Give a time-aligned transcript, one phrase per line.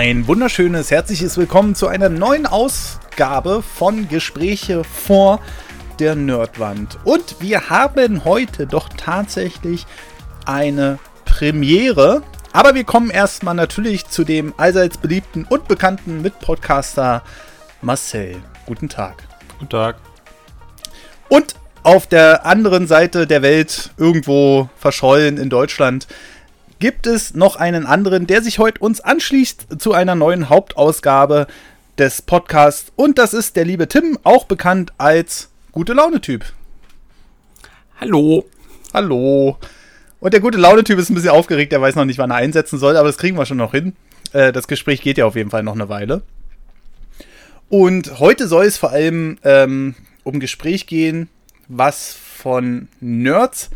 [0.00, 5.42] Ein wunderschönes, herzliches Willkommen zu einer neuen Ausgabe von Gespräche vor
[5.98, 6.96] der Nerdwand.
[7.04, 9.84] Und wir haben heute doch tatsächlich
[10.46, 12.22] eine Premiere.
[12.52, 17.22] Aber wir kommen erstmal natürlich zu dem allseits beliebten und bekannten Mitpodcaster
[17.82, 18.36] Marcel.
[18.64, 19.22] Guten Tag.
[19.58, 19.96] Guten Tag.
[21.28, 26.06] Und auf der anderen Seite der Welt, irgendwo verschollen in Deutschland,
[26.80, 31.46] gibt es noch einen anderen, der sich heute uns anschließt zu einer neuen Hauptausgabe
[31.98, 32.90] des Podcasts.
[32.96, 36.44] Und das ist der liebe Tim, auch bekannt als gute Laune-Typ.
[38.00, 38.46] Hallo.
[38.94, 39.58] Hallo.
[40.20, 42.78] Und der gute Laune-Typ ist ein bisschen aufgeregt, er weiß noch nicht, wann er einsetzen
[42.78, 43.94] soll, aber das kriegen wir schon noch hin.
[44.32, 46.22] Äh, das Gespräch geht ja auf jeden Fall noch eine Weile.
[47.68, 51.28] Und heute soll es vor allem ähm, um Gespräch gehen,
[51.68, 53.70] was von Nerds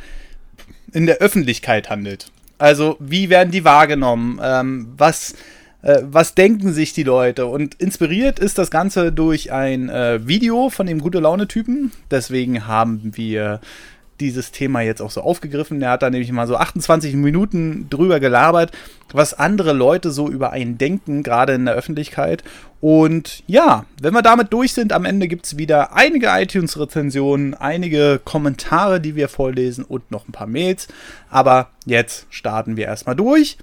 [0.92, 2.33] in der Öffentlichkeit handelt.
[2.59, 4.41] Also, wie werden die wahrgenommen?
[4.43, 5.35] Ähm, was,
[5.83, 7.47] äh, was denken sich die Leute?
[7.47, 11.93] Und inspiriert ist das Ganze durch ein äh, Video von dem Gute-Laune-Typen.
[12.11, 13.61] Deswegen haben wir
[14.20, 15.83] dieses Thema jetzt auch so aufgegriffen.
[15.83, 18.73] Er hat da nämlich mal so 28 Minuten drüber gelabert,
[19.12, 22.45] was andere Leute so über einen denken, gerade in der Öffentlichkeit.
[22.81, 28.20] Und ja, wenn wir damit durch sind, am Ende gibt es wieder einige iTunes-Rezensionen, einige
[28.25, 30.89] Kommentare, die wir vorlesen und noch ein paar Mails.
[31.31, 33.59] Aber jetzt starten wir erstmal durch.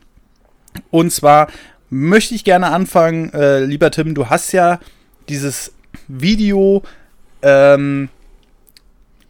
[0.90, 1.48] Und zwar
[1.90, 4.80] möchte ich gerne anfangen, äh, lieber Tim, du hast ja
[5.30, 5.74] dieses
[6.08, 6.84] Video
[7.42, 8.10] ähm,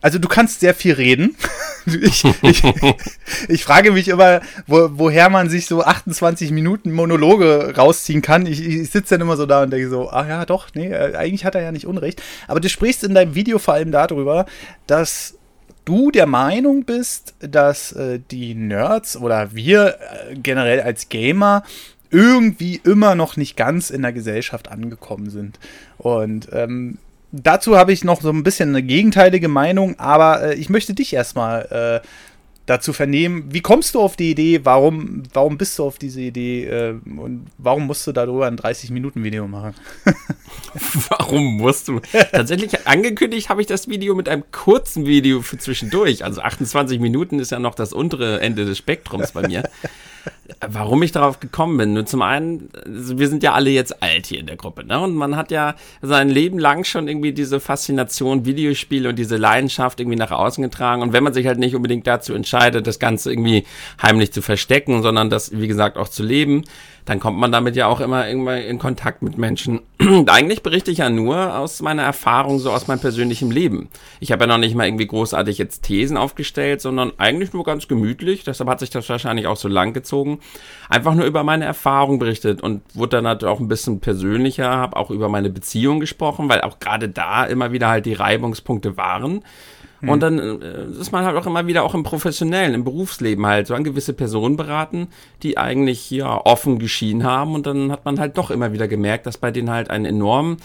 [0.01, 1.35] also du kannst sehr viel reden.
[1.87, 2.61] Ich, ich,
[3.47, 8.45] ich frage mich immer, wo, woher man sich so 28 Minuten Monologe rausziehen kann.
[8.45, 11.15] Ich, ich sitze dann immer so da und denke so, ach ja, doch, nee, äh,
[11.15, 12.21] eigentlich hat er ja nicht Unrecht.
[12.47, 14.45] Aber du sprichst in deinem Video vor allem darüber,
[14.85, 15.39] dass
[15.85, 19.97] du der Meinung bist, dass äh, die Nerds oder wir
[20.29, 21.63] äh, generell als Gamer
[22.11, 25.59] irgendwie immer noch nicht ganz in der Gesellschaft angekommen sind.
[25.97, 26.99] Und ähm,
[27.31, 31.13] dazu habe ich noch so ein bisschen eine gegenteilige Meinung, aber äh, ich möchte dich
[31.13, 32.07] erstmal äh,
[32.65, 33.45] dazu vernehmen.
[33.49, 34.61] Wie kommst du auf die Idee?
[34.63, 36.65] Warum, warum bist du auf diese Idee?
[36.65, 39.73] Äh, und warum musst du darüber ein 30-Minuten-Video machen?
[41.09, 41.99] warum musst du?
[42.31, 46.23] Tatsächlich angekündigt habe ich das Video mit einem kurzen Video für zwischendurch.
[46.23, 49.63] Also 28 Minuten ist ja noch das untere Ende des Spektrums bei mir.
[50.67, 51.93] Warum ich darauf gekommen bin?
[51.93, 54.99] Nur zum einen, also wir sind ja alle jetzt alt hier in der Gruppe, ne?
[54.99, 59.99] Und man hat ja sein Leben lang schon irgendwie diese Faszination Videospiele und diese Leidenschaft
[59.99, 61.01] irgendwie nach außen getragen.
[61.01, 63.65] Und wenn man sich halt nicht unbedingt dazu entscheidet, das Ganze irgendwie
[64.01, 66.63] heimlich zu verstecken, sondern das, wie gesagt, auch zu leben,
[67.05, 69.81] dann kommt man damit ja auch immer irgendwann in Kontakt mit Menschen.
[70.27, 73.89] Eigentlich berichte ich ja nur aus meiner Erfahrung, so aus meinem persönlichen Leben.
[74.19, 77.87] Ich habe ja noch nicht mal irgendwie großartig jetzt Thesen aufgestellt, sondern eigentlich nur ganz
[77.87, 78.43] gemütlich.
[78.43, 80.39] Deshalb hat sich das wahrscheinlich auch so lang gezogen.
[80.89, 84.97] Einfach nur über meine Erfahrung berichtet und wurde dann halt auch ein bisschen persönlicher, habe
[84.97, 89.43] auch über meine Beziehung gesprochen, weil auch gerade da immer wieder halt die Reibungspunkte waren.
[90.09, 93.67] Und dann äh, ist man halt auch immer wieder auch im professionellen, im Berufsleben halt
[93.67, 95.07] so an gewisse Personen beraten,
[95.43, 97.53] die eigentlich ja offen geschieden haben.
[97.53, 100.57] Und dann hat man halt doch immer wieder gemerkt, dass bei denen halt ein enorm,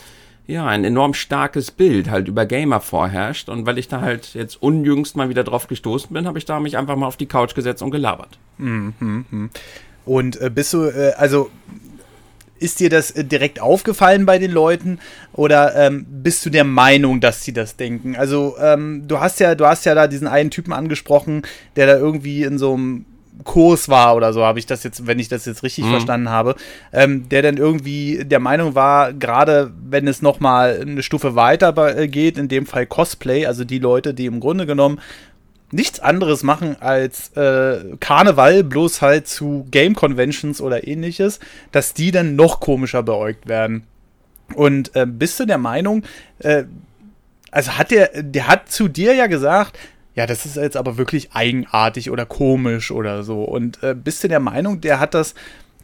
[0.46, 3.48] ja, ein enorm starkes Bild halt über Gamer vorherrscht.
[3.48, 6.58] Und weil ich da halt jetzt unjüngst mal wieder drauf gestoßen bin, habe ich da
[6.60, 8.38] mich einfach mal auf die Couch gesetzt und gelabert.
[8.58, 9.50] Mhm.
[10.06, 11.50] Und äh, bist du, äh, also
[12.58, 14.98] ist dir das äh, direkt aufgefallen bei den Leuten
[15.32, 18.16] oder ähm, bist du der Meinung, dass sie das denken?
[18.16, 21.42] Also ähm, du hast ja, du hast ja da diesen einen Typen angesprochen,
[21.76, 23.06] der da irgendwie in so einem
[23.44, 25.90] Kurs war oder so, habe ich das jetzt, wenn ich das jetzt richtig mhm.
[25.90, 26.56] verstanden habe,
[26.92, 31.76] ähm, der dann irgendwie der Meinung war, gerade wenn es noch mal eine Stufe weiter
[31.96, 35.00] äh, geht, in dem Fall Cosplay, also die Leute, die im Grunde genommen
[35.72, 41.40] nichts anderes machen als äh, Karneval, bloß halt zu Game Conventions oder ähnliches,
[41.72, 43.84] dass die dann noch komischer beäugt werden.
[44.54, 46.04] Und äh, bist du der Meinung,
[46.38, 46.64] äh,
[47.50, 49.78] also hat der, der hat zu dir ja gesagt,
[50.14, 53.42] ja, das ist jetzt aber wirklich eigenartig oder komisch oder so.
[53.42, 55.34] Und äh, bist du der Meinung, der hat das,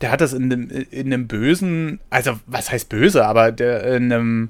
[0.00, 4.48] der hat das in einem, in bösen, also was heißt böse, aber der in einem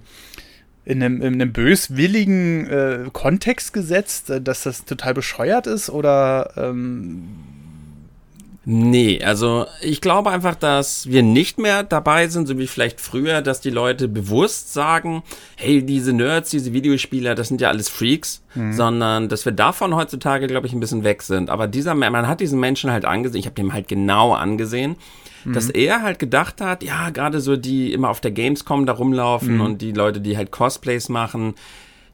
[0.84, 6.52] in einem, in einem böswilligen äh, Kontext gesetzt, äh, dass das total bescheuert ist oder
[6.56, 7.28] ähm
[8.64, 13.42] Nee, also ich glaube einfach, dass wir nicht mehr dabei sind, so wie vielleicht früher,
[13.42, 15.24] dass die Leute bewusst sagen,
[15.56, 18.72] hey, diese Nerds, diese Videospieler, das sind ja alles Freaks, mhm.
[18.72, 21.50] sondern dass wir davon heutzutage, glaube ich, ein bisschen weg sind.
[21.50, 24.94] Aber dieser, man hat diesen Menschen halt angesehen, ich habe dem halt genau angesehen,
[25.44, 25.74] dass mhm.
[25.74, 29.60] er halt gedacht hat, ja, gerade so die immer auf der Gamescom da rumlaufen mhm.
[29.60, 31.54] und die Leute, die halt Cosplays machen,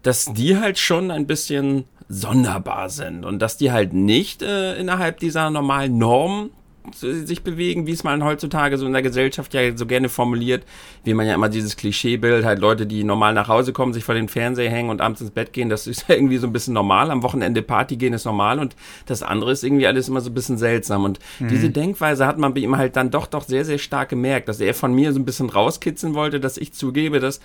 [0.02, 5.20] dass die halt schon ein bisschen sonderbar sind und dass die halt nicht äh, innerhalb
[5.20, 6.50] dieser normalen Norm
[6.94, 10.64] sich bewegen, wie es man heutzutage so in der Gesellschaft ja so gerne formuliert,
[11.04, 14.14] wie man ja immer dieses Klischeebild, halt Leute, die normal nach Hause kommen, sich vor
[14.14, 16.74] den Fernseher hängen und abends ins Bett gehen, das ist ja irgendwie so ein bisschen
[16.74, 17.10] normal.
[17.10, 18.76] Am Wochenende Party gehen ist normal und
[19.06, 21.04] das andere ist irgendwie alles immer so ein bisschen seltsam.
[21.04, 21.48] Und mhm.
[21.48, 24.60] diese Denkweise hat man bei ihm halt dann doch, doch sehr, sehr stark gemerkt, dass
[24.60, 27.40] er von mir so ein bisschen rauskitzeln wollte, dass ich zugebe, dass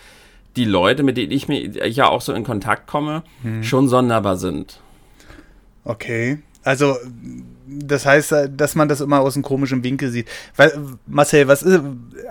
[0.56, 3.64] die Leute, mit denen ich mir ja auch so in Kontakt komme, mhm.
[3.64, 4.80] schon sonderbar sind.
[5.84, 6.40] Okay.
[6.64, 6.96] Also,
[7.80, 10.28] das heißt, dass man das immer aus einem komischen Winkel sieht.
[10.56, 10.74] Weil,
[11.08, 11.82] Marcel, was ist,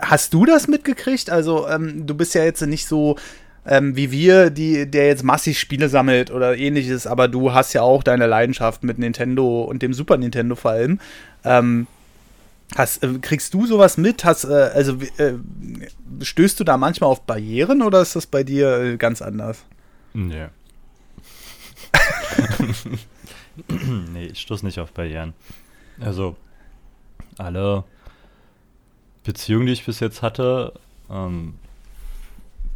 [0.01, 1.29] hast du das mitgekriegt?
[1.29, 3.17] Also, ähm, du bist ja jetzt nicht so
[3.65, 7.81] ähm, wie wir, die, der jetzt massig Spiele sammelt oder ähnliches, aber du hast ja
[7.81, 10.99] auch deine Leidenschaft mit Nintendo und dem Super Nintendo vor allem.
[11.45, 11.87] Ähm,
[12.75, 14.25] Hast, äh, kriegst du sowas mit?
[14.25, 15.33] Hast, äh, also äh,
[16.21, 19.59] stößt du da manchmal auf Barrieren oder ist das bei dir äh, ganz anders?
[20.13, 20.47] Nee.
[24.13, 25.33] nee, ich stoße nicht auf Barrieren.
[25.99, 26.35] Also,
[27.37, 27.83] alle
[29.23, 30.73] Beziehungen, die ich bis jetzt hatte,
[31.09, 31.55] ähm,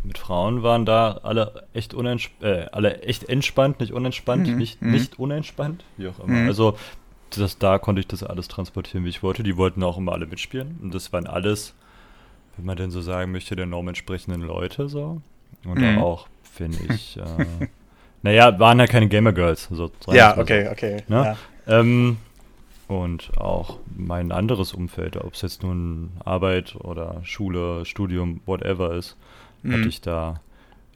[0.03, 4.57] mit Frauen waren da alle echt unentspannt, äh, alle echt entspannt, nicht unentspannt, mhm.
[4.57, 4.91] nicht, mhm.
[4.91, 6.41] nicht unentspannt, wie auch immer.
[6.41, 6.47] Mhm.
[6.47, 6.77] Also
[7.31, 9.43] das, da konnte ich das alles transportieren, wie ich wollte.
[9.43, 10.79] Die wollten auch immer alle mitspielen.
[10.81, 11.73] Und das waren alles,
[12.55, 15.21] wenn man denn so sagen möchte, der Norm entsprechenden Leute so.
[15.65, 15.97] Und mhm.
[15.97, 17.67] auch, finde ich, äh,
[18.21, 19.67] naja, waren ja keine Gamer Girls.
[19.71, 21.03] So, ja, okay, so, okay.
[21.07, 21.35] Ne?
[21.67, 21.79] Ja.
[21.79, 22.17] Ähm,
[22.87, 29.17] und auch mein anderes Umfeld, ob es jetzt nun Arbeit oder Schule, Studium, whatever ist,
[29.61, 29.73] mhm.
[29.73, 30.41] hatte ich da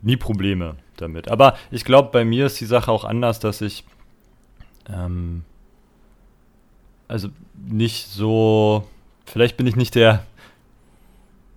[0.01, 1.29] nie Probleme damit.
[1.29, 3.83] Aber ich glaube, bei mir ist die Sache auch anders, dass ich
[4.89, 5.43] ähm,
[7.11, 7.27] also
[7.57, 8.87] nicht so,
[9.25, 10.23] vielleicht bin ich nicht der,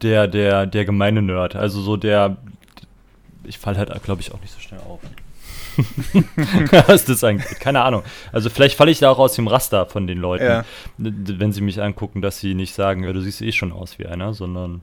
[0.03, 1.55] der, der, der gemeine Nerd.
[1.55, 2.37] Also so der,
[3.45, 5.01] ich falle halt, glaube ich, auch nicht so schnell auf.
[6.87, 7.61] Was das angeht.
[7.61, 8.03] Keine Ahnung.
[8.33, 10.65] Also vielleicht falle ich da auch aus dem Raster von den Leuten, ja.
[10.99, 14.07] wenn sie mich angucken, dass sie nicht sagen, ja, du siehst eh schon aus wie
[14.07, 14.83] einer, sondern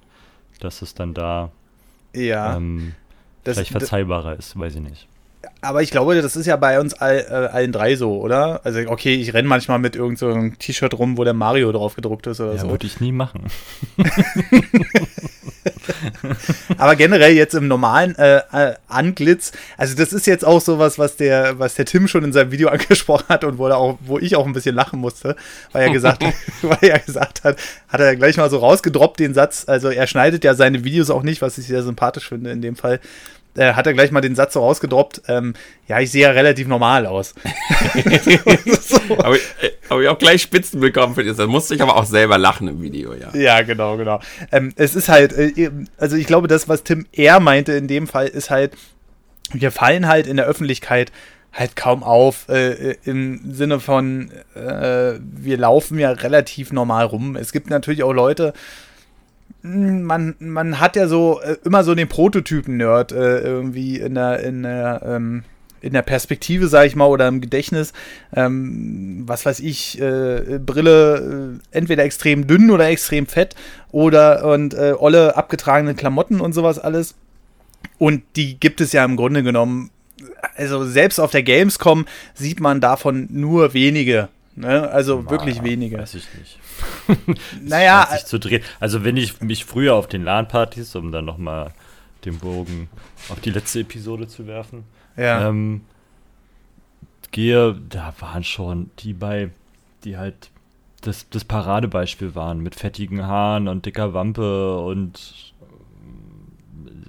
[0.59, 1.51] dass es dann da
[2.13, 2.93] ja, ähm,
[3.43, 5.07] das, vielleicht verzeihbarer ist, weiß ich nicht
[5.61, 8.61] aber ich glaube, das ist ja bei uns all, äh, allen drei so, oder?
[8.63, 12.27] Also, okay, ich renne manchmal mit irgendeinem so T-Shirt rum, wo der Mario drauf gedruckt
[12.27, 12.69] ist oder ja, so.
[12.69, 13.45] würde ich nie machen.
[16.78, 21.16] aber generell jetzt im normalen äh, äh, Anglitz, also das ist jetzt auch sowas, was
[21.16, 24.36] der, was der Tim schon in seinem Video angesprochen hat und wo, auch, wo ich
[24.36, 25.36] auch ein bisschen lachen musste,
[25.72, 26.24] weil er gesagt,
[26.62, 27.57] weil er gesagt hat,
[27.88, 31.24] hat er gleich mal so rausgedroppt den Satz, also er schneidet ja seine Videos auch
[31.24, 33.00] nicht, was ich sehr sympathisch finde in dem Fall,
[33.56, 35.54] äh, hat er gleich mal den Satz so rausgedroppt, ähm,
[35.88, 37.33] ja, ich sehe ja relativ normal aus.
[38.81, 39.00] so.
[39.91, 41.38] Habe ich, äh, auch gleich Spitzen bekommen für das.
[41.38, 43.35] Da musste ich aber auch selber lachen im Video, ja.
[43.35, 44.19] Ja, genau, genau.
[44.51, 48.07] Ähm, es ist halt, äh, also ich glaube, das, was Tim eher meinte in dem
[48.07, 48.73] Fall, ist halt,
[49.53, 51.11] wir fallen halt in der Öffentlichkeit
[51.53, 57.35] halt kaum auf, äh, im Sinne von, äh, wir laufen ja relativ normal rum.
[57.35, 58.53] Es gibt natürlich auch Leute,
[59.61, 64.63] man, man hat ja so äh, immer so den Prototypen-Nerd äh, irgendwie in der, in
[64.63, 65.44] der, ähm,
[65.81, 67.94] in der Perspektive, sag ich mal, oder im Gedächtnis.
[68.33, 73.56] Ähm, was weiß ich, äh, Brille äh, entweder extrem dünn oder extrem fett
[73.92, 77.16] oder und äh, olle abgetragene Klamotten und sowas alles.
[77.97, 79.90] Und die gibt es ja im Grunde genommen.
[80.56, 84.30] Also selbst auf der Gamescom sieht man davon nur wenige.
[84.56, 84.90] Ne?
[84.90, 85.97] Also Na, wirklich wenige.
[85.97, 86.59] Weiß ich nicht.
[87.61, 88.07] naja.
[88.11, 88.61] Sich zu drehen.
[88.80, 91.73] Also wenn ich mich früher auf den LAN-Partys, um dann nochmal
[92.26, 92.90] den Bogen
[93.30, 94.83] auf die letzte Episode zu werfen,
[95.18, 95.47] ja.
[95.47, 95.81] ähm,
[97.31, 99.49] gehe, da waren schon die bei,
[100.03, 100.49] die halt
[101.01, 105.53] das, das Paradebeispiel waren, mit fettigen Haaren und dicker Wampe und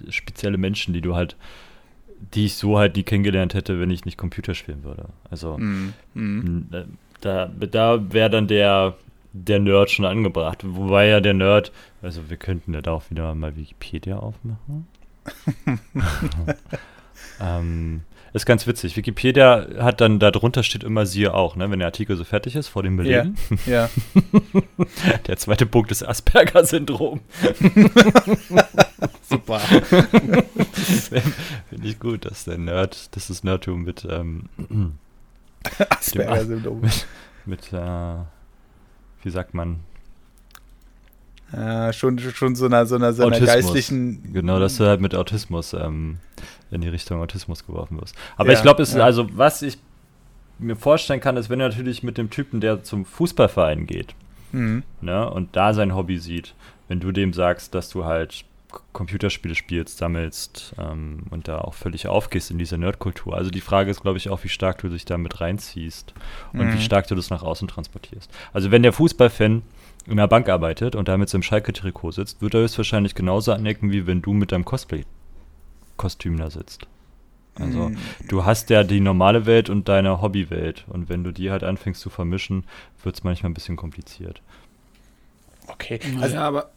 [0.07, 1.37] äh, spezielle Menschen, die du halt,
[2.35, 5.09] die ich so halt nie kennengelernt hätte, wenn ich nicht Computer spielen würde.
[5.31, 6.87] Also mm, mm.
[7.21, 8.95] da, da wäre dann der
[9.35, 10.59] der Nerd schon angebracht.
[10.63, 14.87] Wobei ja der Nerd, also wir könnten ja da auch wieder mal Wikipedia aufmachen.
[17.41, 18.97] ähm, ist ganz witzig.
[18.97, 22.69] Wikipedia hat dann, darunter steht immer siehe auch, ne, wenn der Artikel so fertig ist
[22.69, 23.37] vor dem Belegen.
[23.67, 23.73] Ja.
[23.73, 23.91] ja.
[25.27, 27.21] der zweite Punkt ist Asperger-Syndrom.
[29.29, 29.59] Super.
[29.61, 30.47] Finde
[31.83, 34.45] ich gut, dass der Nerd, das ist Nerdtum mit ähm,
[35.91, 36.81] Asperger-Syndrom.
[36.81, 37.07] Mit,
[37.45, 38.17] mit äh,
[39.23, 39.81] wie sagt man?
[41.53, 44.33] Ja, schon, schon so einer, so einer, so einer geistlichen.
[44.33, 46.17] Genau, dass du halt mit Autismus ähm,
[46.73, 48.17] in die Richtung Autismus geworfen wirst.
[48.37, 49.05] Aber ja, ich glaube, es ja.
[49.05, 49.79] also, was ich
[50.59, 54.15] mir vorstellen kann, ist, wenn du natürlich mit dem Typen, der zum Fußballverein geht,
[54.53, 54.83] mhm.
[55.01, 56.55] ne, und da sein Hobby sieht,
[56.89, 58.45] wenn du dem sagst, dass du halt
[58.93, 63.37] Computerspiele spielst, sammelst ähm, und da auch völlig aufgehst in dieser Nerdkultur.
[63.37, 66.15] Also die Frage ist, glaube ich, auch, wie stark du dich damit reinziehst
[66.53, 66.75] und Mhm.
[66.75, 68.31] wie stark du das nach außen transportierst.
[68.53, 69.63] Also wenn der Fußballfan
[70.07, 73.53] in einer Bank arbeitet und da mit so einem Schalke-Trikot sitzt, wird er höchstwahrscheinlich genauso
[73.53, 74.65] anecken, wie wenn du mit deinem
[75.97, 76.87] Cosplay-Kostüm da sitzt.
[77.55, 77.99] Also Mhm.
[78.29, 82.01] du hast ja die normale Welt und deine Hobbywelt und wenn du die halt anfängst
[82.01, 82.65] zu vermischen,
[83.03, 84.41] wird es manchmal ein bisschen kompliziert.
[85.69, 86.01] Okay.
[86.21, 86.71] Also, Also, ja, aber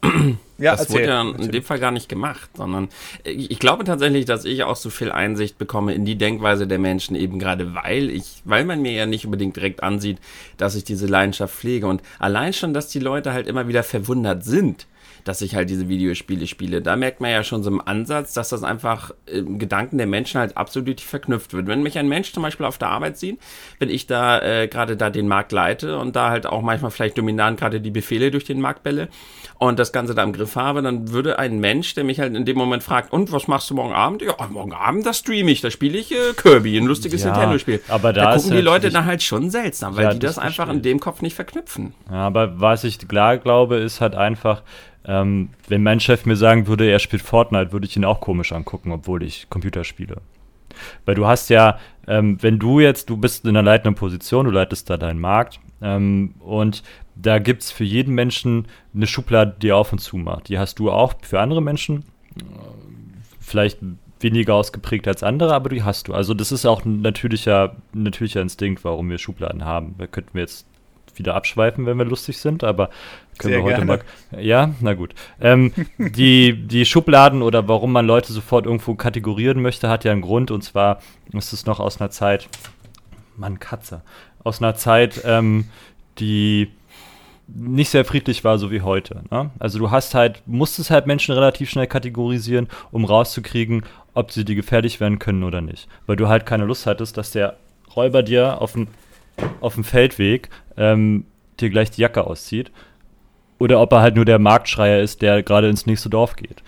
[0.57, 0.95] ja, das erzähl.
[0.95, 1.51] wurde ja in Erzähl.
[1.51, 2.89] dem Fall gar nicht gemacht, sondern
[3.23, 6.77] ich, ich glaube tatsächlich, dass ich auch so viel Einsicht bekomme in die Denkweise der
[6.79, 10.19] Menschen, eben gerade weil ich, weil man mir ja nicht unbedingt direkt ansieht,
[10.57, 11.87] dass ich diese Leidenschaft pflege.
[11.87, 14.85] Und allein schon, dass die Leute halt immer wieder verwundert sind,
[15.25, 16.81] dass ich halt diese Videospiele spiele.
[16.81, 20.39] Da merkt man ja schon so im Ansatz, dass das einfach im Gedanken der Menschen
[20.39, 21.67] halt absolut verknüpft wird.
[21.67, 23.39] Wenn mich ein Mensch zum Beispiel auf der Arbeit sieht,
[23.79, 27.17] wenn ich da äh, gerade da den Markt leite und da halt auch manchmal vielleicht
[27.17, 29.09] dominant gerade die Befehle durch den Markt bälle
[29.57, 32.45] und das Ganze da im Griff habe, dann würde ein Mensch, der mich halt in
[32.45, 34.21] dem Moment fragt, und was machst du morgen Abend?
[34.21, 37.81] Ja, morgen Abend, da streame ich, da spiele ich äh, Kirby, ein lustiges Ja, Nintendo-Spiel.
[37.87, 40.43] aber da da gucken die Leute dann halt schon seltsam, weil Ja, die das, das
[40.43, 41.93] einfach in dem Kopf nicht verknüpfen.
[42.11, 44.61] Ja, aber was ich klar glaube, ist halt einfach,
[45.07, 48.51] ähm, wenn mein Chef mir sagen würde, er spielt Fortnite, würde ich ihn auch komisch
[48.51, 50.21] angucken, obwohl ich Computer spiele.
[51.05, 54.51] Weil du hast ja, ähm, wenn du jetzt, du bist in einer leitenden Position, du
[54.51, 56.83] leitest da deinen Markt ähm, und
[57.15, 60.49] da gibt es für jeden Menschen eine Schublade, die auf und zu macht.
[60.49, 62.03] Die hast du auch für andere Menschen,
[62.37, 62.43] äh,
[63.39, 63.79] vielleicht
[64.19, 66.13] weniger ausgeprägt als andere, aber die hast du.
[66.13, 69.95] Also das ist auch ein natürlicher, natürlicher Instinkt, warum wir Schubladen haben.
[69.97, 70.67] Da könnten wir jetzt
[71.17, 72.89] wieder abschweifen, wenn wir lustig sind, aber
[73.37, 74.03] können Sehr wir heute gerne.
[74.31, 74.41] mal.
[74.41, 75.13] Ja, na gut.
[75.41, 80.21] Ähm, die, die Schubladen oder warum man Leute sofort irgendwo kategorieren möchte, hat ja einen
[80.21, 80.99] Grund und zwar
[81.33, 82.47] ist es noch aus einer Zeit,
[83.35, 84.01] Mann, Katze,
[84.43, 85.65] aus einer Zeit, ähm,
[86.19, 86.69] die
[87.47, 89.23] nicht sehr friedlich war, so wie heute.
[89.29, 89.51] Ne?
[89.59, 94.55] Also du hast halt, musstest halt Menschen relativ schnell kategorisieren, um rauszukriegen, ob sie dir
[94.55, 95.87] gefährlich werden können oder nicht.
[96.07, 97.57] Weil du halt keine Lust hattest, dass der
[97.95, 98.87] Räuber dir auf dem,
[99.61, 101.25] auf dem Feldweg ähm,
[101.59, 102.71] dir gleich die Jacke auszieht.
[103.57, 106.61] Oder ob er halt nur der Marktschreier ist, der gerade ins nächste Dorf geht.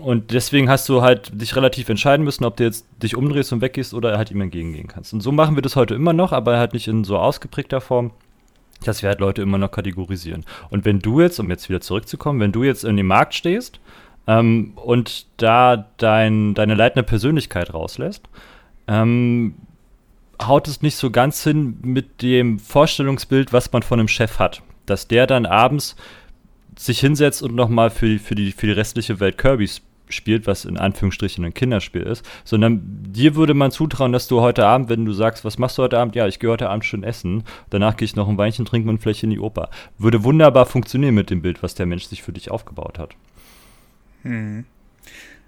[0.00, 3.60] Und deswegen hast du halt dich relativ entscheiden müssen, ob du jetzt dich umdrehst und
[3.60, 5.12] weggehst oder halt ihm entgegengehen kannst.
[5.12, 8.10] Und so machen wir das heute immer noch, aber halt nicht in so ausgeprägter Form,
[8.84, 10.44] dass wir halt Leute immer noch kategorisieren.
[10.70, 13.80] Und wenn du jetzt, um jetzt wieder zurückzukommen, wenn du jetzt in dem Markt stehst
[14.26, 18.28] ähm, und da dein, deine leitende Persönlichkeit rauslässt,
[18.88, 19.54] ähm,
[20.42, 24.62] haut es nicht so ganz hin mit dem Vorstellungsbild, was man von einem Chef hat.
[24.86, 25.96] Dass der dann abends
[26.78, 30.46] sich hinsetzt und nochmal für die, für, die, für die restliche Welt Kirby sp- spielt,
[30.46, 34.88] was in Anführungsstrichen ein Kinderspiel ist, sondern dir würde man zutrauen, dass du heute Abend,
[34.88, 36.14] wenn du sagst, was machst du heute Abend?
[36.14, 38.98] Ja, ich gehe heute Abend schön essen, danach gehe ich noch ein Weinchen trinken und
[39.02, 39.68] vielleicht in die Oper.
[39.98, 43.16] Würde wunderbar funktionieren mit dem Bild, was der Mensch sich für dich aufgebaut hat.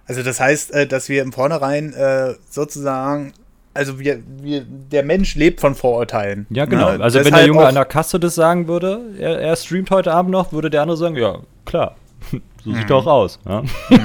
[0.07, 3.35] Also das heißt, äh, dass wir im Vornherein äh, sozusagen,
[3.79, 6.47] also wir, wir, der Mensch lebt von Vorurteilen.
[6.51, 6.97] Ja, genau.
[6.97, 7.03] Ne?
[7.03, 10.13] Also wenn der Deshalb Junge an der Kasse das sagen würde, er, er streamt heute
[10.13, 11.97] Abend noch, würde der andere sagen, ja, klar.
[12.65, 13.39] So sieht er auch aus.
[13.49, 13.63] Ja?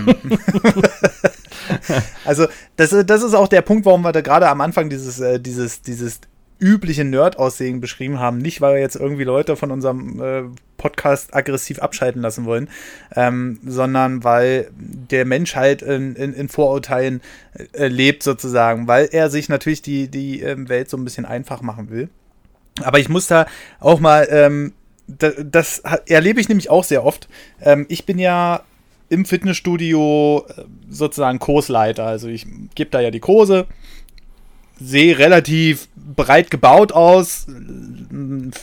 [2.26, 5.40] Also, das, das ist auch der Punkt, warum wir da gerade am Anfang dieses, äh,
[5.40, 6.20] dieses, dieses
[6.64, 8.38] übliche Nerd-Aussehen beschrieben haben.
[8.38, 10.44] Nicht, weil wir jetzt irgendwie Leute von unserem äh,
[10.78, 12.70] Podcast aggressiv abschalten lassen wollen,
[13.16, 17.22] ähm, sondern weil der Mensch halt in, in, in Vorurteilen
[17.74, 21.62] äh, lebt, sozusagen, weil er sich natürlich die, die ähm, Welt so ein bisschen einfach
[21.62, 22.10] machen will.
[22.82, 23.46] Aber ich muss da
[23.80, 24.74] auch mal, ähm,
[25.08, 27.28] das, das erlebe ich nämlich auch sehr oft.
[27.62, 28.64] Ähm, ich bin ja
[29.10, 32.06] im Fitnessstudio äh, sozusagen Kursleiter.
[32.06, 33.68] Also ich gebe da ja die Kurse,
[34.84, 37.48] sehe relativ breit gebaut aus,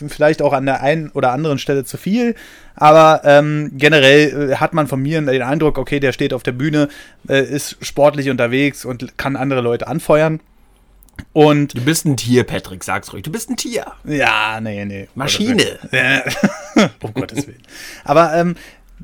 [0.09, 2.35] vielleicht auch an der einen oder anderen Stelle zu viel,
[2.75, 6.53] aber ähm, generell äh, hat man von mir den Eindruck, okay, der steht auf der
[6.53, 6.89] Bühne,
[7.29, 10.41] äh, ist sportlich unterwegs und kann andere Leute anfeuern.
[11.33, 13.23] Und Du bist ein Tier, Patrick, sag's ruhig.
[13.23, 13.85] Du bist ein Tier.
[14.05, 15.09] ja, nee, nee.
[15.15, 15.79] Maschine.
[17.03, 17.63] Um Gottes Willen.
[18.05, 18.57] Aber ähm,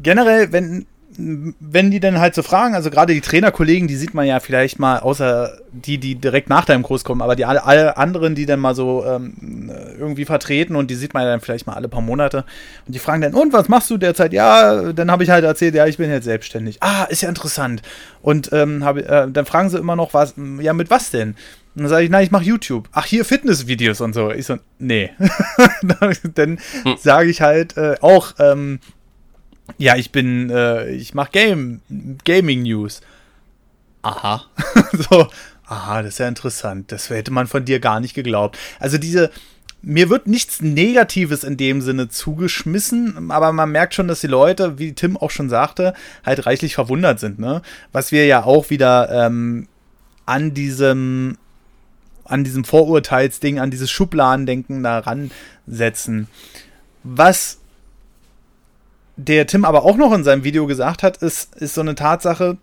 [0.03, 0.87] generell, wenn,
[1.19, 4.79] wenn die dann halt so fragen, also gerade die Trainerkollegen, die sieht man ja vielleicht
[4.79, 8.47] mal, außer die, die direkt nach deinem Kurs kommen, aber die alle, alle anderen, die
[8.47, 11.89] dann mal so ähm, irgendwie vertreten und die sieht man ja dann vielleicht mal alle
[11.89, 12.45] paar Monate
[12.87, 14.33] und die fragen dann, und was machst du derzeit?
[14.33, 16.83] Ja, dann habe ich halt erzählt, ja, ich bin jetzt selbstständig.
[16.83, 17.83] Ah, ist ja interessant.
[18.23, 21.37] Und ähm, hab, äh, dann fragen sie immer noch, was, ja, mit was denn?
[21.77, 22.89] Und dann sage ich, na, ich mache YouTube.
[22.93, 24.31] Ach, hier Fitnessvideos und so.
[24.31, 25.11] Ich so, nee.
[26.35, 26.59] dann
[26.99, 28.81] sage ich halt äh, auch, ähm,
[29.79, 31.81] ja, ich bin, äh, ich mache Game,
[32.25, 33.01] Gaming News.
[34.03, 34.45] Aha.
[35.11, 35.29] so,
[35.67, 36.93] aha, das ist ja interessant.
[36.93, 38.59] Das hätte man von dir gar nicht geglaubt.
[38.79, 39.31] Also diese,
[39.83, 44.79] mir wird nichts Negatives in dem Sinne zugeschmissen, aber man merkt schon, dass die Leute,
[44.79, 45.95] wie Tim auch schon sagte,
[46.25, 47.63] halt reichlich verwundert sind, ne?
[47.93, 49.69] Was wir ja auch wieder ähm,
[50.25, 51.39] an diesem
[52.25, 55.31] an diesem Vorurteilsding, an dieses Schubladendenken daran
[55.69, 56.27] setzen.
[57.05, 57.59] Was
[59.17, 62.59] der Tim aber auch noch in seinem Video gesagt hat, ist, ist so eine Tatsache,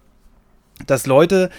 [0.86, 1.50] dass Leute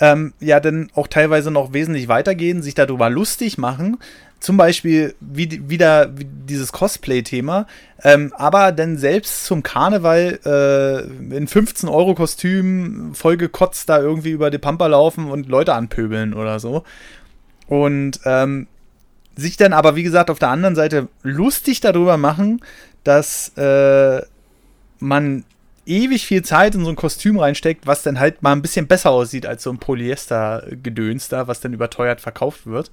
[0.00, 3.98] ähm, ja dann auch teilweise noch wesentlich weitergehen, sich darüber lustig machen.
[4.40, 7.66] Zum Beispiel wie, wieder wie dieses Cosplay-Thema,
[8.02, 14.88] ähm, aber dann selbst zum Karneval äh, in 15-Euro-Kostüm vollgekotzt da irgendwie über die Pampa
[14.88, 16.82] laufen und Leute anpöbeln oder so.
[17.68, 18.66] Und ähm,
[19.36, 22.60] sich dann aber, wie gesagt, auf der anderen Seite lustig darüber machen,
[23.04, 24.22] dass äh,
[25.02, 25.44] man
[25.84, 29.10] ewig viel Zeit in so ein Kostüm reinsteckt, was dann halt mal ein bisschen besser
[29.10, 32.90] aussieht als so ein Polyester-Gedöns da, was dann überteuert verkauft wird.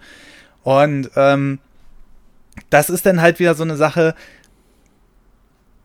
[0.63, 1.59] Und ähm,
[2.69, 4.15] das ist dann halt wieder so eine Sache,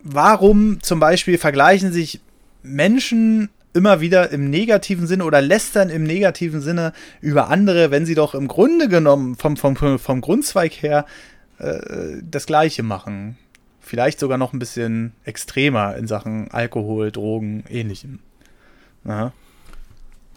[0.02, 2.20] warum zum Beispiel vergleichen sich
[2.62, 8.14] Menschen immer wieder im negativen Sinne oder lästern im negativen Sinne über andere, wenn sie
[8.14, 11.04] doch im Grunde genommen vom, vom, vom Grundzweig her
[11.58, 13.36] äh, das Gleiche machen.
[13.84, 18.20] Vielleicht sogar noch ein bisschen extremer in Sachen Alkohol, Drogen, ähnlichem.
[19.04, 19.30] Aha.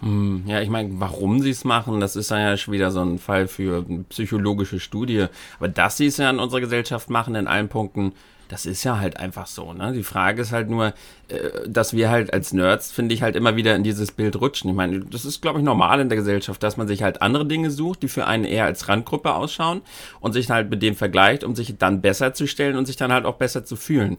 [0.01, 3.19] Hm, ja, ich meine, warum sie es machen, das ist ja schon wieder so ein
[3.19, 5.27] Fall für eine psychologische Studie.
[5.59, 8.11] Aber dass sie es ja in unserer Gesellschaft machen, in allen Punkten,
[8.49, 9.73] das ist ja halt einfach so.
[9.73, 9.93] Ne?
[9.93, 10.93] Die Frage ist halt nur,
[11.27, 14.69] äh, dass wir halt als Nerds, finde ich, halt immer wieder in dieses Bild rutschen.
[14.69, 17.45] Ich meine, das ist, glaube ich, normal in der Gesellschaft, dass man sich halt andere
[17.45, 19.81] Dinge sucht, die für einen eher als Randgruppe ausschauen
[20.19, 23.11] und sich halt mit dem vergleicht, um sich dann besser zu stellen und sich dann
[23.11, 24.17] halt auch besser zu fühlen.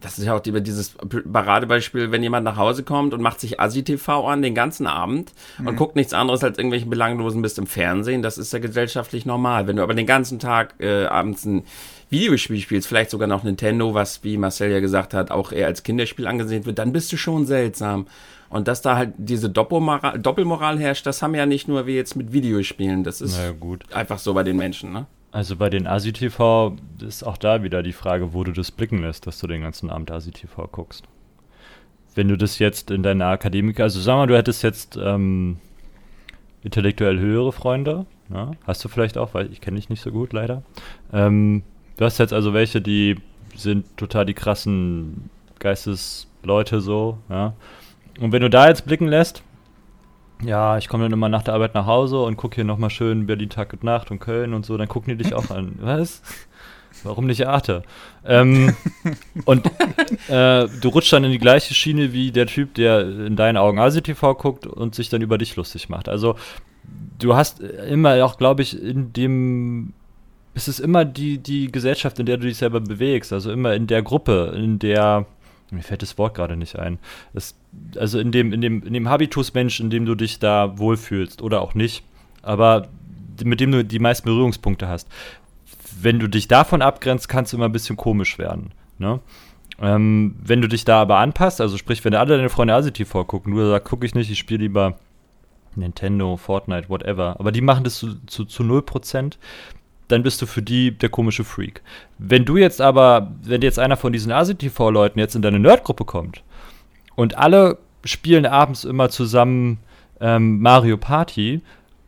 [0.00, 0.94] Das ist ja auch dieses
[1.32, 5.66] Paradebeispiel, wenn jemand nach Hause kommt und macht sich Asi-TV an den ganzen Abend mhm.
[5.66, 8.22] und guckt nichts anderes als irgendwelchen belanglosen Mist im Fernsehen.
[8.22, 9.66] Das ist ja gesellschaftlich normal.
[9.66, 11.64] Wenn du aber den ganzen Tag äh, abends ein
[12.10, 15.82] Videospiel spielst, vielleicht sogar noch Nintendo, was, wie Marcel ja gesagt hat, auch eher als
[15.82, 18.06] Kinderspiel angesehen wird, dann bist du schon seltsam.
[18.48, 22.16] Und dass da halt diese Doppelmoral, Doppelmoral herrscht, das haben ja nicht nur wir jetzt
[22.16, 23.04] mit Videospielen.
[23.04, 23.38] Das ist
[23.92, 25.06] einfach so bei den Menschen, ne?
[25.30, 29.26] Also bei den ASI-TV ist auch da wieder die Frage, wo du das blicken lässt,
[29.26, 31.04] dass du den ganzen Abend ASI-TV guckst.
[32.14, 35.58] Wenn du das jetzt in deiner Akademiker, also sag mal, du hättest jetzt ähm,
[36.62, 38.46] intellektuell höhere Freunde, ja?
[38.46, 38.50] Ne?
[38.66, 40.62] hast du vielleicht auch, weil ich kenne dich nicht so gut leider.
[41.12, 41.62] Ähm,
[41.98, 43.16] Du hast jetzt also welche, die
[43.56, 47.54] sind total die krassen Geistesleute so, ja.
[48.20, 49.42] Und wenn du da jetzt blicken lässt,
[50.44, 53.26] ja, ich komme dann immer nach der Arbeit nach Hause und gucke hier nochmal schön
[53.26, 55.74] Berlin Tag und Nacht und Köln und so, dann gucken die dich auch an.
[55.80, 56.22] Was?
[57.02, 57.82] Warum nicht Arte?
[58.24, 58.76] Ähm,
[59.44, 59.66] und
[60.28, 63.80] äh, du rutschst dann in die gleiche Schiene wie der Typ, der in deinen Augen
[63.80, 66.08] ASI-TV guckt und sich dann über dich lustig macht.
[66.08, 66.36] Also
[67.18, 69.94] du hast immer auch, glaube ich, in dem
[70.58, 73.86] es ist immer die, die Gesellschaft, in der du dich selber bewegst, also immer in
[73.86, 75.24] der Gruppe, in der,
[75.70, 76.98] mir fällt das Wort gerade nicht ein,
[77.32, 77.56] es,
[77.96, 81.62] also in dem, in dem, in dem Habitusmensch, in dem du dich da wohlfühlst oder
[81.62, 82.02] auch nicht,
[82.42, 82.88] aber
[83.44, 85.08] mit dem du die meisten Berührungspunkte hast.
[86.00, 88.72] Wenn du dich davon abgrenzt, kannst du immer ein bisschen komisch werden.
[88.98, 89.20] Ne?
[89.80, 93.54] Ähm, wenn du dich da aber anpasst, also sprich, wenn alle deine Freunde ASI-TV gucken,
[93.54, 94.98] du sagst, gucke ich nicht, ich spiele lieber
[95.76, 97.36] Nintendo, Fortnite, whatever.
[97.38, 99.34] Aber die machen das zu, zu, zu 0%,
[100.08, 101.82] dann bist du für die der komische Freak.
[102.18, 106.42] Wenn du jetzt aber, wenn jetzt einer von diesen ASITV-Leuten jetzt in deine Nerdgruppe kommt
[107.14, 109.78] und alle spielen abends immer zusammen
[110.20, 111.60] ähm, Mario Party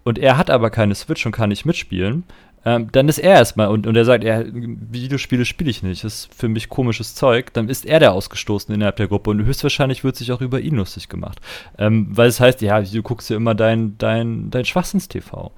[0.04, 2.24] und er hat aber keine Switch und kann nicht mitspielen,
[2.64, 6.14] ähm, dann ist er erstmal und, und er sagt, er, Videospiele spiele ich nicht, das
[6.14, 10.04] ist für mich komisches Zeug, dann ist er der Ausgestoßene innerhalb der Gruppe und höchstwahrscheinlich
[10.04, 11.40] wird sich auch über ihn lustig gemacht.
[11.78, 15.52] Ähm, weil es heißt, ja, du guckst ja immer dein, dein, dein Schwachsinns-TV.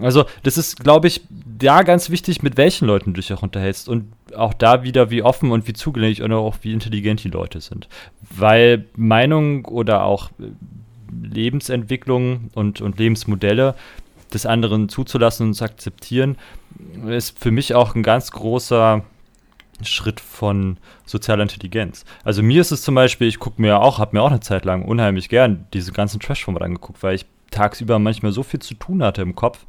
[0.00, 3.88] Also, das ist, glaube ich, da ganz wichtig, mit welchen Leuten du dich auch unterhältst
[3.88, 7.60] und auch da wieder, wie offen und wie zugänglich und auch wie intelligent die Leute
[7.60, 7.88] sind.
[8.20, 10.30] Weil Meinung oder auch
[11.22, 13.74] Lebensentwicklung und, und Lebensmodelle
[14.32, 16.36] des anderen zuzulassen und zu akzeptieren,
[17.06, 19.04] ist für mich auch ein ganz großer
[19.82, 22.04] Schritt von sozialer Intelligenz.
[22.22, 24.64] Also mir ist es zum Beispiel, ich gucke mir auch, habe mir auch eine Zeit
[24.64, 29.02] lang unheimlich gern diese ganzen Trash-Formate angeguckt, weil ich tagsüber manchmal so viel zu tun
[29.02, 29.66] hatte im Kopf,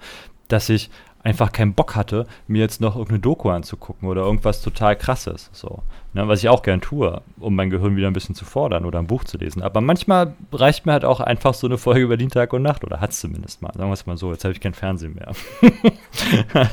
[0.47, 0.89] dass ich
[1.23, 5.49] einfach keinen Bock hatte, mir jetzt noch irgendeine Doku anzugucken oder irgendwas total krasses.
[5.53, 5.81] So.
[6.15, 8.99] Ne, was ich auch gern tue, um mein Gehirn wieder ein bisschen zu fordern oder
[8.99, 9.61] ein Buch zu lesen.
[9.61, 12.85] Aber manchmal reicht mir halt auch einfach so eine Folge über den Tag und Nacht
[12.85, 13.73] oder hat es zumindest mal.
[13.73, 15.33] Sagen wir es mal so, jetzt habe ich kein Fernsehen mehr.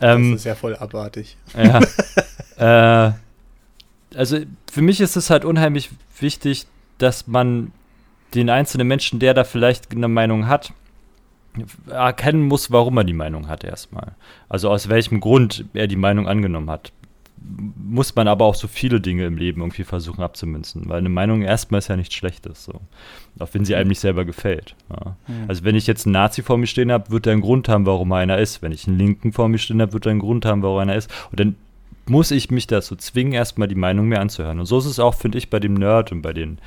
[0.00, 1.36] ähm, das ist ja voll abartig.
[1.56, 1.80] ja.
[3.08, 3.12] äh,
[4.14, 4.38] also
[4.70, 7.72] für mich ist es halt unheimlich wichtig, dass man
[8.32, 10.72] den einzelnen Menschen, der da vielleicht eine Meinung hat,
[11.90, 14.12] erkennen muss, warum er die Meinung hat erstmal.
[14.48, 16.92] Also aus welchem Grund er die Meinung angenommen hat.
[17.46, 21.42] Muss man aber auch so viele Dinge im Leben irgendwie versuchen abzumünzen, weil eine Meinung
[21.42, 22.80] erstmal ist ja nichts Schlechtes, so.
[23.38, 24.74] Auch wenn sie einem nicht selber gefällt.
[24.90, 25.16] Ja.
[25.28, 25.44] Mhm.
[25.48, 27.84] Also wenn ich jetzt einen Nazi vor mir stehen habe, wird er einen Grund haben,
[27.84, 28.62] warum er einer ist.
[28.62, 30.82] Wenn ich einen Linken vor mir stehen habe, wird er einen Grund haben, warum er
[30.82, 31.10] einer ist.
[31.30, 31.56] Und dann
[32.06, 34.60] muss ich mich dazu zwingen, erstmal die Meinung mir anzuhören.
[34.60, 36.58] Und so ist es auch, finde ich, bei dem Nerd und bei den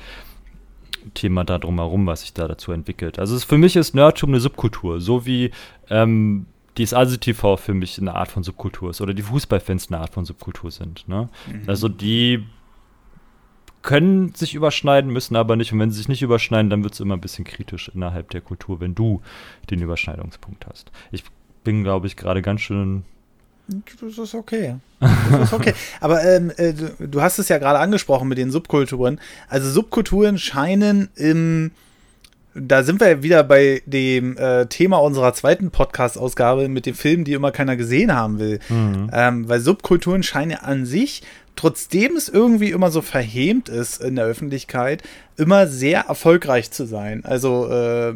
[1.14, 3.18] Thema da drumherum, was sich da dazu entwickelt.
[3.18, 5.50] Also es, für mich ist Nerdtum eine Subkultur, so wie
[5.90, 10.12] ähm, die ASI-TV für mich eine Art von Subkultur ist oder die Fußballfans eine Art
[10.12, 11.08] von Subkultur sind.
[11.08, 11.28] Ne?
[11.46, 11.62] Mhm.
[11.66, 12.44] Also die
[13.82, 15.72] können sich überschneiden, müssen aber nicht.
[15.72, 18.40] Und wenn sie sich nicht überschneiden, dann wird es immer ein bisschen kritisch innerhalb der
[18.40, 19.22] Kultur, wenn du
[19.70, 20.90] den Überschneidungspunkt hast.
[21.10, 21.24] Ich
[21.64, 23.04] bin, glaube ich, gerade ganz schön
[24.00, 24.76] das ist okay.
[24.98, 25.74] Das ist okay.
[26.00, 29.20] Aber ähm, äh, du, du, hast es ja gerade angesprochen mit den Subkulturen.
[29.48, 31.72] Also Subkulturen scheinen im,
[32.54, 37.34] da sind wir wieder bei dem äh, Thema unserer zweiten Podcast-Ausgabe mit den Filmen, die
[37.34, 38.58] immer keiner gesehen haben will.
[38.68, 39.10] Mhm.
[39.12, 41.22] Ähm, weil Subkulturen scheinen ja an sich
[41.58, 45.02] trotzdem es irgendwie immer so verhemt ist in der Öffentlichkeit,
[45.36, 47.24] immer sehr erfolgreich zu sein.
[47.24, 48.14] Also äh,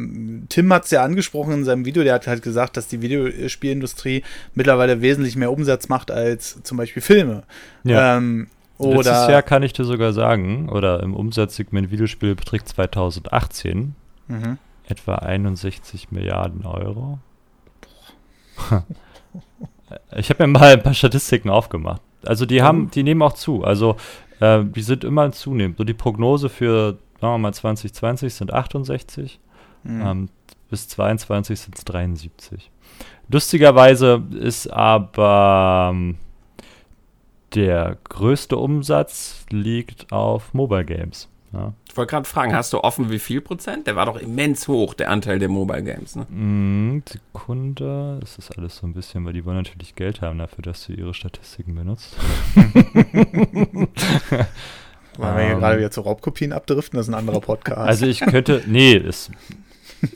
[0.49, 4.23] Tim hat es ja angesprochen in seinem Video, der hat halt gesagt, dass die Videospielindustrie
[4.55, 7.43] mittlerweile wesentlich mehr Umsatz macht als zum Beispiel Filme.
[7.83, 8.17] Ja.
[8.17, 8.47] Ähm,
[8.79, 13.97] oder Letztes Jahr kann ich dir sogar sagen, oder im Umsatzsegment Videospiele beträgt 2018
[14.33, 14.59] mhm.
[14.87, 17.19] etwa 61 Milliarden Euro.
[20.17, 23.65] ich habe mir mal ein paar Statistiken aufgemacht also die haben, die nehmen auch zu.
[23.65, 23.97] Also
[24.41, 25.79] äh, die sind immer zunehmend.
[25.79, 29.41] So die Prognose für, sagen wir mal, 2020 sind 68.
[29.85, 30.01] Mhm.
[30.01, 30.29] Ähm,
[30.71, 32.71] bis 22 sind es 73.
[33.29, 36.17] Lustigerweise ist aber ähm,
[37.55, 41.29] der größte Umsatz liegt auf Mobile Games.
[41.53, 41.75] Ja.
[41.89, 43.87] Ich wollte gerade fragen, hast du offen wie viel Prozent?
[43.87, 46.17] Der war doch immens hoch, der Anteil der Mobile Games.
[46.17, 46.25] Ne?
[46.31, 50.63] Mm, Sekunde, das ist alles so ein bisschen, weil die wollen natürlich Geld haben dafür,
[50.63, 52.17] dass du ihre Statistiken benutzt.
[55.19, 57.77] Weil wir hier gerade wieder zu Raubkopien abdriften, das ist ein anderer Podcast.
[57.77, 59.31] Also ich könnte, nee, ist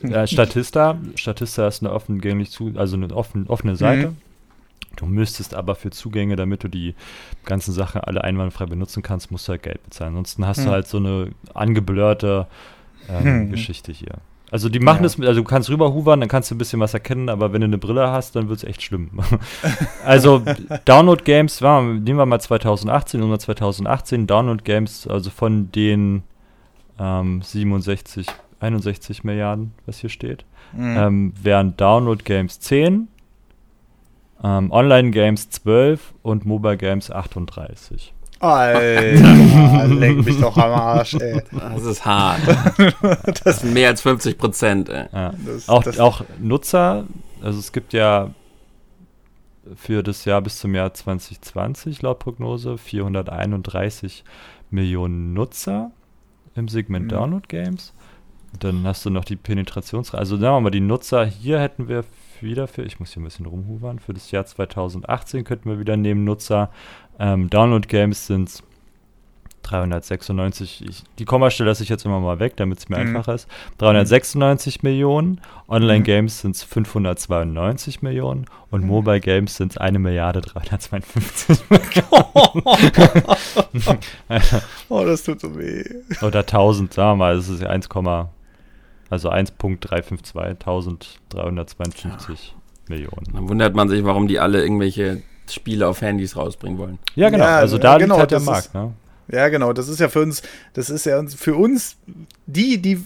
[0.02, 4.08] äh, Statista, Statista ist eine offen zu, also eine offen, offene Seite.
[4.08, 4.16] Mhm.
[4.96, 6.94] Du müsstest aber für Zugänge, damit du die
[7.44, 10.10] ganzen Sachen alle einwandfrei benutzen kannst, musst du halt Geld bezahlen.
[10.10, 10.64] Ansonsten hast hm.
[10.66, 12.46] du halt so eine angeblurrte
[13.08, 13.50] ähm, hm.
[13.50, 14.18] Geschichte hier.
[14.50, 15.02] Also die machen ja.
[15.02, 17.66] das, also du kannst rüberhuvern, dann kannst du ein bisschen was erkennen, aber wenn du
[17.66, 19.10] eine Brille hast, dann wird es echt schlimm.
[20.04, 20.42] also
[20.84, 26.22] Download Games, ja, nehmen wir mal 2018, Nummer 2018, Download Games, also von den
[27.00, 28.28] ähm, 67,
[28.60, 30.96] 61 Milliarden, was hier steht, mhm.
[30.96, 33.08] ähm, wären Download Games 10,
[34.42, 38.12] ähm, Online-Games 12 und Mobile Games 38.
[38.38, 41.42] Alter, leck mich doch am Arsch, ey.
[41.52, 42.42] Das ist hart.
[43.44, 45.06] das ist mehr als 50 Prozent, ey.
[45.12, 45.32] Ja.
[45.44, 47.04] Das, auch, das auch Nutzer,
[47.42, 48.30] also es gibt ja
[49.74, 54.22] für das Jahr bis zum Jahr 2020 laut Prognose 431
[54.70, 55.90] Millionen Nutzer
[56.54, 57.10] im Segment mhm.
[57.10, 57.92] Download Games.
[58.52, 60.18] Und dann hast du noch die Penetrationsrate.
[60.18, 62.04] Also sagen wir mal, die Nutzer hier hätten wir
[62.42, 65.96] wieder für, ich muss hier ein bisschen rumhuvern, für das Jahr 2018 könnten wir wieder
[65.96, 66.70] nehmen Nutzer.
[67.18, 68.62] Ähm, Download Games sind
[69.66, 73.16] 396, ich, die Kommastelle lasse ich jetzt immer mal weg, damit es mir mhm.
[73.16, 73.48] einfacher ist.
[73.78, 74.88] 396 mhm.
[74.88, 78.88] Millionen, Online Games sind es 592 Millionen und mhm.
[78.88, 82.62] Mobile Games sind es 1 Milliarde 352 Millionen.
[84.88, 85.84] oh, das tut so weh.
[86.22, 87.88] Oder 1000, sagen wir mal, das ist 1,
[89.10, 92.54] also 1.352, 1352
[92.88, 93.26] Millionen.
[93.32, 96.98] Dann wundert man sich, warum die alle irgendwelche Spiele auf Handys rausbringen wollen.
[97.14, 97.44] Ja, genau.
[97.44, 98.66] Ja, also da genau, liegt halt der Markt.
[98.66, 98.92] Ist, ne?
[99.28, 99.72] Ja, genau.
[99.72, 100.42] Das ist ja für uns,
[100.74, 101.96] das ist ja für uns,
[102.46, 103.04] die, die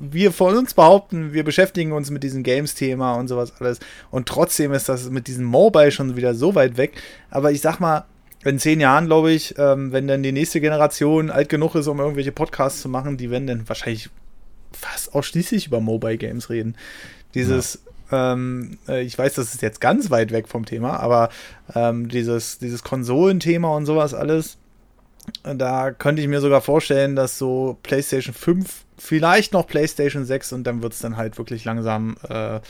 [0.00, 3.78] wir von uns behaupten, wir beschäftigen uns mit diesem Games-Thema und sowas alles.
[4.10, 6.92] Und trotzdem ist das mit diesem Mobile schon wieder so weit weg.
[7.30, 8.04] Aber ich sag mal,
[8.44, 12.00] in zehn Jahren, glaube ich, ähm, wenn dann die nächste Generation alt genug ist, um
[12.00, 14.10] irgendwelche Podcasts zu machen, die werden dann wahrscheinlich
[14.76, 16.76] fast ausschließlich über Mobile Games reden.
[17.34, 17.80] Dieses,
[18.10, 18.32] ja.
[18.32, 21.30] ähm, äh, ich weiß, das ist jetzt ganz weit weg vom Thema, aber
[21.74, 24.58] ähm, dieses, dieses Konsolenthema und sowas alles,
[25.42, 30.64] da könnte ich mir sogar vorstellen, dass so PlayStation 5, vielleicht noch PlayStation 6 und
[30.64, 32.60] dann wird es dann halt wirklich langsam äh,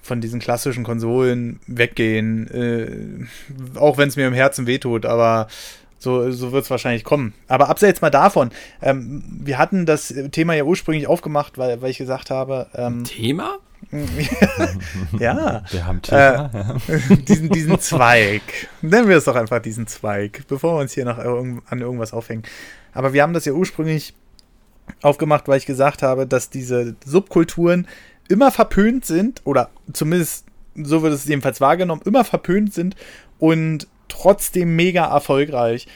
[0.00, 2.48] von diesen klassischen Konsolen weggehen.
[2.48, 5.48] Äh, auch wenn es mir im Herzen wehtut, aber
[5.98, 7.34] so, so wird es wahrscheinlich kommen.
[7.48, 11.98] Aber abseits mal davon, ähm, wir hatten das Thema ja ursprünglich aufgemacht, weil, weil ich
[11.98, 12.68] gesagt habe.
[12.74, 13.58] Ähm, Thema?
[15.18, 15.62] ja.
[15.70, 16.50] Wir haben Thema.
[16.88, 18.42] Äh, diesen, diesen Zweig.
[18.82, 22.12] Nennen wir es doch einfach diesen Zweig, bevor wir uns hier noch irg an irgendwas
[22.12, 22.42] aufhängen.
[22.92, 24.14] Aber wir haben das ja ursprünglich
[25.02, 27.86] aufgemacht, weil ich gesagt habe, dass diese Subkulturen
[28.28, 32.94] immer verpönt sind, oder zumindest so wird es jedenfalls wahrgenommen, immer verpönt sind
[33.38, 35.86] und trotzdem mega erfolgreich.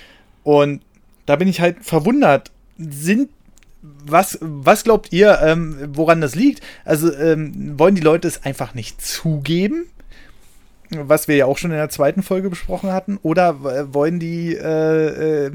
[0.45, 0.83] Und
[1.27, 2.51] da bin ich halt verwundert.
[2.79, 3.31] Sind
[3.83, 6.63] was, was glaubt ihr, ähm, woran das liegt?
[6.85, 9.87] Also ähm, wollen die Leute es einfach nicht zugeben?
[10.91, 13.19] Was wir ja auch schon in der zweiten Folge besprochen hatten.
[13.23, 15.53] Oder wollen die, äh, äh,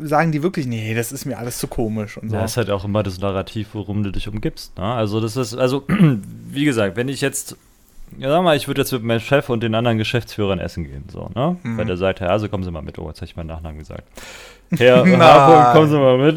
[0.00, 2.36] sagen die wirklich, nee, das ist mir alles zu komisch und so.
[2.36, 4.76] Ja, ist halt auch immer das Narrativ, worum du dich umgibst.
[4.78, 4.84] Ne?
[4.84, 5.84] Also, das ist, also,
[6.50, 7.56] wie gesagt, wenn ich jetzt
[8.16, 11.04] ja, sag mal, ich würde jetzt mit meinem Chef und den anderen Geschäftsführern essen gehen,
[11.10, 11.56] so, ne?
[11.62, 11.78] Mhm.
[11.78, 12.98] Weil der sagt, Herr, also kommen Sie mal mit.
[12.98, 14.04] Oh, jetzt habe ich meinen Nachnamen gesagt.
[14.76, 16.36] Herr Harburg, kommen Sie mal mit.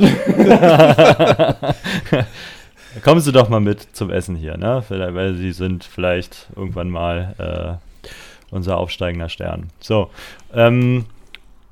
[3.04, 4.84] kommen Sie doch mal mit zum Essen hier, ne?
[4.90, 8.10] Weil Sie sind vielleicht irgendwann mal äh,
[8.52, 9.70] unser aufsteigender Stern.
[9.80, 10.10] So,
[10.54, 11.06] ähm,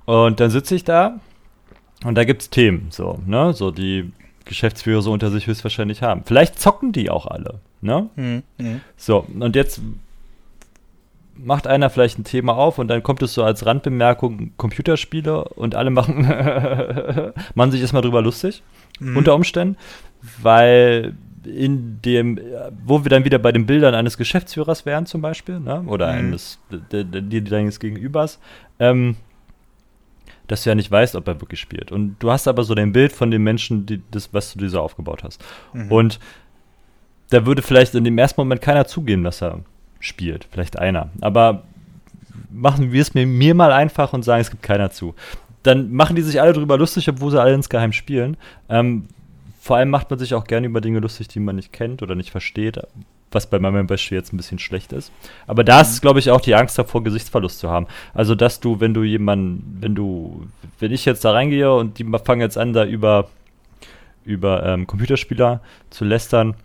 [0.05, 1.19] und dann sitze ich da
[2.03, 3.53] und da gibt es Themen, so, ne?
[3.53, 4.11] So, die
[4.45, 6.23] Geschäftsführer so unter sich höchstwahrscheinlich haben.
[6.25, 8.09] Vielleicht zocken die auch alle, ne?
[8.15, 8.43] Mhm.
[8.57, 8.81] Mhm.
[8.97, 9.81] So, und jetzt
[11.41, 15.75] macht einer vielleicht ein Thema auf und dann kommt es so als Randbemerkung Computerspiele und
[15.75, 16.23] alle machen,
[17.55, 18.61] machen sich erstmal drüber lustig,
[18.99, 19.17] mhm.
[19.17, 19.77] unter Umständen,
[20.41, 22.39] weil in dem,
[22.85, 25.83] wo wir dann wieder bei den Bildern eines Geschäftsführers wären zum Beispiel, ne?
[25.87, 26.19] oder mhm.
[26.19, 26.59] eines
[26.91, 28.39] deines Gegenübers,
[28.79, 29.15] ähm,
[30.49, 31.91] dass du ja nicht weißt, ob er wirklich spielt.
[31.91, 34.69] Und du hast aber so dein Bild von dem Menschen, die, das, was du dir
[34.69, 35.43] so aufgebaut hast.
[35.73, 35.91] Mhm.
[35.91, 36.19] Und
[37.29, 39.59] da würde vielleicht in dem ersten Moment keiner zugeben, dass er
[39.99, 40.47] spielt.
[40.51, 41.09] Vielleicht einer.
[41.21, 41.63] Aber
[42.51, 45.13] machen wir es mir, mir mal einfach und sagen, es gibt keiner zu.
[45.61, 48.35] Dann machen die sich alle drüber lustig, obwohl sie alle insgeheim spielen.
[48.69, 49.05] Ähm,
[49.61, 52.15] vor allem macht man sich auch gerne über Dinge lustig, die man nicht kennt oder
[52.15, 52.79] nicht versteht,
[53.31, 55.11] was bei meinem Beispiel jetzt ein bisschen schlecht ist.
[55.47, 57.87] Aber da ist, glaube ich, auch die Angst davor, Gesichtsverlust zu haben.
[58.13, 60.47] Also, dass du, wenn du jemanden, wenn du,
[60.79, 63.29] wenn ich jetzt da reingehe und die fangen jetzt an, da über,
[64.23, 66.55] über ähm, Computerspieler zu lästern,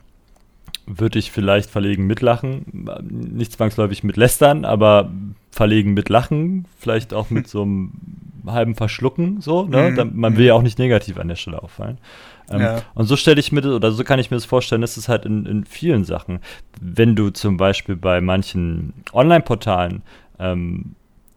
[0.87, 2.89] würde ich vielleicht verlegen mitlachen.
[3.03, 5.11] Nicht zwangsläufig mit lästern, aber
[5.51, 7.93] verlegen mit Lachen, vielleicht auch mit so einem
[8.47, 9.91] halben Verschlucken, so, ne?
[9.91, 10.11] Mhm.
[10.15, 11.99] Man will ja auch nicht negativ an der Stelle auffallen.
[12.51, 12.83] Ähm, ja.
[12.95, 15.09] Und so stelle ich mir das, oder so kann ich mir das vorstellen, ist es
[15.09, 16.41] halt in, in vielen Sachen.
[16.81, 20.03] Wenn du zum Beispiel bei manchen Online-Portalen
[20.39, 20.95] ähm,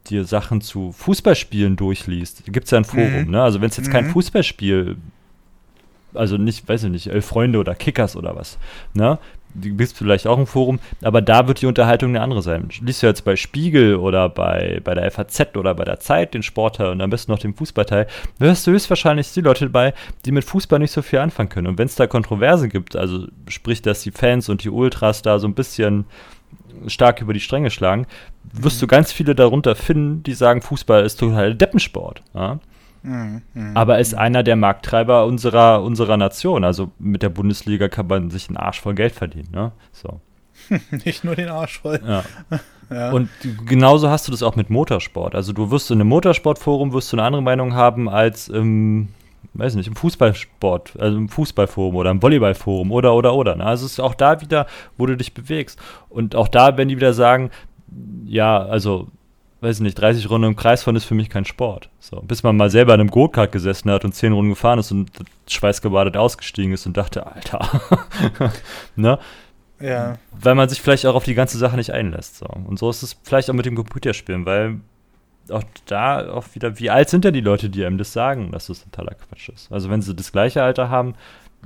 [0.09, 3.31] dir Sachen zu Fußballspielen durchliest, gibt es ja ein Forum, mhm.
[3.31, 3.43] ne?
[3.43, 3.93] Also wenn es jetzt mhm.
[3.93, 4.97] kein Fußballspiel
[6.13, 8.57] also nicht, weiß ich nicht, Elf Freunde oder Kickers oder was,
[8.93, 9.19] ne?
[9.59, 12.69] Du bist vielleicht auch im Forum, aber da wird die Unterhaltung eine andere sein.
[12.81, 16.43] Liest du jetzt bei Spiegel oder bei, bei der FAZ oder bei der Zeit den
[16.43, 19.93] Sportteil und am besten noch den Fußballteil, wirst du höchstwahrscheinlich die Leute dabei,
[20.25, 21.67] die mit Fußball nicht so viel anfangen können.
[21.67, 25.39] Und wenn es da Kontroverse gibt, also sprich, dass die Fans und die Ultras da
[25.39, 26.05] so ein bisschen
[26.85, 28.05] stark über die Stränge schlagen,
[28.53, 28.81] wirst mhm.
[28.81, 32.21] du ganz viele darunter finden, die sagen, Fußball ist total Deppensport.
[32.33, 32.59] Ja?
[33.07, 33.41] Mhm,
[33.73, 36.65] aber ist einer der Markttreiber unserer, unserer Nation.
[36.65, 39.47] Also mit der Bundesliga kann man sich einen Arsch voll Geld verdienen.
[39.53, 39.71] Ne?
[39.93, 40.19] So.
[41.05, 42.01] Nicht nur den Arsch voll.
[42.05, 42.23] Ja.
[42.89, 43.11] ja.
[43.11, 43.29] Und
[43.65, 45.35] genauso hast du das auch mit Motorsport.
[45.35, 49.07] Also du wirst in einem Motorsportforum wirst du eine andere Meinung haben als im,
[49.53, 53.55] weiß nicht, im Fußballsport, also im Fußballforum oder im Volleyballforum oder oder oder.
[53.55, 53.63] Ne?
[53.63, 54.67] Also es ist auch da wieder,
[54.97, 55.79] wo du dich bewegst.
[56.09, 57.51] Und auch da, wenn die wieder sagen,
[58.25, 59.07] ja, also
[59.61, 61.89] weiß ich nicht, 30 Runden im Kreis fahren ist für mich kein Sport.
[61.99, 64.91] So, bis man mal selber in einem Go-Kart gesessen hat und 10 Runden gefahren ist
[64.91, 65.11] und
[65.47, 67.81] schweißgebadet ausgestiegen ist und dachte, Alter.
[68.95, 69.19] ne?
[69.79, 70.17] Ja.
[70.31, 72.37] Weil man sich vielleicht auch auf die ganze Sache nicht einlässt.
[72.37, 72.45] So.
[72.45, 74.79] Und so ist es vielleicht auch mit dem Computerspielen, weil
[75.49, 78.67] auch da auch wieder, wie alt sind denn die Leute, die einem das sagen, dass
[78.67, 79.71] das totaler Quatsch ist?
[79.71, 81.15] Also wenn sie das gleiche Alter haben,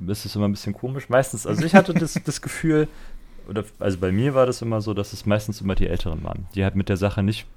[0.08, 1.10] ist es immer ein bisschen komisch.
[1.10, 2.88] Meistens, also ich hatte das, das Gefühl,
[3.50, 6.48] oder also bei mir war das immer so, dass es meistens immer die Älteren waren,
[6.56, 7.48] die halt mit der Sache nicht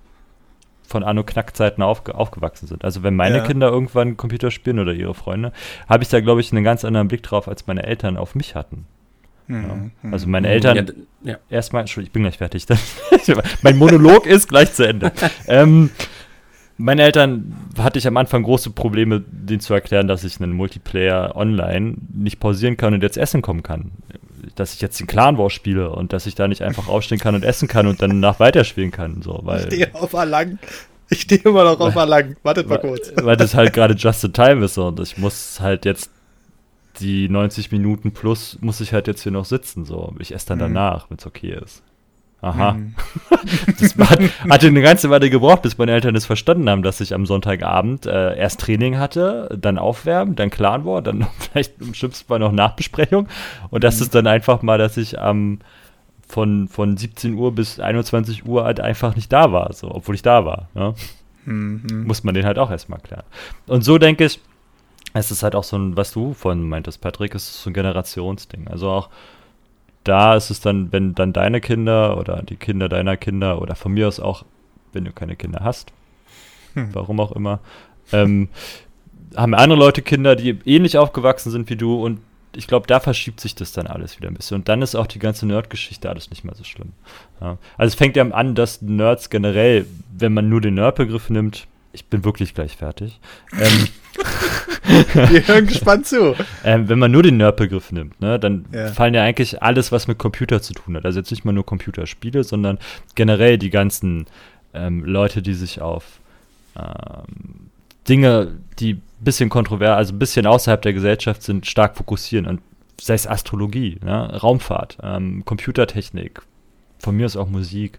[0.87, 2.85] von Anno Knackzeiten aufge aufgewachsen sind.
[2.85, 3.45] Also wenn meine ja.
[3.45, 5.53] Kinder irgendwann Computer spielen oder ihre Freunde,
[5.89, 8.55] habe ich da, glaube ich, einen ganz anderen Blick drauf, als meine Eltern auf mich
[8.55, 8.87] hatten.
[9.47, 9.93] Mhm.
[10.03, 10.11] Ja.
[10.13, 10.77] Also meine Eltern,
[11.23, 11.39] ja, ja.
[11.51, 12.67] erstmal, Entschuldigung, ich bin gleich fertig.
[13.63, 15.13] mein Monolog ist gleich zu Ende.
[15.47, 15.91] ähm,
[16.77, 21.37] meine Eltern hatte ich am Anfang große Probleme, denen zu erklären, dass ich einen Multiplayer
[21.37, 23.93] online nicht pausieren kann und jetzt essen kommen kann
[24.55, 27.35] dass ich jetzt den Clan War spiele und dass ich da nicht einfach aufstehen kann
[27.35, 29.23] und essen kann und dann nach weiterspielen kann.
[29.23, 30.59] So, weil, ich stehe auf Erlangen.
[31.11, 32.37] Ich stehe immer noch auf Erlangen.
[32.43, 33.13] Wartet mal kurz.
[33.17, 36.11] Weil das halt gerade just in time ist und ich muss halt jetzt
[37.01, 39.85] die 90 Minuten plus muss ich halt jetzt hier noch sitzen.
[39.85, 40.15] So.
[40.19, 40.75] Ich esse dann mhm.
[40.75, 41.83] danach, wenn es okay ist.
[42.45, 42.73] Aha.
[42.73, 42.95] Mhm.
[43.81, 47.15] das hat, hatte eine ganze Weile gebraucht, bis meine Eltern es verstanden haben, dass ich
[47.15, 52.29] am Sonntagabend äh, erst Training hatte, dann Aufwärmen, dann Clan war, dann vielleicht im schlimmsten
[52.29, 53.29] Fall noch Nachbesprechung.
[53.71, 54.03] Und das mhm.
[54.03, 55.61] ist dann einfach mal, dass ich am
[56.29, 60.23] von, von 17 Uhr bis 21 Uhr halt einfach nicht da war, so, obwohl ich
[60.23, 60.69] da war.
[60.75, 60.95] Ja?
[61.47, 62.05] Mhm.
[62.07, 63.25] Muss man den halt auch erstmal klären.
[63.67, 64.41] Und so denke ich,
[65.15, 68.69] es ist halt auch so ein, was du von meintest, Patrick, ist so ein Generationsding.
[68.69, 69.09] Also auch
[70.05, 73.93] da ist es dann, wenn dann deine Kinder oder die Kinder deiner Kinder oder von
[73.93, 74.45] mir aus auch,
[74.93, 75.93] wenn du keine Kinder hast,
[76.75, 76.91] hm.
[76.93, 77.61] warum auch immer,
[78.13, 78.49] ähm,
[79.35, 82.21] haben andere Leute Kinder, die ähnlich aufgewachsen sind wie du und
[82.57, 84.57] ich glaube, da verschiebt sich das dann alles wieder ein bisschen.
[84.57, 86.93] Und dann ist auch die ganze Nerd-Geschichte alles nicht mehr so schlimm.
[87.41, 87.59] Ja.
[87.77, 89.87] Also es fängt ja an, dass Nerds generell,
[90.17, 93.21] wenn man nur den Nerd-Begriff nimmt, ich bin wirklich gleich fertig.
[93.53, 93.89] Ähm,
[94.85, 96.35] Wir hören gespannt zu.
[96.65, 98.89] Ähm, wenn man nur den Nerd-Begriff nimmt, ne, dann ja.
[98.89, 101.05] fallen ja eigentlich alles, was mit Computer zu tun hat.
[101.05, 102.79] Also jetzt nicht mal nur Computerspiele, sondern
[103.15, 104.27] generell die ganzen
[104.75, 106.21] ähm, Leute, die sich auf
[106.77, 107.71] ähm,
[108.09, 112.47] Dinge, die ein bisschen kontrovers, also ein bisschen außerhalb der Gesellschaft sind, stark fokussieren.
[112.47, 112.61] Und
[113.01, 116.43] sei es Astrologie, ne, Raumfahrt, ähm, Computertechnik,
[116.99, 117.99] von mir aus auch Musik.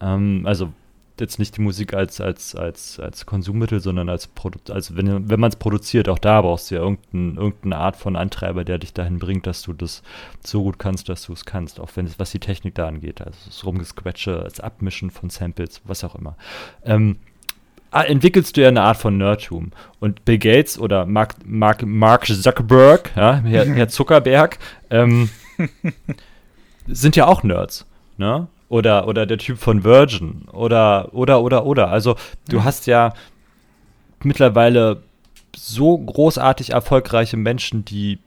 [0.00, 0.72] Ähm, also
[1.20, 5.40] jetzt nicht die Musik als, als, als, als Konsummittel, sondern als Produkt, also wenn, wenn
[5.40, 8.92] man es produziert, auch da brauchst du ja irgendein, irgendeine Art von Antreiber, der dich
[8.92, 10.02] dahin bringt, dass du das
[10.44, 13.20] so gut kannst, dass du es kannst, auch wenn es, was die Technik da angeht,
[13.20, 16.36] also das Rumgesquetsche, das Abmischen von Samples, was auch immer.
[16.84, 17.16] Ähm,
[17.90, 19.72] entwickelst du ja eine Art von Nerdtum.
[20.00, 24.58] Und Bill Gates oder Mark, Mark, Mark Zuckerberg, ja, Herr, Herr Zuckerberg,
[24.90, 25.30] ähm,
[26.86, 27.86] sind ja auch Nerds.
[28.16, 28.48] Ne?
[28.68, 31.88] Oder, oder der Typ von Virgin oder, oder, oder, oder.
[31.88, 32.16] Also
[32.48, 32.64] du mhm.
[32.64, 33.14] hast ja
[34.22, 35.02] mittlerweile
[35.56, 38.18] so großartig erfolgreiche Menschen, die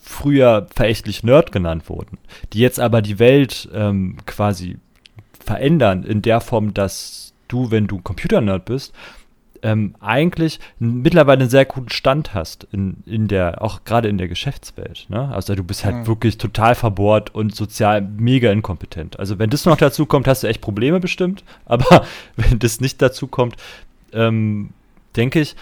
[0.00, 2.18] früher verächtlich Nerd genannt wurden,
[2.52, 4.78] die jetzt aber die Welt ähm, quasi
[5.38, 8.92] verändern in der Form, dass du, wenn du Computer-Nerd bist,
[9.62, 14.28] ähm, eigentlich mittlerweile einen sehr guten Stand hast in, in der, auch gerade in der
[14.28, 15.06] Geschäftswelt.
[15.08, 15.28] Ne?
[15.32, 16.06] Also du bist halt mhm.
[16.08, 19.18] wirklich total verbohrt und sozial mega inkompetent.
[19.18, 21.44] Also wenn das noch dazu kommt, hast du echt Probleme bestimmt.
[21.64, 22.04] Aber
[22.36, 23.56] wenn das nicht dazu kommt,
[24.12, 24.70] ähm,
[25.16, 25.54] denke ich,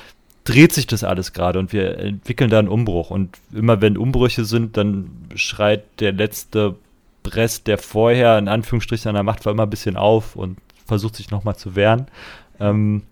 [0.45, 3.11] dreht sich das alles gerade und wir entwickeln da einen Umbruch.
[3.11, 6.77] Und immer wenn Umbrüche sind, dann schreit der letzte
[7.27, 11.17] Rest, der vorher in Anführungsstrichen an der Macht war, immer ein bisschen auf und versucht
[11.17, 12.07] sich nochmal zu wehren.
[12.59, 13.03] Ähm,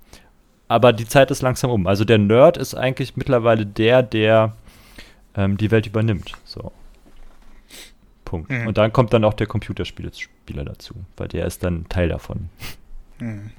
[0.69, 1.87] aber die Zeit ist langsam um.
[1.87, 4.55] Also der Nerd ist eigentlich mittlerweile der, der
[5.35, 6.33] ähm, die Welt übernimmt.
[6.45, 6.73] So.
[8.25, 8.51] Punkt.
[8.51, 8.67] Mhm.
[8.67, 12.51] Und dann kommt dann auch der Computerspieler dazu, weil der ist dann Teil davon.
[13.19, 13.51] Mhm.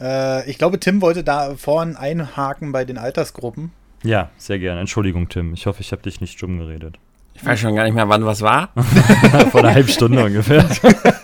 [0.00, 3.70] Äh, ich glaube, Tim wollte da vorhin einhaken bei den Altersgruppen.
[4.02, 4.80] Ja, sehr gerne.
[4.80, 5.54] Entschuldigung, Tim.
[5.54, 6.98] Ich hoffe, ich habe dich nicht stumm geredet.
[7.44, 8.70] Ich weiß schon gar nicht mehr, wann was war.
[9.50, 10.66] Vor einer halben Stunde ungefähr.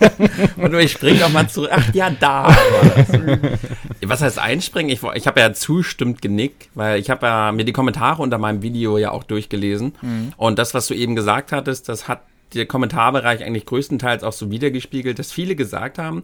[0.55, 1.71] Und ich springe noch mal zurück.
[1.73, 2.47] Ach ja, da.
[4.03, 4.91] was heißt einspringen?
[4.91, 8.61] Ich, ich habe ja zustimmt genickt, weil ich habe ja mir die Kommentare unter meinem
[8.61, 9.95] Video ja auch durchgelesen.
[10.03, 10.33] Mhm.
[10.37, 12.21] Und das, was du eben gesagt hattest, das hat
[12.53, 16.21] der Kommentarbereich eigentlich größtenteils auch so wiedergespiegelt, dass viele gesagt haben,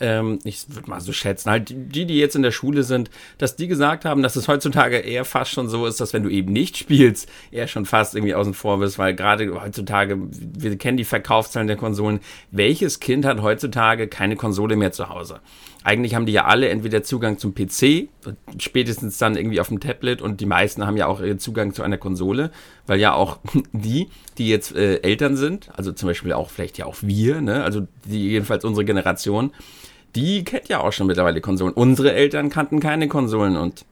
[0.00, 3.56] ähm, ich würde mal so schätzen, halt die, die jetzt in der Schule sind, dass
[3.56, 6.52] die gesagt haben, dass es heutzutage eher fast schon so ist, dass wenn du eben
[6.52, 11.04] nicht spielst, eher schon fast irgendwie außen vor bist, weil gerade heutzutage, wir kennen die
[11.04, 15.40] Verkaufszahlen der Konsolen, welches Kind hat heutzutage keine Konsole mehr zu Hause?
[15.84, 18.08] Eigentlich haben die ja alle entweder Zugang zum PC,
[18.58, 21.98] spätestens dann irgendwie auf dem Tablet und die meisten haben ja auch Zugang zu einer
[21.98, 22.50] Konsole,
[22.86, 23.38] weil ja auch
[23.72, 27.62] die, die jetzt äh, Eltern sind, also zum Beispiel auch vielleicht ja auch wir, ne,
[27.62, 29.52] also die jedenfalls unsere Generation,
[30.14, 31.72] die kennt ja auch schon mittlerweile Konsolen.
[31.72, 33.84] Unsere Eltern kannten keine Konsolen und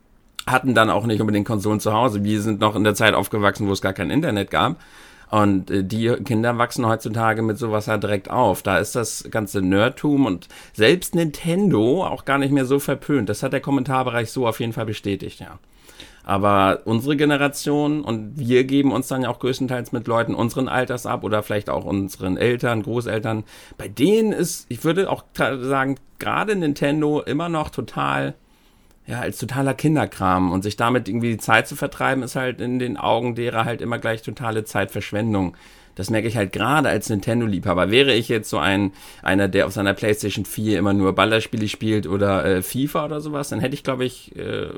[0.47, 2.25] hatten dann auch nicht unbedingt Konsolen zu Hause.
[2.25, 4.77] Wir sind noch in der Zeit aufgewachsen, wo es gar kein Internet gab.
[5.31, 8.63] Und äh, die Kinder wachsen heutzutage mit sowas halt direkt auf.
[8.63, 13.29] Da ist das ganze Nerdtum und selbst Nintendo auch gar nicht mehr so verpönt.
[13.29, 15.59] Das hat der Kommentarbereich so auf jeden Fall bestätigt, ja.
[16.27, 21.07] Aber unsere Generation und wir geben uns dann ja auch größtenteils mit Leuten unseren Alters
[21.07, 23.45] ab oder vielleicht auch unseren Eltern, Großeltern.
[23.79, 28.35] Bei denen ist, ich würde auch sagen, gerade Nintendo immer noch total,
[29.07, 32.81] ja, als totaler Kinderkram und sich damit irgendwie die Zeit zu vertreiben, ist halt in
[32.81, 35.57] den Augen derer halt immer gleich totale Zeitverschwendung.
[35.95, 37.93] Das merke ich halt gerade als Nintendo-Liebhaber.
[37.93, 42.09] Wäre ich jetzt so ein, einer, der auf seiner PlayStation 4 immer nur Ballerspiele spielt
[42.09, 44.71] oder äh, FIFA oder sowas, dann hätte ich, glaube ich, äh,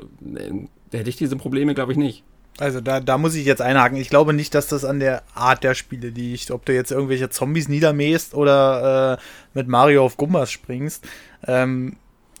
[0.91, 2.23] hätte ich diese Probleme, glaube ich, nicht.
[2.57, 3.97] Also da, da muss ich jetzt einhaken.
[3.97, 6.51] Ich glaube nicht, dass das an der Art der Spiele liegt.
[6.51, 11.07] Ob du jetzt irgendwelche Zombies niedermähst oder äh, mit Mario auf Gumbas springst.
[11.47, 11.95] Ähm,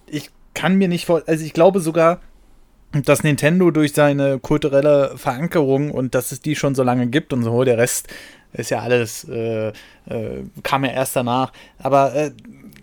[0.07, 1.23] ich kann mir nicht vor...
[1.25, 2.19] Also ich glaube sogar,
[2.91, 7.43] dass Nintendo durch seine kulturelle Verankerung und dass es die schon so lange gibt und
[7.43, 8.09] so, der Rest
[8.51, 11.53] ist ja alles, äh, äh, kam ja erst danach.
[11.77, 12.31] Aber äh,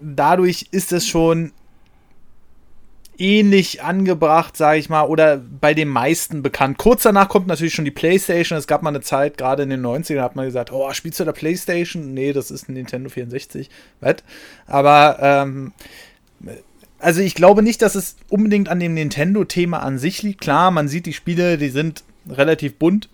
[0.01, 1.53] dadurch ist es schon
[3.19, 6.79] ähnlich angebracht, sage ich mal, oder bei den meisten bekannt.
[6.79, 8.59] Kurz danach kommt natürlich schon die PlayStation.
[8.59, 11.25] Es gab mal eine Zeit, gerade in den 90ern, hat man gesagt, oh, spielst du
[11.25, 12.15] da PlayStation?
[12.15, 13.71] Nee, das ist ein Nintendo 64.
[14.01, 14.17] Was?
[14.67, 15.73] Aber, ähm,
[16.99, 20.41] also ich glaube nicht, dass es unbedingt an dem Nintendo-Thema an sich liegt.
[20.41, 23.09] Klar, man sieht die Spiele, die sind relativ bunt.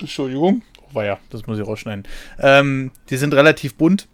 [0.00, 0.62] Entschuldigung
[0.94, 2.04] war ja, das muss ich rausschneiden.
[2.38, 4.08] Ähm, die sind relativ bunt.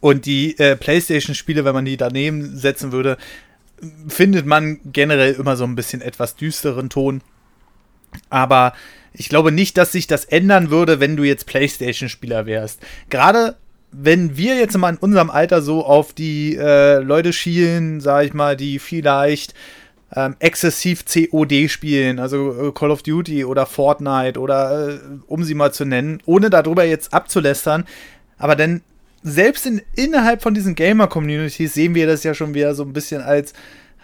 [0.00, 3.18] Und die äh, PlayStation-Spiele, wenn man die daneben setzen würde,
[4.08, 7.22] findet man generell immer so ein bisschen etwas düsteren Ton.
[8.30, 8.72] Aber
[9.12, 12.80] ich glaube nicht, dass sich das ändern würde, wenn du jetzt PlayStation-Spieler wärst.
[13.10, 13.56] Gerade
[13.92, 18.34] wenn wir jetzt mal in unserem Alter so auf die äh, Leute schielen, sag ich
[18.34, 19.54] mal, die vielleicht
[20.14, 25.54] ähm, exzessiv COD spielen, also äh, Call of Duty oder Fortnite oder äh, um sie
[25.54, 27.84] mal zu nennen, ohne darüber jetzt abzulästern,
[28.38, 28.82] aber dann
[29.26, 33.22] selbst in, innerhalb von diesen Gamer-Communities sehen wir das ja schon wieder so ein bisschen
[33.22, 33.54] als,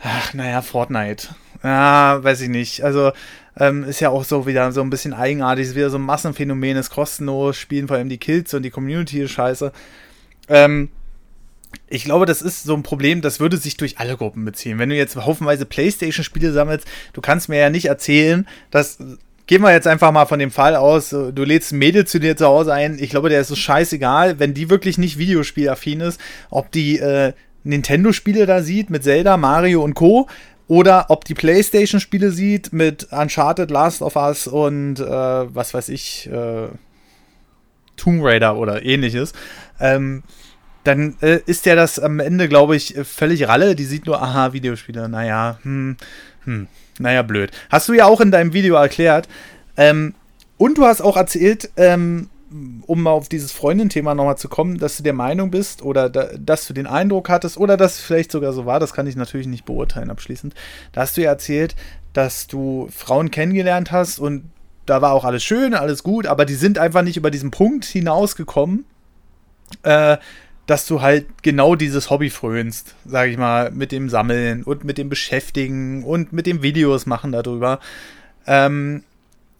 [0.02, 1.28] ach, naja, Fortnite.
[1.62, 2.82] Ja, weiß ich nicht.
[2.82, 3.12] Also,
[3.56, 6.76] ähm, ist ja auch so wieder so ein bisschen eigenartig, ist wieder so ein Massenphänomen,
[6.76, 9.70] ist kostenlos, spielen vor allem die Kills und die Community ist scheiße.
[10.48, 10.88] Ähm,
[11.86, 14.80] ich glaube, das ist so ein Problem, das würde sich durch alle Gruppen beziehen.
[14.80, 18.98] Wenn du jetzt haufenweise Playstation-Spiele sammelst, du kannst mir ja nicht erzählen, dass
[19.52, 22.38] gehen wir jetzt einfach mal von dem Fall aus, du lädst ein Mädel zu dir
[22.38, 26.18] zu Hause ein, ich glaube, der ist so scheißegal, wenn die wirklich nicht Videospielaffin ist,
[26.48, 30.26] ob die äh, Nintendo-Spiele da sieht mit Zelda, Mario und Co.
[30.68, 36.30] Oder ob die PlayStation-Spiele sieht mit Uncharted, Last of Us und äh, was weiß ich,
[36.32, 36.68] äh,
[37.98, 39.34] Tomb Raider oder ähnliches.
[39.78, 40.22] Ähm,
[40.82, 43.76] dann äh, ist ja das am Ende, glaube ich, völlig Ralle.
[43.76, 45.98] Die sieht nur, aha, Videospiele, naja, hm,
[46.44, 46.68] hm,
[46.98, 47.50] naja, blöd.
[47.70, 49.28] Hast du ja auch in deinem Video erklärt.
[49.76, 50.14] Ähm,
[50.58, 52.28] und du hast auch erzählt, ähm,
[52.86, 56.28] um mal auf dieses Freundin-Thema nochmal zu kommen, dass du der Meinung bist oder da,
[56.38, 59.16] dass du den Eindruck hattest oder dass es vielleicht sogar so war, das kann ich
[59.16, 60.54] natürlich nicht beurteilen abschließend.
[60.92, 61.74] Da hast du ja erzählt,
[62.12, 64.50] dass du Frauen kennengelernt hast und
[64.84, 67.84] da war auch alles schön, alles gut, aber die sind einfach nicht über diesen Punkt
[67.84, 68.84] hinausgekommen,
[69.82, 70.18] äh,
[70.72, 74.96] dass du halt genau dieses Hobby frönst, sag ich mal, mit dem Sammeln und mit
[74.96, 77.78] dem Beschäftigen und mit dem Videos machen darüber.
[78.46, 79.04] Ähm,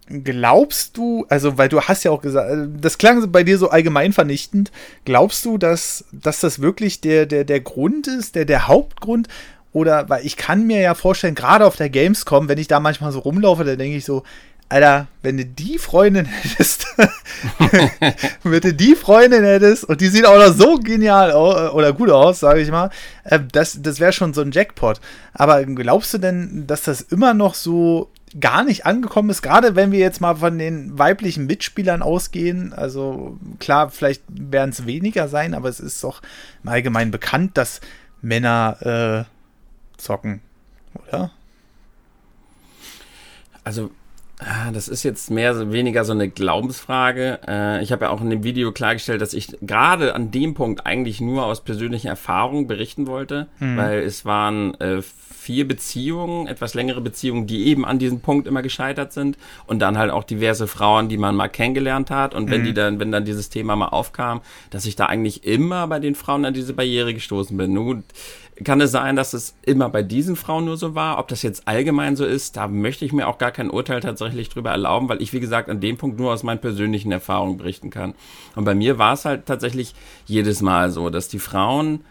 [0.07, 3.69] glaubst du, also weil du hast ja auch gesagt, äh, das klang bei dir so
[3.69, 4.71] allgemein vernichtend,
[5.05, 9.27] glaubst du, dass, dass das wirklich der, der, der Grund ist, der, der Hauptgrund?
[9.71, 13.11] Oder, weil ich kann mir ja vorstellen, gerade auf der Gamescom, wenn ich da manchmal
[13.11, 14.23] so rumlaufe, da denke ich so,
[14.73, 16.87] Alter, wenn du die Freundin hättest,
[18.43, 22.39] wenn du die Freundin hättest und die sieht auch noch so genial oder gut aus,
[22.39, 22.89] sage ich mal,
[23.23, 24.99] äh, das, das wäre schon so ein Jackpot.
[25.31, 28.09] Aber glaubst du denn, dass das immer noch so
[28.39, 32.73] gar nicht angekommen ist, gerade wenn wir jetzt mal von den weiblichen Mitspielern ausgehen.
[32.73, 36.23] Also klar, vielleicht werden es weniger sein, aber es ist doch
[36.63, 37.79] im Allgemeinen bekannt, dass
[38.23, 40.41] Männer äh, zocken,
[40.95, 41.29] oder?
[43.63, 43.91] Also
[44.73, 47.39] das ist jetzt mehr oder weniger so eine Glaubensfrage.
[47.47, 50.85] Äh, ich habe ja auch in dem Video klargestellt, dass ich gerade an dem Punkt
[50.85, 53.77] eigentlich nur aus persönlicher Erfahrung berichten wollte, mhm.
[53.77, 58.61] weil es waren äh, vier Beziehungen, etwas längere Beziehungen, die eben an diesem Punkt immer
[58.61, 59.37] gescheitert sind
[59.67, 62.65] und dann halt auch diverse Frauen, die man mal kennengelernt hat und wenn mhm.
[62.65, 66.15] die dann, wenn dann dieses Thema mal aufkam, dass ich da eigentlich immer bei den
[66.15, 67.73] Frauen an diese Barriere gestoßen bin.
[67.73, 68.03] Nun
[68.63, 71.17] kann es sein, dass es immer bei diesen Frauen nur so war.
[71.17, 74.49] Ob das jetzt allgemein so ist, da möchte ich mir auch gar kein Urteil tatsächlich
[74.49, 77.89] drüber erlauben, weil ich, wie gesagt, an dem Punkt nur aus meinen persönlichen Erfahrungen berichten
[77.89, 78.13] kann.
[78.55, 79.95] Und bei mir war es halt tatsächlich
[80.25, 82.01] jedes Mal so, dass die Frauen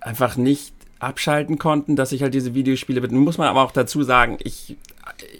[0.00, 3.00] einfach nicht abschalten konnten, dass ich halt diese Videospiele.
[3.00, 4.76] Nun muss man aber auch dazu sagen, ich,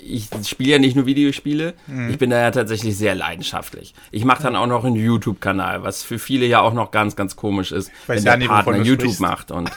[0.03, 2.11] ich spiele ja nicht nur Videospiele, mhm.
[2.11, 3.95] ich bin da ja tatsächlich sehr leidenschaftlich.
[4.11, 7.37] Ich mache dann auch noch einen YouTube-Kanal, was für viele ja auch noch ganz, ganz
[7.37, 9.21] komisch ist, wenn der Partner YouTube sprichst.
[9.21, 9.71] macht und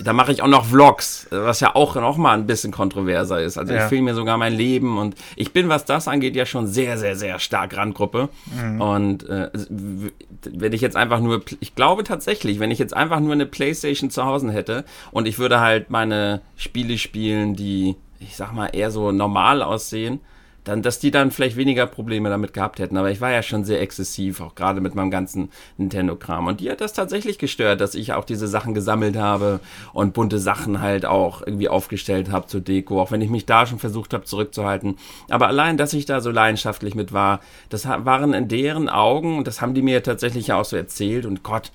[0.00, 3.58] da mache ich auch noch Vlogs, was ja auch noch mal ein bisschen kontroverser ist.
[3.58, 3.82] Also ja.
[3.82, 6.98] ich filme mir sogar mein Leben und ich bin, was das angeht, ja schon sehr,
[6.98, 8.28] sehr, sehr stark Randgruppe.
[8.46, 8.80] Mhm.
[8.80, 9.50] Und äh,
[10.50, 14.10] wenn ich jetzt einfach nur, ich glaube tatsächlich, wenn ich jetzt einfach nur eine Playstation
[14.10, 18.90] zu Hause hätte und ich würde halt meine Spiele spielen, die, ich sag mal, eher
[18.90, 20.20] so normal aussehen,
[20.64, 22.96] dann, dass die dann vielleicht weniger Probleme damit gehabt hätten.
[22.96, 26.46] Aber ich war ja schon sehr exzessiv, auch gerade mit meinem ganzen Nintendo-Kram.
[26.46, 29.60] Und die hat das tatsächlich gestört, dass ich auch diese Sachen gesammelt habe
[29.92, 33.66] und bunte Sachen halt auch irgendwie aufgestellt habe zur Deko, auch wenn ich mich da
[33.66, 34.96] schon versucht habe zurückzuhalten.
[35.28, 39.46] Aber allein, dass ich da so leidenschaftlich mit war, das waren in deren Augen, und
[39.46, 41.72] das haben die mir tatsächlich ja auch so erzählt, und Gott,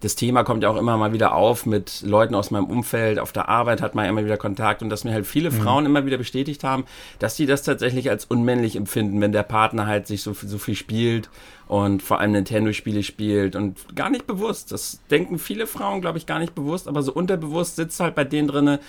[0.00, 3.18] das Thema kommt ja auch immer mal wieder auf mit Leuten aus meinem Umfeld.
[3.18, 5.60] Auf der Arbeit hat man immer wieder Kontakt und dass mir halt viele mhm.
[5.60, 6.84] Frauen immer wieder bestätigt haben,
[7.18, 10.74] dass die das tatsächlich als unmännlich empfinden, wenn der Partner halt sich so, so viel
[10.74, 11.28] spielt
[11.68, 14.72] und vor allem Nintendo-Spiele spielt und gar nicht bewusst.
[14.72, 18.24] Das denken viele Frauen, glaube ich, gar nicht bewusst, aber so unterbewusst sitzt halt bei
[18.24, 18.80] denen drinne,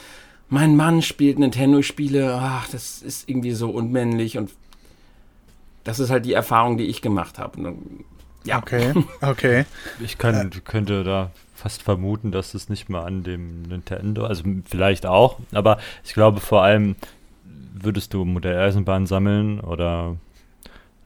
[0.47, 4.51] mein Mann spielt Nintendo-Spiele, ach, das ist irgendwie so unmännlich und
[5.84, 7.76] das ist halt die Erfahrung, die ich gemacht habe.
[8.44, 8.58] Ja.
[8.58, 9.66] Okay, okay.
[10.00, 15.06] Ich kann, könnte da fast vermuten, dass es nicht mal an dem Nintendo, also vielleicht
[15.06, 16.96] auch, aber ich glaube vor allem
[17.74, 20.18] würdest du Modelleisenbahn sammeln oder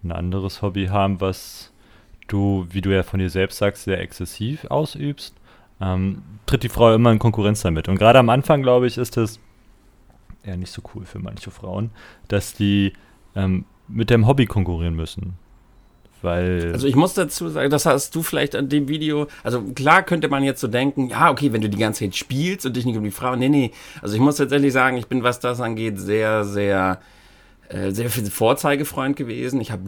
[0.04, 1.72] ein anderes Hobby haben, was
[2.28, 5.36] du, wie du ja von dir selbst sagst, sehr exzessiv ausübst,
[5.82, 7.88] ähm, tritt die Frau immer in Konkurrenz damit.
[7.88, 9.40] Und gerade am Anfang, glaube ich, ist es
[10.44, 11.92] eher nicht so cool für manche Frauen,
[12.28, 12.94] dass die
[13.36, 15.38] ähm, mit dem Hobby konkurrieren müssen.
[16.26, 20.04] Weil also ich muss dazu sagen, das hast du vielleicht an dem Video, also klar
[20.04, 22.86] könnte man jetzt so denken, ja, okay, wenn du die ganze Zeit spielst und dich
[22.86, 23.72] nicht um die Frau, nee, nee,
[24.02, 27.00] also ich muss tatsächlich sagen, ich bin, was das angeht, sehr, sehr
[27.70, 29.60] sehr viel Vorzeigefreund gewesen.
[29.60, 29.82] Ich habe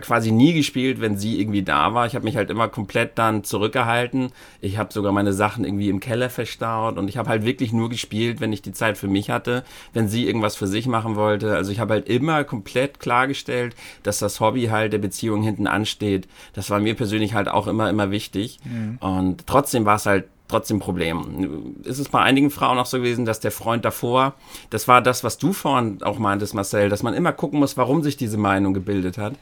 [0.00, 2.06] quasi nie gespielt, wenn sie irgendwie da war.
[2.06, 4.30] Ich habe mich halt immer komplett dann zurückgehalten.
[4.60, 7.90] Ich habe sogar meine Sachen irgendwie im Keller verstaut und ich habe halt wirklich nur
[7.90, 11.56] gespielt, wenn ich die Zeit für mich hatte, wenn sie irgendwas für sich machen wollte.
[11.56, 13.74] Also ich habe halt immer komplett klargestellt,
[14.04, 16.28] dass das Hobby halt der Beziehung hinten ansteht.
[16.52, 18.58] Das war mir persönlich halt auch immer, immer wichtig.
[18.64, 18.98] Mhm.
[19.00, 21.76] Und trotzdem war es halt trotzdem Problem.
[21.82, 24.34] Ist es bei einigen Frauen auch so gewesen, dass der Freund davor,
[24.70, 28.02] das war das, was du vorhin auch meintest, Marcel, dass man immer gucken muss, warum
[28.02, 29.34] sich diese Meinung gebildet hat.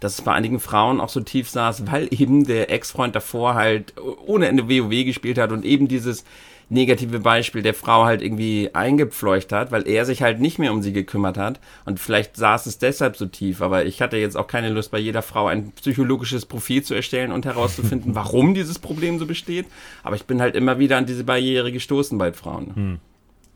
[0.00, 3.94] Dass es bei einigen Frauen auch so tief saß, weil eben der Ex-Freund davor halt
[4.26, 6.24] ohne Ende WoW gespielt hat und eben dieses,
[6.70, 10.82] negative Beispiel der Frau halt irgendwie eingepfleucht hat, weil er sich halt nicht mehr um
[10.82, 11.60] sie gekümmert hat.
[11.84, 13.62] Und vielleicht saß es deshalb so tief.
[13.62, 17.32] Aber ich hatte jetzt auch keine Lust, bei jeder Frau ein psychologisches Profil zu erstellen
[17.32, 19.66] und herauszufinden, warum dieses Problem so besteht.
[20.02, 22.74] Aber ich bin halt immer wieder an diese Barriere gestoßen bei Frauen.
[22.74, 22.98] Hm.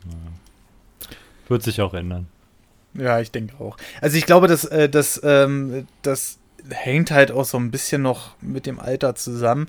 [0.06, 1.10] Ja.
[1.48, 2.28] Wird sich auch ändern.
[2.94, 3.76] Ja, ich denke auch.
[4.00, 6.38] Also ich glaube, dass äh, das, ähm, das
[6.68, 9.68] hängt halt auch so ein bisschen noch mit dem Alter zusammen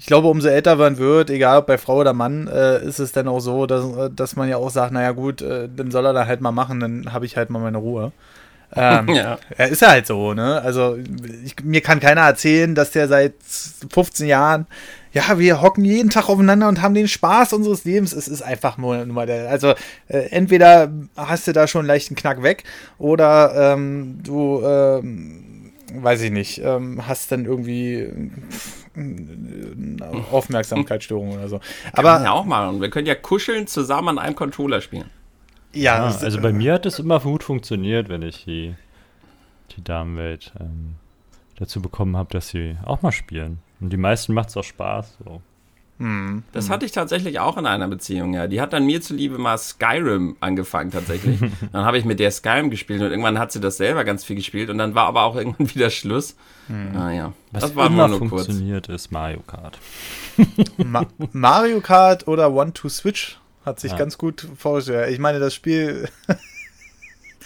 [0.00, 3.12] ich glaube, umso älter man wird, egal ob bei Frau oder Mann, äh, ist es
[3.12, 6.06] dann auch so, dass, äh, dass man ja auch sagt, naja gut, äh, dann soll
[6.06, 8.10] er da halt mal machen, dann habe ich halt mal meine Ruhe.
[8.74, 9.38] Ähm, ja.
[9.58, 9.64] ja.
[9.66, 10.62] Ist ja halt so, ne?
[10.62, 10.96] Also
[11.44, 13.34] ich, mir kann keiner erzählen, dass der seit
[13.92, 14.66] 15 Jahren,
[15.12, 18.14] ja, wir hocken jeden Tag aufeinander und haben den Spaß unseres Lebens.
[18.14, 19.74] Es ist einfach nur, nur der, also
[20.08, 22.64] äh, entweder hast du da schon einen leichten Knack weg
[22.96, 28.08] oder ähm, du, ähm, weiß ich nicht, ähm, hast dann irgendwie
[30.30, 31.60] Aufmerksamkeitsstörung oder so.
[31.92, 32.80] Aber Kann ja auch machen.
[32.80, 35.10] Wir können ja kuscheln zusammen an einem Controller spielen.
[35.72, 38.74] Ja, ja also bei mir hat es immer gut funktioniert, wenn ich die,
[39.76, 40.96] die Damenwelt ähm,
[41.56, 43.58] dazu bekommen habe, dass sie auch mal spielen.
[43.80, 45.18] Und die meisten macht es auch Spaß.
[45.24, 45.40] So.
[46.00, 46.44] Hm.
[46.52, 48.46] Das hatte ich tatsächlich auch in einer Beziehung, ja.
[48.46, 51.38] Die hat dann mir zuliebe mal Skyrim angefangen, tatsächlich.
[51.72, 54.36] dann habe ich mit der Skyrim gespielt und irgendwann hat sie das selber ganz viel
[54.36, 56.36] gespielt und dann war aber auch irgendwann wieder Schluss.
[56.68, 56.96] Hm.
[56.96, 57.32] Ah, ja.
[57.52, 59.02] Was das war immer nur funktioniert, kurz.
[59.02, 59.78] ist Mario Kart.
[60.78, 63.98] Ma Mario Kart oder One-to-Switch hat sich ja.
[63.98, 65.12] ganz gut vorgestellt.
[65.12, 66.08] Ich meine, das Spiel.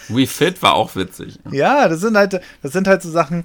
[0.07, 1.39] We Fit war auch witzig.
[1.51, 3.43] Ja, das sind halt, das sind halt so Sachen,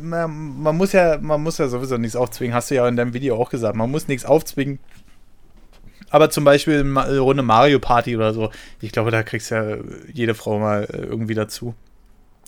[0.00, 3.14] man, man, muss ja, man muss ja sowieso nichts aufzwingen, hast du ja in deinem
[3.14, 3.76] Video auch gesagt.
[3.76, 4.78] Man muss nichts aufzwingen.
[6.10, 9.76] Aber zum Beispiel eine Runde Mario Party oder so, ich glaube, da kriegst ja
[10.12, 11.74] jede Frau mal äh, irgendwie dazu.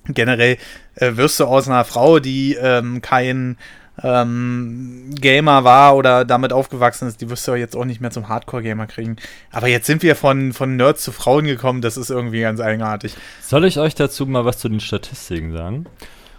[0.06, 0.56] Generell
[0.94, 3.58] äh, wirst du aus einer Frau, die ähm, kein
[4.02, 8.28] ähm, Gamer war oder damit aufgewachsen ist, die wirst du jetzt auch nicht mehr zum
[8.28, 9.16] Hardcore-Gamer kriegen.
[9.50, 13.14] Aber jetzt sind wir von, von Nerds zu Frauen gekommen, das ist irgendwie ganz eigenartig.
[13.42, 15.86] Soll ich euch dazu mal was zu den Statistiken sagen?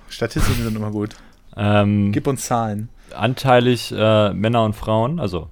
[0.10, 1.16] Statistiken sind immer gut.
[1.56, 2.90] Ähm, Gib uns Zahlen.
[3.16, 5.50] Anteilig äh, Männer und Frauen, also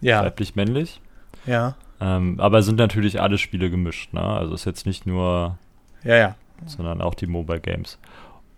[0.00, 0.22] ja.
[0.22, 1.00] weiblich-männlich.
[1.46, 1.76] Ja.
[2.00, 4.22] Ähm, aber sind natürlich alle Spiele gemischt, ne?
[4.22, 5.58] Also ist jetzt nicht nur.
[6.02, 6.34] Ja, ja.
[6.66, 7.98] Sondern auch die Mobile Games.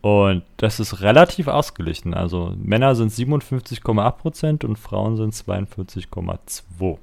[0.01, 2.15] Und das ist relativ ausgeglichen.
[2.15, 6.99] Also Männer sind 57,8% und Frauen sind 42,2%.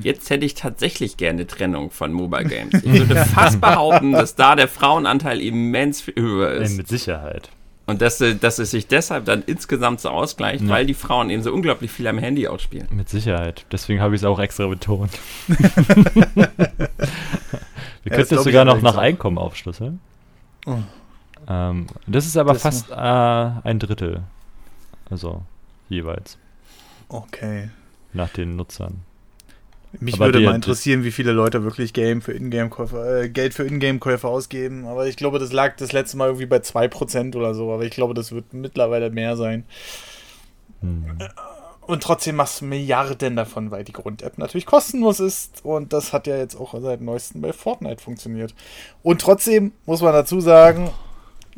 [0.00, 2.72] Jetzt hätte ich tatsächlich gerne Trennung von Mobile Games.
[2.84, 6.70] Ich würde fast behaupten, dass da der Frauenanteil immens höher ist.
[6.70, 7.50] Nee, mit Sicherheit.
[7.86, 10.68] Und dass, dass es sich deshalb dann insgesamt so ausgleicht, ja.
[10.68, 12.86] weil die Frauen eben so unglaublich viel am Handy ausspielen.
[12.90, 13.66] Mit Sicherheit.
[13.72, 15.10] Deswegen habe ich es auch extra betont.
[18.04, 20.00] Wir ja, könnten es sogar noch nach Einkommen aufschlüsseln.
[20.66, 20.78] Oh.
[21.48, 24.22] Ähm, das ist aber das fast äh, ein Drittel.
[25.10, 25.42] Also
[25.88, 26.38] jeweils.
[27.08, 27.70] Okay.
[28.12, 29.02] Nach den Nutzern.
[30.00, 33.64] Mich aber würde mal interessieren, wie viele Leute wirklich Game für Ingame-Käufer, äh, Geld für
[33.64, 34.86] Ingame-Käufer ausgeben.
[34.86, 37.72] Aber ich glaube, das lag das letzte Mal irgendwie bei 2% oder so.
[37.72, 39.64] Aber ich glaube, das wird mittlerweile mehr sein.
[40.80, 41.18] Hm.
[41.82, 45.64] Und trotzdem machst du Milliarden davon, weil die Grund-App natürlich kostenlos ist.
[45.64, 48.54] Und das hat ja jetzt auch seit neuestem bei Fortnite funktioniert.
[49.02, 50.90] Und trotzdem muss man dazu sagen,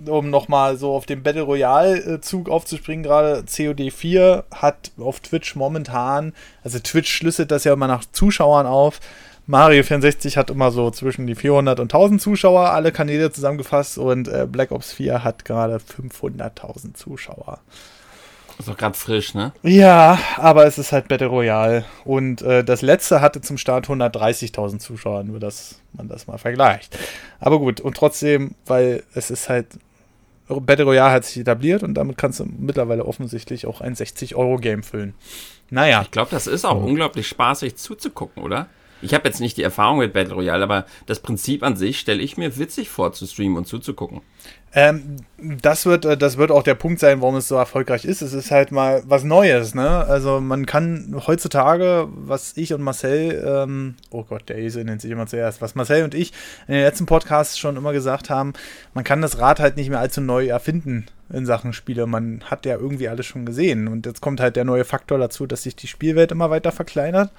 [0.07, 6.33] um nochmal so auf den Battle Royale-Zug aufzuspringen, gerade COD 4 hat auf Twitch momentan,
[6.63, 9.01] also Twitch schlüsselt das ja immer nach Zuschauern auf.
[9.47, 14.27] Mario 64 hat immer so zwischen die 400 und 1000 Zuschauer, alle Kanäle zusammengefasst und
[14.27, 17.61] äh, Black Ops 4 hat gerade 500.000 Zuschauer.
[18.59, 19.53] Ist doch gerade frisch, ne?
[19.63, 21.85] Ja, aber es ist halt Battle Royale.
[22.05, 26.97] Und äh, das letzte hatte zum Start 130.000 Zuschauer, nur dass man das mal vergleicht.
[27.41, 29.67] Aber gut, und trotzdem, weil es ist halt
[30.49, 35.15] Battle Royale hat sich etabliert und damit kannst du mittlerweile offensichtlich auch ein 60-Euro-Game füllen.
[35.71, 36.03] Naja.
[36.03, 36.87] Ich glaube, das ist auch mhm.
[36.87, 38.69] unglaublich spaßig zuzugucken, oder?
[39.01, 42.23] Ich habe jetzt nicht die Erfahrung mit Battle Royale, aber das Prinzip an sich stelle
[42.23, 44.23] ich mir witzig vor, zu streamen und zuzugucken.
[44.77, 48.23] Ähm, das, wird, äh, das wird auch der Punkt sein, warum es so erfolgreich ist.
[48.23, 49.89] Es ist halt mal was Neues, ne?
[49.89, 55.13] Also man kann heutzutage, was ich und Marcel, ähm, oh Gott, der Esel nennt sich
[55.13, 56.33] immer zuerst, was Marcel und ich
[56.67, 58.53] in den letzten Podcasts schon immer gesagt haben,
[58.95, 62.07] man kann das Rad halt nicht mehr allzu neu erfinden in Sachen Spiele.
[62.07, 63.87] Man hat ja irgendwie alles schon gesehen.
[63.87, 67.31] Und jetzt kommt halt der neue Faktor dazu, dass sich die Spielwelt immer weiter verkleinert.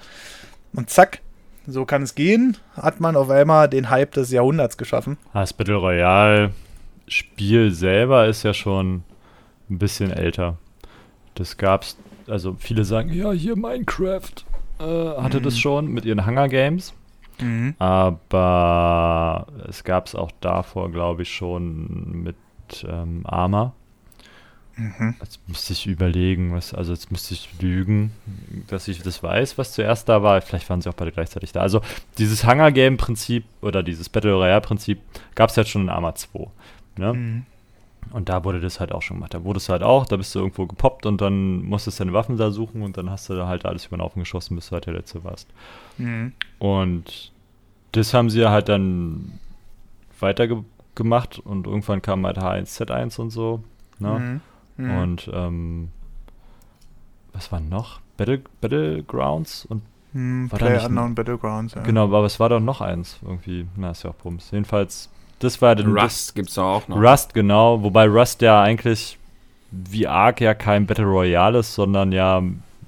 [0.72, 1.20] Und zack,
[1.66, 5.18] so kann es gehen, hat man auf einmal den Hype des Jahrhunderts geschaffen.
[5.52, 6.52] Battle Royale
[7.08, 9.02] Spiel selber ist ja schon
[9.70, 10.58] ein bisschen älter.
[11.34, 11.96] Das gab's,
[12.26, 14.44] also viele sagen, ja, hier Minecraft
[14.78, 15.42] äh, hatte mhm.
[15.42, 16.94] das schon mit ihren Hunger Games.
[17.40, 17.74] Mhm.
[17.78, 22.36] Aber es gab es auch davor, glaube ich, schon mit
[22.88, 23.74] ähm, Arma.
[24.76, 25.14] Mhm.
[25.20, 28.12] Jetzt müsste ich überlegen, was, also jetzt müsste ich lügen,
[28.68, 30.40] dass ich das weiß, was zuerst da war.
[30.42, 31.60] Vielleicht waren sie auch beide gleichzeitig da.
[31.60, 31.80] Also
[32.18, 35.00] dieses Hunger Game Prinzip oder dieses Battle Royale Prinzip
[35.34, 36.48] gab es jetzt schon in Arma 2.
[36.96, 37.12] Ne?
[37.14, 37.46] Mhm.
[38.10, 39.34] Und da wurde das halt auch schon gemacht.
[39.34, 42.12] Da wurdest du halt auch, da bist du irgendwo gepoppt und dann musstest du deine
[42.12, 44.68] Waffen da suchen und dann hast du da halt alles über den Haufen geschossen, bis
[44.68, 45.48] du halt der Letzte warst.
[45.98, 46.32] Mhm.
[46.58, 47.32] Und
[47.92, 49.38] das haben sie halt dann
[50.20, 53.64] weitergemacht und irgendwann kam halt H1Z1 und so.
[53.98, 54.40] Ne?
[54.76, 54.84] Mhm.
[54.84, 54.98] Mhm.
[54.98, 55.88] Und ähm,
[57.32, 58.00] was war noch?
[58.16, 59.82] Battle, Battlegrounds und
[60.12, 61.82] hm, Play Unknown Battlegrounds, ja.
[61.82, 63.66] Genau, aber es war doch noch eins irgendwie.
[63.76, 64.50] Na, ist ja auch Bums.
[64.50, 65.96] Jedenfalls, das war dann.
[65.96, 66.96] Rust gibt es auch noch.
[66.96, 67.82] Rust, genau.
[67.82, 69.18] Wobei Rust ja eigentlich
[69.70, 72.42] wie Ark ja kein Battle Royale ist, sondern ja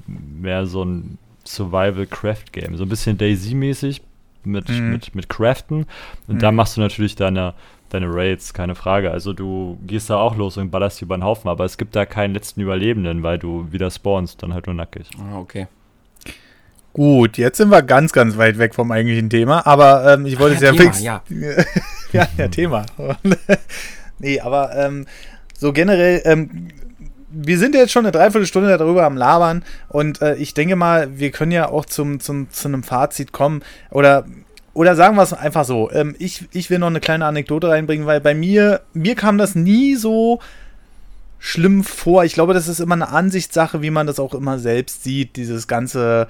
[0.07, 2.77] mehr so ein Survival-Craft-Game.
[2.77, 4.01] So ein bisschen Daisy-mäßig
[4.45, 4.91] mit, mhm.
[4.93, 5.87] mit, mit Craften.
[6.27, 6.39] Und mhm.
[6.39, 7.55] da machst du natürlich deine
[7.91, 9.11] deine Raids, keine Frage.
[9.11, 12.07] Also du gehst da auch los und ballerst über den Haufen, aber es gibt da
[12.07, 15.09] keinen letzten Überlebenden, weil du wieder spawnst, dann halt nur nackig.
[15.19, 15.67] Ah, okay.
[16.93, 20.57] Gut, jetzt sind wir ganz, ganz weit weg vom eigentlichen Thema, aber ähm, ich wollte
[20.57, 21.03] es ja, ja fix.
[21.03, 21.23] Ja.
[22.13, 22.87] ja, ja, Thema.
[24.19, 25.07] nee, aber ähm,
[25.59, 26.69] so generell, ähm,
[27.31, 31.31] wir sind jetzt schon eine Dreiviertelstunde darüber am Labern und äh, ich denke mal, wir
[31.31, 33.63] können ja auch zum, zum, zu einem Fazit kommen.
[33.91, 34.25] Oder
[34.79, 38.07] oder sagen wir es einfach so, ähm, ich, ich will noch eine kleine Anekdote reinbringen,
[38.07, 40.39] weil bei mir, mir kam das nie so
[41.41, 42.23] schlimm vor.
[42.25, 45.67] Ich glaube, das ist immer eine Ansichtssache, wie man das auch immer selbst sieht, dieses
[45.67, 46.29] ganze,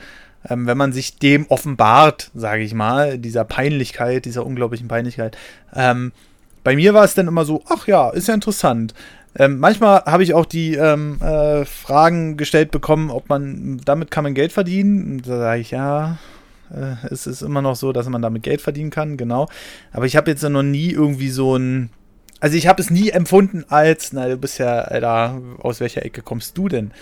[0.49, 5.36] ähm, wenn man sich dem offenbart, sage ich mal, dieser Peinlichkeit, dieser unglaublichen Peinlichkeit.
[5.74, 6.12] Ähm,
[6.64, 8.95] bei mir war es dann immer so, ach ja, ist ja interessant.
[9.36, 14.24] Ähm, manchmal habe ich auch die ähm, äh, Fragen gestellt bekommen, ob man damit kann
[14.24, 15.22] man Geld verdienen.
[15.22, 16.18] da sage ich ja,
[16.70, 19.49] äh, es ist immer noch so, dass man damit Geld verdienen kann, genau.
[19.93, 21.91] Aber ich habe jetzt noch nie irgendwie so ein.
[22.41, 26.22] Also ich habe es nie empfunden als, na, du bist ja, Alter, aus welcher Ecke
[26.22, 26.93] kommst du denn?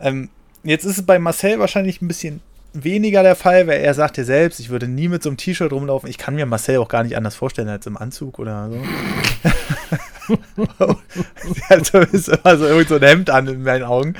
[0.00, 0.30] Ähm,
[0.62, 2.40] jetzt ist es bei Marcel wahrscheinlich ein bisschen
[2.72, 5.72] weniger der Fall, weil er sagt ja selbst, ich würde nie mit so einem T-Shirt
[5.72, 6.08] rumlaufen.
[6.08, 8.76] Ich kann mir Marcel auch gar nicht anders vorstellen als im Anzug oder so.
[11.68, 14.14] er hat so, immer so, so ein Hemd an in meinen Augen.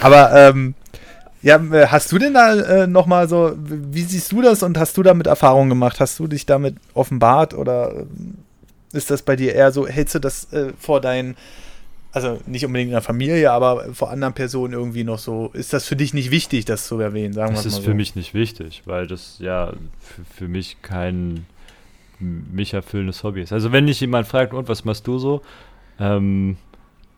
[0.00, 0.74] Aber ähm,
[1.42, 4.96] ja, äh, hast du denn da äh, nochmal so, wie siehst du das und hast
[4.96, 6.00] du damit Erfahrungen gemacht?
[6.00, 10.18] Hast du dich damit offenbart oder äh, ist das bei dir eher so, hältst du
[10.18, 11.36] das äh, vor deinen,
[12.12, 15.86] also nicht unbedingt in der Familie, aber vor anderen Personen irgendwie noch so, ist das
[15.86, 17.32] für dich nicht wichtig, das zu erwähnen?
[17.32, 17.82] Sagen das ist so.
[17.82, 21.46] für mich nicht wichtig, weil das ja für, für mich kein
[22.18, 23.52] mich erfüllendes Hobby ist.
[23.52, 25.42] Also wenn dich jemand fragt, und was machst du so,
[25.98, 26.56] ähm,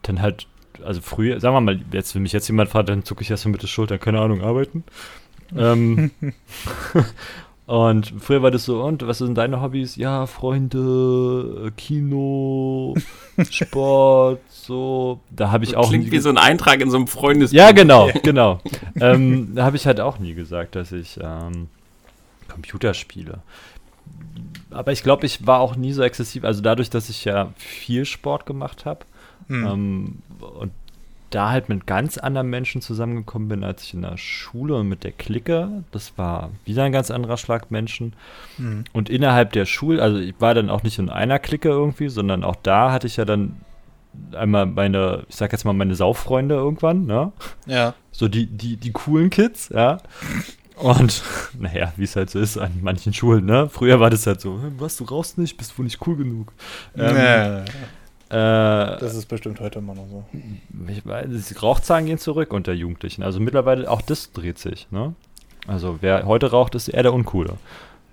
[0.02, 0.46] dann halt
[0.84, 3.52] also früher, sagen wir mal, jetzt, wenn mich jetzt jemand fragt, dann zucke ich erstmal
[3.52, 4.84] mit der Schulter, keine Ahnung, arbeiten.
[5.56, 6.10] ähm,
[7.72, 9.96] und früher war das so, und was sind deine Hobbys?
[9.96, 12.94] Ja, Freunde, äh, Kino,
[13.50, 15.20] Sport, so.
[15.30, 15.88] Da habe ich auch.
[15.88, 17.50] Klingt wie so ein Eintrag in so einem Freundes.
[17.50, 18.60] Ja, genau, genau.
[19.00, 21.68] ähm, da habe ich halt auch nie gesagt, dass ich ähm,
[22.46, 23.38] Computer spiele.
[24.70, 26.44] Aber ich glaube, ich war auch nie so exzessiv.
[26.44, 29.06] Also dadurch, dass ich ja viel Sport gemacht habe,
[29.48, 29.66] Mhm.
[29.66, 30.18] Ähm,
[30.58, 30.72] und
[31.34, 35.04] da halt mit ganz anderen Menschen zusammengekommen bin, als ich in der Schule und mit
[35.04, 35.84] der Clique.
[35.90, 38.12] Das war wieder ein ganz anderer Schlag Menschen.
[38.58, 38.84] Mhm.
[38.92, 42.44] Und innerhalb der Schule, also ich war dann auch nicht in einer Clique irgendwie, sondern
[42.44, 43.60] auch da hatte ich ja dann
[44.32, 47.32] einmal meine, ich sag jetzt mal meine Sauffreunde irgendwann, ne?
[47.66, 47.94] Ja.
[48.10, 49.98] So die, die, die coolen Kids, ja.
[50.76, 51.22] Und
[51.58, 53.68] naja, wie es halt so ist an manchen Schulen, ne?
[53.70, 56.52] Früher war das halt so, was, du rauchst nicht, bist wohl nicht cool genug.
[56.96, 57.64] Ähm, ja.
[58.32, 60.24] Äh, das ist bestimmt heute immer noch so.
[60.88, 63.22] Ich weiß, die Rauchzahlen gehen zurück unter Jugendlichen.
[63.22, 64.90] Also mittlerweile auch das dreht sich.
[64.90, 65.14] Ne?
[65.66, 67.58] Also wer heute raucht, ist eher der Uncoole.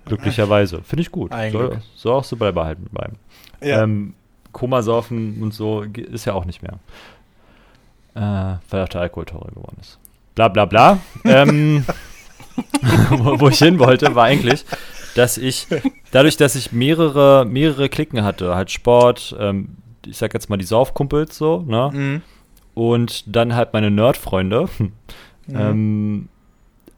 [0.04, 0.82] Glücklicherweise.
[0.82, 1.32] Finde ich gut.
[1.32, 3.16] Soll, soll, auch so beibehalten bleiben.
[3.62, 3.82] Ja.
[3.82, 4.12] Ähm,
[4.52, 6.78] Komasaufen und so ist ja auch nicht mehr.
[8.14, 9.98] Äh, weil auch der Alkohol teurer geworden ist.
[10.34, 10.98] Bla bla bla.
[11.24, 11.86] ähm,
[13.10, 14.66] wo, wo ich hin wollte, war eigentlich,
[15.14, 15.66] dass ich,
[16.10, 20.64] dadurch, dass ich mehrere, mehrere Klicken hatte, halt Sport, ähm, ich sag jetzt mal die
[20.64, 21.90] Saufkumpels so, ne?
[21.92, 22.22] Mhm.
[22.74, 24.68] Und dann halt meine Nerd-Freunde,
[25.46, 25.56] Mhm.
[25.56, 26.28] ähm,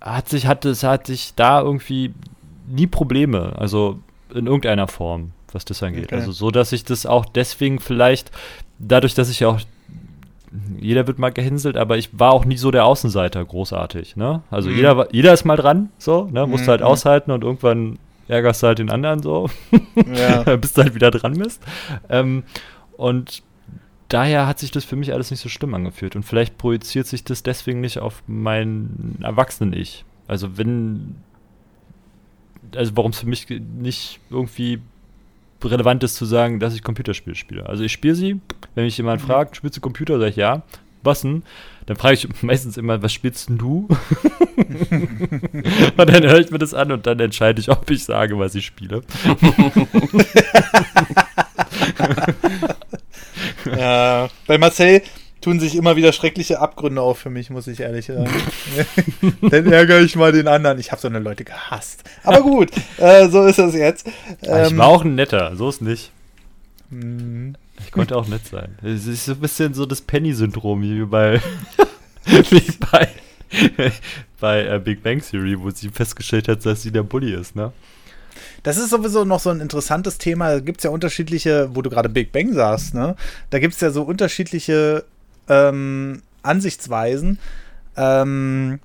[0.00, 2.12] hat sich, hat es, hat sich da irgendwie
[2.68, 3.98] nie Probleme, also
[4.34, 6.06] in irgendeiner Form, was das angeht.
[6.06, 6.16] Okay.
[6.16, 8.30] Also so, dass ich das auch deswegen vielleicht,
[8.78, 9.60] dadurch, dass ich ja auch
[10.78, 14.42] jeder wird mal gehänselt, aber ich war auch nie so der Außenseiter großartig, ne?
[14.50, 14.76] Also Mhm.
[14.76, 16.46] jeder, jeder ist mal dran, so, ne?
[16.46, 16.86] Musst Mhm, du halt mhm.
[16.88, 17.98] aushalten und irgendwann
[18.28, 19.48] ärgerst du halt den anderen so,
[20.06, 20.42] Ja.
[20.56, 21.62] bis du halt wieder dran bist.
[22.10, 22.42] Ähm,
[23.02, 23.42] und
[24.06, 26.14] daher hat sich das für mich alles nicht so schlimm angefühlt.
[26.14, 30.04] Und vielleicht projiziert sich das deswegen nicht auf mein Erwachsenen-Ich.
[30.28, 31.16] Also wenn,
[32.76, 34.78] also warum es für mich nicht irgendwie
[35.64, 37.66] relevant ist zu sagen, dass ich Computerspiele spiele.
[37.66, 38.40] Also ich spiele sie,
[38.76, 40.62] wenn mich jemand fragt, spielst du Computer, sage ich ja.
[41.02, 41.42] Was denn?
[41.86, 43.88] Dann frage ich meistens immer, was spielst denn du?
[45.96, 48.54] und dann höre ich mir das an und dann entscheide ich, ob ich sage, was
[48.54, 49.02] ich spiele.
[53.64, 55.02] Ja, bei Marcel
[55.40, 58.30] tun sich immer wieder schreckliche Abgründe auf für mich, muss ich ehrlich sagen.
[59.42, 60.78] Dann ärgere ich mal den anderen.
[60.78, 62.04] Ich habe so eine Leute gehasst.
[62.22, 64.06] Aber gut, äh, so ist es jetzt.
[64.46, 66.12] Ah, ich Ähm, war auch ein netter, so ist nicht.
[66.90, 68.76] mh, Ich konnte auch nett sein.
[68.82, 71.40] Es ist so ein bisschen so das Penny-Syndrom wie bei,
[72.24, 73.08] wie bei,
[74.40, 77.72] bei äh, Big Bang Theory, wo sie festgestellt hat, dass sie der Bully ist, ne?
[78.62, 80.50] Das ist sowieso noch so ein interessantes Thema.
[80.50, 83.16] Da gibt es ja unterschiedliche, wo du gerade Big Bang sagst, ne?
[83.50, 85.04] Da gibt es ja so unterschiedliche
[85.48, 87.38] ähm, Ansichtsweisen.
[87.96, 88.78] Ähm,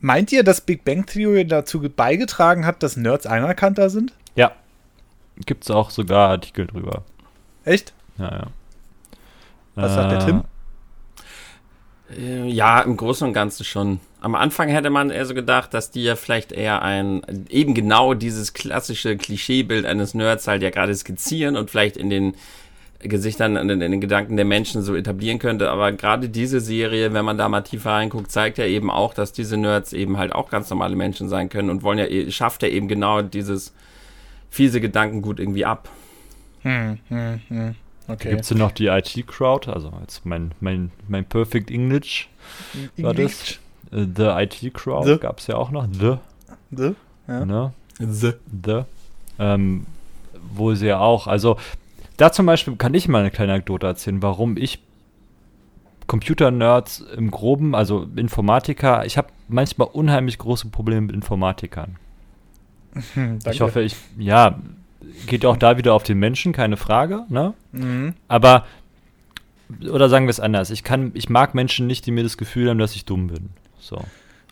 [0.00, 4.12] meint ihr, dass Big Bang Theory dazu beigetragen hat, dass Nerds anerkannter sind?
[4.36, 4.52] Ja.
[5.46, 7.02] Gibt es auch sogar Artikel drüber.
[7.64, 7.92] Echt?
[8.18, 8.46] Ja, ja.
[9.74, 10.44] Was sagt der Tim?
[12.18, 14.00] Äh, Ja, im Großen und Ganzen schon.
[14.20, 18.14] Am Anfang hätte man eher so gedacht, dass die ja vielleicht eher ein, eben genau
[18.14, 22.34] dieses klassische Klischeebild eines Nerds halt ja gerade skizzieren und vielleicht in den
[23.00, 25.70] Gesichtern, in den, Gedanken der Menschen so etablieren könnte.
[25.70, 29.32] Aber gerade diese Serie, wenn man da mal tiefer reinguckt, zeigt ja eben auch, dass
[29.32, 32.62] diese Nerds eben halt auch ganz normale Menschen sein können und wollen ja, eh- schafft
[32.62, 33.74] ja eben genau dieses
[34.48, 35.90] fiese Gedankengut irgendwie ab.
[36.62, 37.74] Hm, hm, hm.
[38.06, 38.30] Da Okay.
[38.30, 42.28] gibt es noch die IT-Crowd, also jetzt mein, mein, mein Perfect English,
[42.98, 43.58] war das?
[43.90, 45.18] Äh, The IT-Crowd The?
[45.18, 45.86] gab es ja auch noch.
[45.90, 46.16] The,
[46.70, 46.92] The?
[47.28, 47.44] Ja.
[47.46, 47.72] ne?
[47.98, 48.82] The.
[49.38, 49.86] Ähm,
[50.54, 51.56] wo sie ja auch, also
[52.18, 54.80] da zum Beispiel kann ich mal eine kleine Anekdote erzählen, warum ich
[56.06, 61.96] Computer-Nerds im Groben, also Informatiker, ich habe manchmal unheimlich große Probleme mit Informatikern.
[63.50, 64.58] Ich hoffe, ich, ja,
[65.26, 67.54] geht auch da wieder auf den Menschen, keine Frage, ne?
[67.72, 68.14] Mhm.
[68.28, 68.64] Aber,
[69.90, 72.68] oder sagen wir es anders, ich kann, ich mag Menschen nicht, die mir das Gefühl
[72.70, 73.50] haben, dass ich dumm bin.
[73.78, 74.00] So.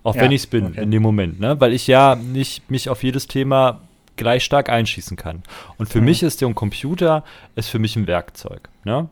[0.05, 0.83] Auch Ja, wenn ich es bin, okay.
[0.83, 1.61] in dem Moment, ne?
[1.61, 3.81] Weil ich ja nicht mich auf jedes Thema
[4.17, 5.43] gleich stark einschießen kann.
[5.79, 6.07] Und für Mhm.
[6.07, 7.25] mich ist der Computer
[7.57, 8.69] ist für mich ein Werkzeug.
[8.85, 9.09] Ne?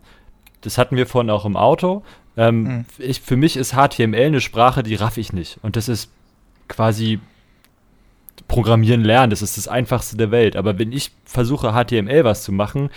[0.63, 2.03] Das hatten wir vorhin auch im Auto.
[2.37, 2.85] Ähm, Mhm.
[2.99, 5.59] ich, für mich ist HTML eine Sprache, die raff ich nicht.
[5.63, 6.11] Und das ist
[6.69, 7.19] quasi
[8.51, 9.31] Programmieren lernen.
[9.31, 10.57] Das ist das Einfachste der Welt.
[10.57, 12.91] Aber wenn ich versuche, HTML was zu machen,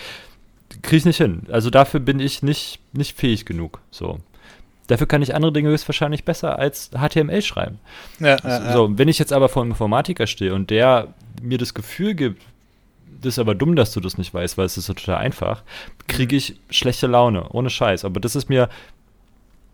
[0.82, 1.42] kriege ich nicht hin.
[1.48, 3.80] Also dafür bin ich nicht, nicht fähig genug.
[3.92, 4.18] So.
[4.88, 7.78] Dafür kann ich andere Dinge höchstwahrscheinlich besser als HTML schreiben.
[8.18, 8.72] Ja, ja, ja.
[8.72, 12.42] So, wenn ich jetzt aber vor einem Informatiker stehe und der mir das Gefühl gibt,
[13.22, 15.62] das ist aber dumm, dass du das nicht weißt, weil es ist so total einfach,
[16.08, 18.04] kriege ich schlechte Laune, ohne Scheiß.
[18.04, 18.68] Aber das ist mir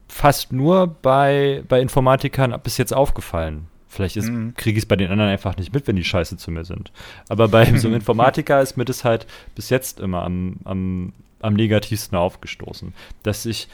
[0.08, 3.66] fast nur bei, bei Informatikern bis jetzt aufgefallen.
[3.90, 4.54] Vielleicht Mhm.
[4.56, 6.92] kriege ich es bei den anderen einfach nicht mit, wenn die scheiße zu mir sind.
[7.28, 9.26] Aber bei so einem Informatiker ist mir das halt
[9.56, 12.94] bis jetzt immer am, am, am negativsten aufgestoßen.
[13.24, 13.68] Dass ich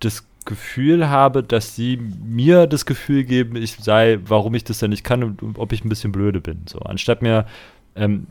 [0.00, 4.90] das Gefühl habe, dass sie mir das Gefühl geben, ich sei, warum ich das denn
[4.90, 6.62] nicht kann und ob ich ein bisschen blöde bin.
[6.66, 7.44] So, anstatt mir
[7.96, 8.26] ähm,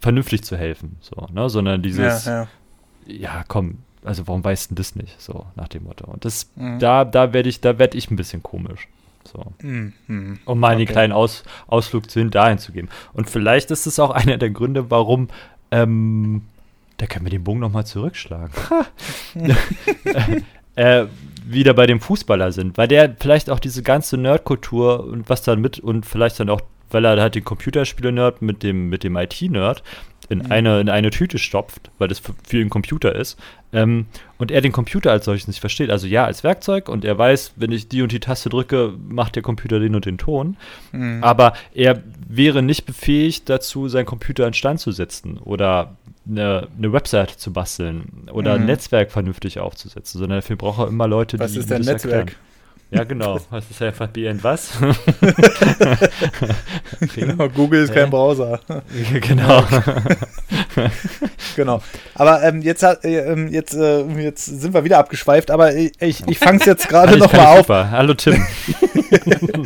[0.00, 0.96] vernünftig zu helfen.
[1.00, 1.48] So, ne?
[1.50, 2.48] Sondern dieses, ja, ja.
[3.12, 5.20] ja, komm, also warum weißt du denn das nicht?
[5.20, 6.04] So, nach dem Motto.
[6.08, 6.78] Und das, Mhm.
[6.78, 8.86] da, da werde ich, da werde ich ein bisschen komisch.
[9.26, 9.52] So.
[9.62, 10.38] Mhm.
[10.44, 10.92] Um mal einen Okay.
[10.92, 12.88] kleinen Aus, Ausflug zu hin dahin zu geben.
[13.12, 15.28] Und vielleicht ist es auch einer der Gründe, warum,
[15.70, 16.42] ähm,
[16.98, 18.52] da können wir den Bogen nochmal zurückschlagen.
[20.76, 21.06] äh,
[21.46, 25.60] wieder bei dem Fußballer sind, weil der vielleicht auch diese ganze Nerdkultur und was dann
[25.60, 26.60] mit und vielleicht dann auch,
[26.90, 29.82] weil er halt den Computerspieler-Nerd mit dem, mit dem IT-Nerd,
[30.28, 30.52] in, mhm.
[30.52, 33.38] eine, in eine Tüte stopft, weil das für, für ihn Computer ist,
[33.76, 34.06] ähm,
[34.38, 35.90] und er den Computer als solches nicht versteht.
[35.90, 39.36] Also ja, als Werkzeug und er weiß, wenn ich die und die Taste drücke, macht
[39.36, 40.56] der Computer den und den Ton.
[40.92, 41.22] Mhm.
[41.22, 45.96] Aber er wäre nicht befähigt dazu, seinen Computer instand zu setzen oder
[46.28, 48.62] eine, eine Website zu basteln oder mhm.
[48.62, 51.58] ein Netzwerk vernünftig aufzusetzen, sondern dafür braucht er immer Leute, Was die.
[51.58, 52.12] Was ist denn Netzwerk?
[52.12, 52.46] Erklären.
[52.90, 53.40] Ja, genau.
[53.50, 54.78] Das ist einfach BN was?
[57.16, 58.60] genau, Google ist kein Browser.
[59.20, 59.64] genau.
[61.56, 61.82] genau.
[62.14, 66.28] Aber ähm, jetzt, äh, ähm, jetzt, äh, jetzt sind wir wieder abgeschweift, aber ich, ich,
[66.28, 67.66] ich fange es jetzt gerade nochmal auf.
[67.66, 67.90] Super.
[67.90, 68.46] Hallo Tim.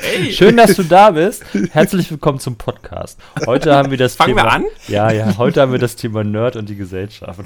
[0.00, 0.32] hey.
[0.32, 1.44] Schön, dass du da bist.
[1.72, 3.20] Herzlich willkommen zum Podcast.
[3.44, 4.50] Heute haben wir das Fangen Thema.
[4.50, 4.76] Fangen wir an?
[4.88, 5.36] Ja, ja.
[5.36, 7.40] Heute haben wir das Thema Nerd und die Gesellschaft.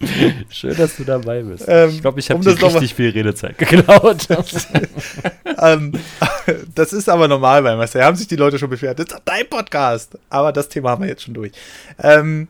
[0.48, 1.64] Schön, dass du dabei bist.
[1.68, 4.26] Ähm, ich glaube, ich habe um richtig viel Redezeit geklaut.
[5.58, 5.92] ähm,
[6.74, 8.02] das ist aber normal bei Marcel.
[8.02, 8.98] Haben sich die Leute schon beschwert.
[8.98, 10.18] Das ist dein Podcast.
[10.30, 11.52] Aber das Thema haben wir jetzt schon durch.
[12.02, 12.48] Ähm,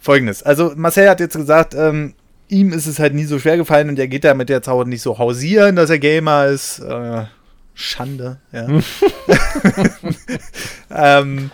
[0.00, 0.42] Folgendes.
[0.42, 2.14] Also, Marcel hat jetzt gesagt, ähm,
[2.48, 5.02] ihm ist es halt nie so schwer gefallen und er geht damit jetzt auch nicht
[5.02, 6.80] so hausieren, dass er Gamer ist.
[6.80, 7.24] Äh,
[7.74, 8.66] Schande, ja.
[10.90, 11.52] ähm,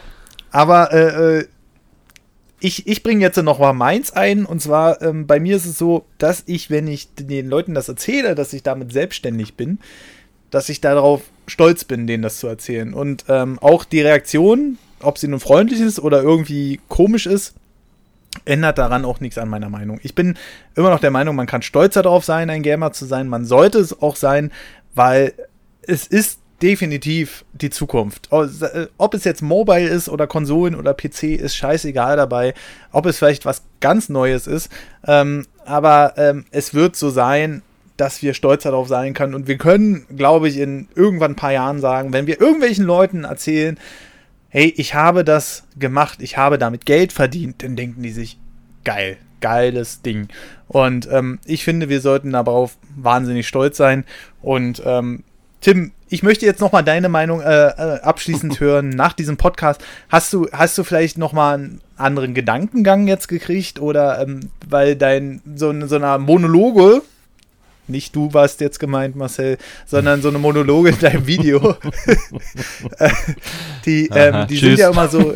[0.51, 1.45] aber äh, äh
[2.65, 4.47] ich, ich bringe jetzt noch mal meins ein.
[4.47, 7.91] Und zwar, ähm, bei mir ist es so, dass ich, wenn ich den Leuten das
[7.91, 9.79] erzähle, dass ich damit selbstständig bin,
[10.51, 12.95] dass ich darauf stolz bin, denen das zu erzählen.
[12.95, 17.55] Und ähm, auch die Reaktion, ob sie nun freundlich ist oder irgendwie komisch ist,
[18.47, 20.01] ändert daran auch nichts an meiner Meinung.
[20.03, 20.39] Ich bin
[20.75, 23.29] immer noch der Meinung, man kann stolz darauf sein, ein Gamer zu sein.
[23.29, 24.51] Man sollte es auch sein,
[24.95, 25.35] weil
[25.83, 28.31] es ist definitiv die Zukunft.
[28.31, 32.55] Ob es jetzt Mobile ist oder Konsolen oder PC, ist scheißegal dabei.
[32.91, 34.71] Ob es vielleicht was ganz Neues ist.
[35.07, 37.61] Ähm, aber ähm, es wird so sein,
[37.99, 39.35] dass wir stolz darauf sein können.
[39.35, 43.25] Und wir können, glaube ich, in irgendwann ein paar Jahren sagen, wenn wir irgendwelchen Leuten
[43.25, 43.79] erzählen,
[44.49, 48.39] hey, ich habe das gemacht, ich habe damit Geld verdient, dann denken die sich,
[48.85, 50.29] geil, geiles Ding.
[50.67, 54.07] Und ähm, ich finde, wir sollten darauf wahnsinnig stolz sein.
[54.41, 55.25] Und ähm,
[55.65, 59.83] Tim, ich möchte jetzt noch mal deine Meinung äh, äh, abschließend hören nach diesem Podcast.
[60.09, 64.95] Hast du, hast du vielleicht noch mal einen anderen Gedankengang jetzt gekriegt oder ähm, weil
[64.95, 67.03] dein so, so einer Monologe,
[67.89, 71.71] nicht du warst jetzt gemeint, Marcel, sondern so eine Monologe in deinem Video,
[72.99, 73.11] äh,
[73.85, 75.35] die, ähm, die sind ja immer so,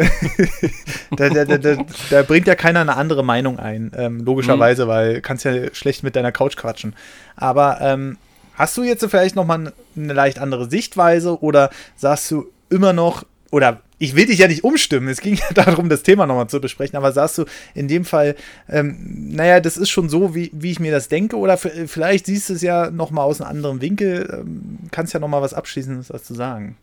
[1.17, 1.77] da, da, da,
[2.09, 4.89] da, bringt ja keiner eine andere Meinung ein, ähm, logischerweise, mhm.
[4.89, 6.95] weil kannst ja schlecht mit deiner Couch quatschen.
[7.35, 8.17] Aber ähm,
[8.59, 13.81] Hast du jetzt vielleicht nochmal eine leicht andere Sichtweise oder sagst du immer noch, oder
[13.99, 16.97] ich will dich ja nicht umstimmen, es ging ja darum, das Thema nochmal zu besprechen,
[16.97, 17.45] aber sagst du
[17.75, 18.35] in dem Fall,
[18.69, 18.97] ähm,
[19.31, 22.55] naja, das ist schon so, wie, wie ich mir das denke, oder vielleicht siehst du
[22.55, 26.77] es ja nochmal aus einem anderen Winkel, ähm, kannst ja nochmal was Abschließendes dazu sagen.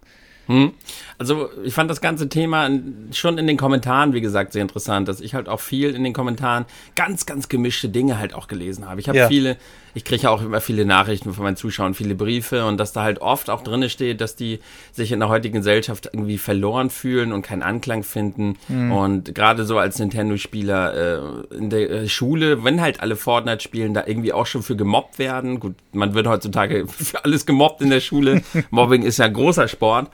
[0.47, 0.73] Hm.
[1.17, 2.69] Also ich fand das ganze Thema
[3.11, 6.13] schon in den Kommentaren, wie gesagt, sehr interessant, dass ich halt auch viel in den
[6.13, 6.65] Kommentaren
[6.95, 8.99] ganz, ganz gemischte Dinge halt auch gelesen habe.
[8.99, 9.28] Ich habe ja.
[9.28, 9.57] viele,
[9.96, 13.02] ich kriege ja auch immer viele Nachrichten von meinen Zuschauern, viele Briefe und dass da
[13.02, 14.60] halt oft auch drin steht, dass die
[14.91, 18.58] sich in der heutigen Gesellschaft irgendwie verloren fühlen und keinen Anklang finden.
[18.68, 18.91] Mhm.
[18.91, 23.93] Und gerade so als Nintendo-Spieler äh, in der äh, Schule, wenn halt alle Fortnite spielen,
[23.93, 25.62] da irgendwie auch schon für gemobbt werden.
[25.62, 28.41] Gut, man wird heutzutage für alles gemobbt in der Schule.
[28.72, 30.12] Mobbing ist ja großer Sport.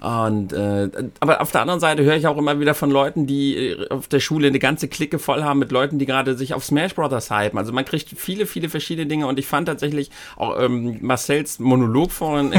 [0.00, 3.56] Und äh, aber auf der anderen Seite höre ich auch immer wieder von Leuten, die
[3.56, 6.64] äh, auf der Schule eine ganze Clique voll haben mit Leuten, die gerade sich auf
[6.64, 7.58] Smash Brothers hypen.
[7.58, 12.12] Also man kriegt viele, viele verschiedene Dinge und ich fand tatsächlich auch ähm, Marcells Monolog
[12.12, 12.52] vorhin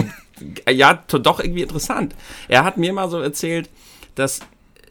[0.66, 2.14] äh, ja doch irgendwie interessant.
[2.50, 3.70] Er hat mir mal so erzählt,
[4.16, 4.42] dass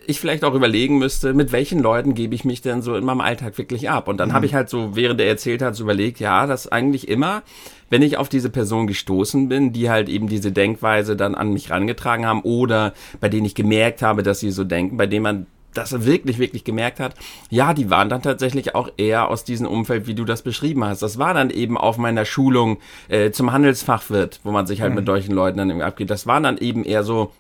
[0.09, 3.21] ich vielleicht auch überlegen müsste, mit welchen Leuten gebe ich mich denn so in meinem
[3.21, 4.09] Alltag wirklich ab.
[4.09, 4.33] Und dann mhm.
[4.33, 7.43] habe ich halt so, während er erzählt hat, so überlegt, ja, das eigentlich immer,
[7.91, 11.71] wenn ich auf diese Person gestoßen bin, die halt eben diese Denkweise dann an mich
[11.71, 15.47] rangetragen haben oder bei denen ich gemerkt habe, dass sie so denken, bei denen man
[15.75, 17.15] das wirklich, wirklich gemerkt hat,
[17.51, 21.03] ja, die waren dann tatsächlich auch eher aus diesem Umfeld, wie du das beschrieben hast.
[21.03, 22.79] Das war dann eben auf meiner Schulung
[23.09, 24.97] äh, zum Handelsfachwirt, wo man sich halt mhm.
[24.97, 26.09] mit solchen Leuten dann irgendwie abgeht.
[26.09, 27.33] Das waren dann eben eher so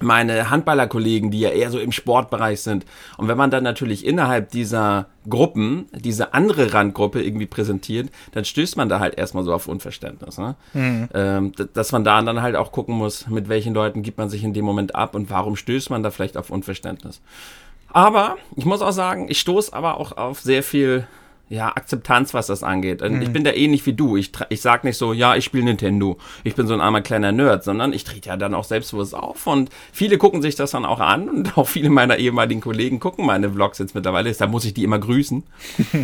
[0.00, 2.84] meine Handballerkollegen, die ja eher so im Sportbereich sind.
[3.16, 8.76] Und wenn man dann natürlich innerhalb dieser Gruppen, diese andere Randgruppe irgendwie präsentiert, dann stößt
[8.76, 10.38] man da halt erstmal so auf Unverständnis.
[10.38, 10.56] Ne?
[10.72, 11.08] Mhm.
[11.14, 14.44] Ähm, dass man da dann halt auch gucken muss, mit welchen Leuten gibt man sich
[14.44, 17.20] in dem Moment ab und warum stößt man da vielleicht auf Unverständnis.
[17.88, 21.06] Aber ich muss auch sagen, ich stoße aber auch auf sehr viel
[21.48, 23.02] ja, Akzeptanz, was das angeht.
[23.02, 23.22] Und mhm.
[23.22, 24.16] ich bin da ähnlich wie du.
[24.16, 27.32] Ich, ich sag nicht so, ja, ich spiele Nintendo, ich bin so ein armer kleiner
[27.32, 30.84] Nerd, sondern ich trete ja dann auch selbstbewusst auf und viele gucken sich das dann
[30.84, 34.64] auch an und auch viele meiner ehemaligen Kollegen gucken meine Vlogs jetzt mittlerweile, da muss
[34.64, 35.42] ich die immer grüßen.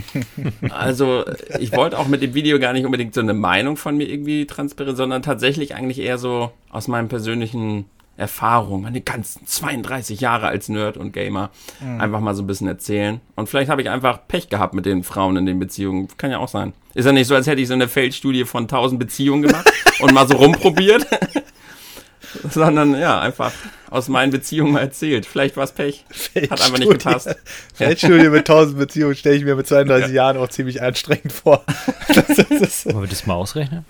[0.70, 1.24] also
[1.58, 4.46] ich wollte auch mit dem Video gar nicht unbedingt so eine Meinung von mir irgendwie
[4.46, 7.86] transparent, sondern tatsächlich eigentlich eher so aus meinem persönlichen
[8.20, 11.50] Erfahrung, meine ganzen 32 Jahre als Nerd und Gamer
[11.80, 12.00] mhm.
[12.00, 13.20] einfach mal so ein bisschen erzählen.
[13.34, 16.08] Und vielleicht habe ich einfach Pech gehabt mit den Frauen in den Beziehungen.
[16.18, 16.74] Kann ja auch sein.
[16.94, 19.68] Ist ja nicht so, als hätte ich so eine Feldstudie von 1000 Beziehungen gemacht
[20.00, 21.06] und mal so rumprobiert.
[22.50, 23.52] Sondern ja, einfach
[23.88, 25.26] aus meinen Beziehungen mal erzählt.
[25.26, 26.04] Vielleicht war es Pech.
[26.50, 27.34] Hat einfach nicht gepasst.
[27.74, 30.14] Feldstudie mit 1000 Beziehungen stelle ich mir mit 32 ja.
[30.14, 31.64] Jahren auch ziemlich anstrengend vor.
[32.06, 33.84] Wollen wir das mal ausrechnen?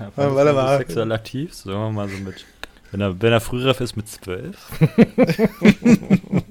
[0.00, 0.78] Ja, warte mal.
[0.78, 2.44] Sexuell aktiv, sagen wir mal so mit.
[2.90, 4.56] Wenn er, wenn er früher ist mit 12.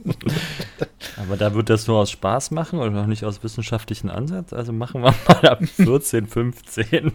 [1.17, 4.53] Aber da wird das nur aus Spaß machen und noch nicht aus wissenschaftlichen Ansatz.
[4.53, 7.11] Also machen wir mal ab 14, 15.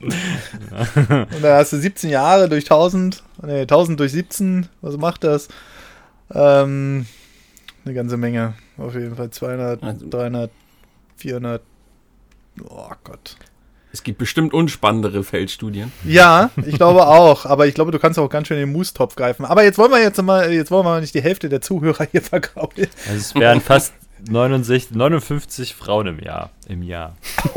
[0.00, 5.48] Und da hast du 17 Jahre durch 1000, nee, 1000 durch 17, was macht das?
[6.32, 7.06] Ähm,
[7.84, 9.80] eine ganze Menge, auf jeden Fall 200,
[10.12, 10.50] 300,
[11.16, 11.62] 400,
[12.68, 13.36] oh Gott.
[13.96, 15.90] Es gibt bestimmt unspannendere Feldstudien.
[16.04, 17.46] Ja, ich glaube auch.
[17.46, 19.46] Aber ich glaube, du kannst auch ganz schön in den Moostopf greifen.
[19.46, 22.06] Aber jetzt wollen wir jetzt mal, jetzt wollen wir mal nicht die Hälfte der Zuhörer
[22.12, 22.88] hier vergraulen.
[23.08, 23.94] Also es wären fast
[24.28, 26.50] 69, 59 Frauen im Jahr.
[26.68, 27.16] Im Jahr.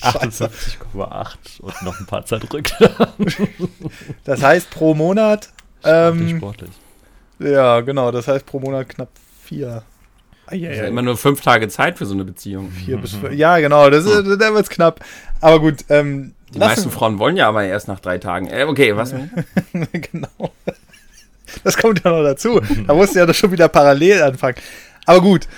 [0.00, 2.74] 58,8 und noch ein paar zerdrückt.
[4.24, 5.50] das heißt pro Monat.
[5.84, 6.72] Ähm, sportlich.
[7.38, 8.10] Ja, genau.
[8.10, 9.10] Das heißt pro Monat knapp
[9.44, 9.84] vier.
[10.46, 12.70] Ah, ja, ja, immer nur fünf Tage Zeit für so eine Beziehung.
[12.70, 13.32] Vier bis fünf.
[13.32, 13.88] Ja, genau.
[13.90, 14.38] Das, ist, hm.
[14.38, 15.00] da wird es knapp.
[15.40, 15.84] Aber gut.
[15.88, 18.46] Ähm, die meisten Frauen wollen ja aber erst nach drei Tagen.
[18.48, 19.14] Äh, okay, was?
[19.92, 20.52] genau.
[21.64, 22.60] Das kommt ja noch dazu.
[22.86, 24.56] Da musst du ja doch schon wieder parallel anfangen.
[25.06, 25.48] Aber gut.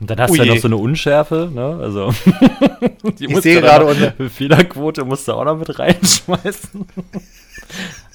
[0.00, 0.38] Und dann hast Ui.
[0.38, 1.78] du ja noch so eine Unschärfe, ne?
[1.80, 2.14] Also
[3.18, 6.86] die ich sehe gerade unsere Fehlerquote musst du auch noch mit reinschmeißen.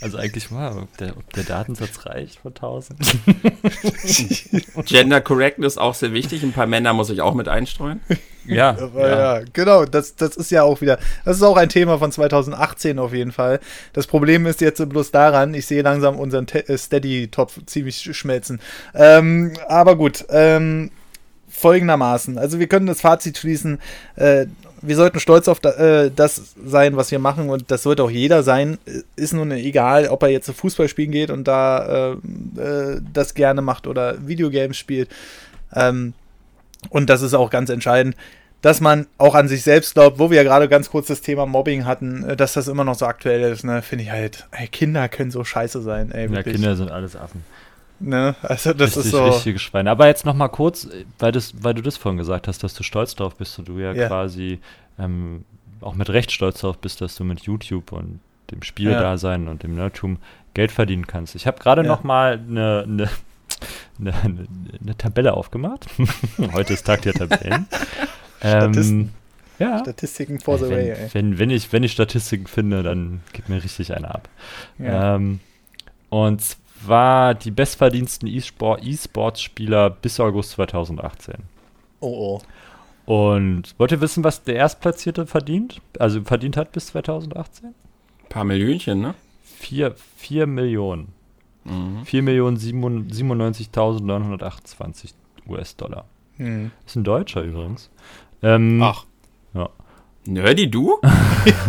[0.01, 2.99] Also eigentlich mal, ob der, ob der Datensatz reicht von 1000.
[4.85, 6.43] Gender Correctness auch sehr wichtig.
[6.43, 8.01] Ein paar Männer muss ich auch mit einstreuen.
[8.45, 9.07] Ja, ja.
[9.07, 9.85] ja, genau.
[9.85, 13.31] Das, das ist ja auch wieder, das ist auch ein Thema von 2018 auf jeden
[13.31, 13.59] Fall.
[13.93, 18.59] Das Problem ist jetzt bloß daran, ich sehe langsam unseren äh, Steady-Topf ziemlich schmelzen.
[18.93, 20.91] Ähm, aber gut, ähm,
[21.63, 22.37] folgendermaßen.
[22.37, 23.79] Also wir können das Fazit schließen.
[24.17, 24.47] Äh,
[24.81, 28.43] wir sollten stolz auf äh, das sein, was wir machen und das sollte auch jeder
[28.43, 28.77] sein.
[29.15, 32.17] Ist nun egal, ob er jetzt zu Fußball spielen geht und da
[32.57, 35.09] äh, äh, das gerne macht oder Videogames spielt.
[35.73, 36.13] Ähm,
[36.89, 38.17] und das ist auch ganz entscheidend,
[38.61, 41.45] dass man auch an sich selbst glaubt, wo wir ja gerade ganz kurz das Thema
[41.45, 43.63] Mobbing hatten, äh, dass das immer noch so aktuell ist.
[43.63, 43.81] Ne?
[43.81, 46.11] Finde ich halt, ey, Kinder können so scheiße sein.
[46.11, 47.45] Ey, ja, Kinder sind alles Affen.
[48.03, 48.35] Ne?
[48.41, 49.25] Also das Richtig, ist so.
[49.25, 49.89] Richtige Schweine.
[49.89, 50.89] Aber jetzt noch mal kurz,
[51.19, 53.79] weil, das, weil du das vorhin gesagt hast, dass du stolz drauf bist und du
[53.79, 54.07] ja, ja.
[54.07, 54.59] quasi
[54.99, 55.45] ähm,
[55.79, 58.19] auch mit Recht stolz drauf bist, dass du mit YouTube und
[58.51, 59.51] dem Spieldasein ja.
[59.51, 60.17] und dem Nerdtum
[60.53, 61.35] Geld verdienen kannst.
[61.35, 61.87] Ich habe gerade ja.
[61.87, 63.09] noch mal eine ne,
[63.97, 64.47] ne, ne,
[64.81, 65.87] ne Tabelle aufgemacht.
[66.53, 67.67] Heute ist Tag der Tabellen.
[68.41, 69.11] ähm,
[69.59, 69.79] ja.
[69.79, 70.89] Statistiken for the wenn, way.
[70.89, 71.09] Ey.
[71.13, 74.27] Wenn, wenn, ich, wenn ich Statistiken finde, dann gib mir richtig eine ab.
[74.77, 75.15] Ja.
[75.15, 75.39] Ähm,
[76.09, 76.57] und
[76.87, 81.35] war die bestverdiensten E-Sports-Spieler bis August 2018.
[81.99, 82.41] Oh oh.
[83.05, 85.81] Und wollt ihr wissen, was der Erstplatzierte verdient?
[85.99, 87.69] Also verdient hat bis 2018?
[87.69, 87.73] Ein
[88.29, 89.13] paar Millionchen, ne?
[89.43, 91.13] 4, 4 Millionen.
[91.63, 92.05] Mhm.
[92.05, 95.13] 4 Millionen 97.928
[95.47, 96.05] US-Dollar.
[96.37, 96.71] Mhm.
[96.85, 97.89] Ist ein Deutscher übrigens.
[98.41, 99.05] Ähm, Ach.
[100.25, 100.99] Nerdy, du?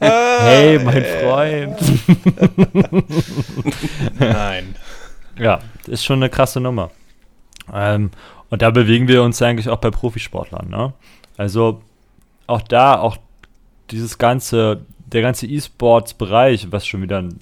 [0.00, 1.76] hey, mein Freund.
[4.18, 4.76] Nein.
[5.38, 5.58] Ja,
[5.88, 6.92] ist schon eine krasse Nummer.
[7.72, 8.10] Ähm,
[8.50, 10.68] und da bewegen wir uns eigentlich auch bei Profisportlern.
[10.68, 10.92] Ne?
[11.36, 11.82] Also
[12.46, 13.16] auch da, auch
[13.90, 17.36] dieses ganze, der ganze E-Sports-Bereich, was schon wieder ein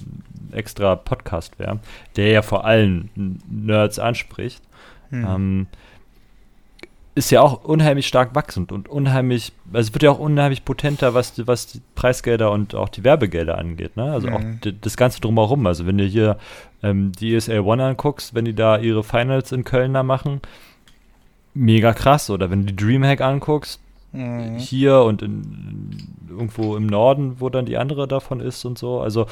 [0.52, 1.80] extra Podcast wäre,
[2.16, 3.10] der ja vor allem
[3.50, 4.62] Nerds anspricht,
[5.10, 5.26] hm.
[5.28, 5.66] ähm,
[7.14, 11.12] ist ja auch unheimlich stark wachsend und unheimlich, also es wird ja auch unheimlich potenter,
[11.12, 14.10] was, was die Preisgelder und auch die Werbegelder angeht, ne?
[14.12, 14.34] Also mhm.
[14.34, 15.66] auch das Ganze drumherum.
[15.66, 16.38] Also wenn du hier
[16.82, 20.40] ähm, die ESL One anguckst, wenn die da ihre Finals in Köln da machen,
[21.54, 22.30] mega krass.
[22.30, 23.80] Oder wenn du die Dreamhack anguckst,
[24.12, 24.56] mhm.
[24.56, 29.00] hier und in, irgendwo im Norden, wo dann die andere davon ist und so.
[29.00, 29.26] Also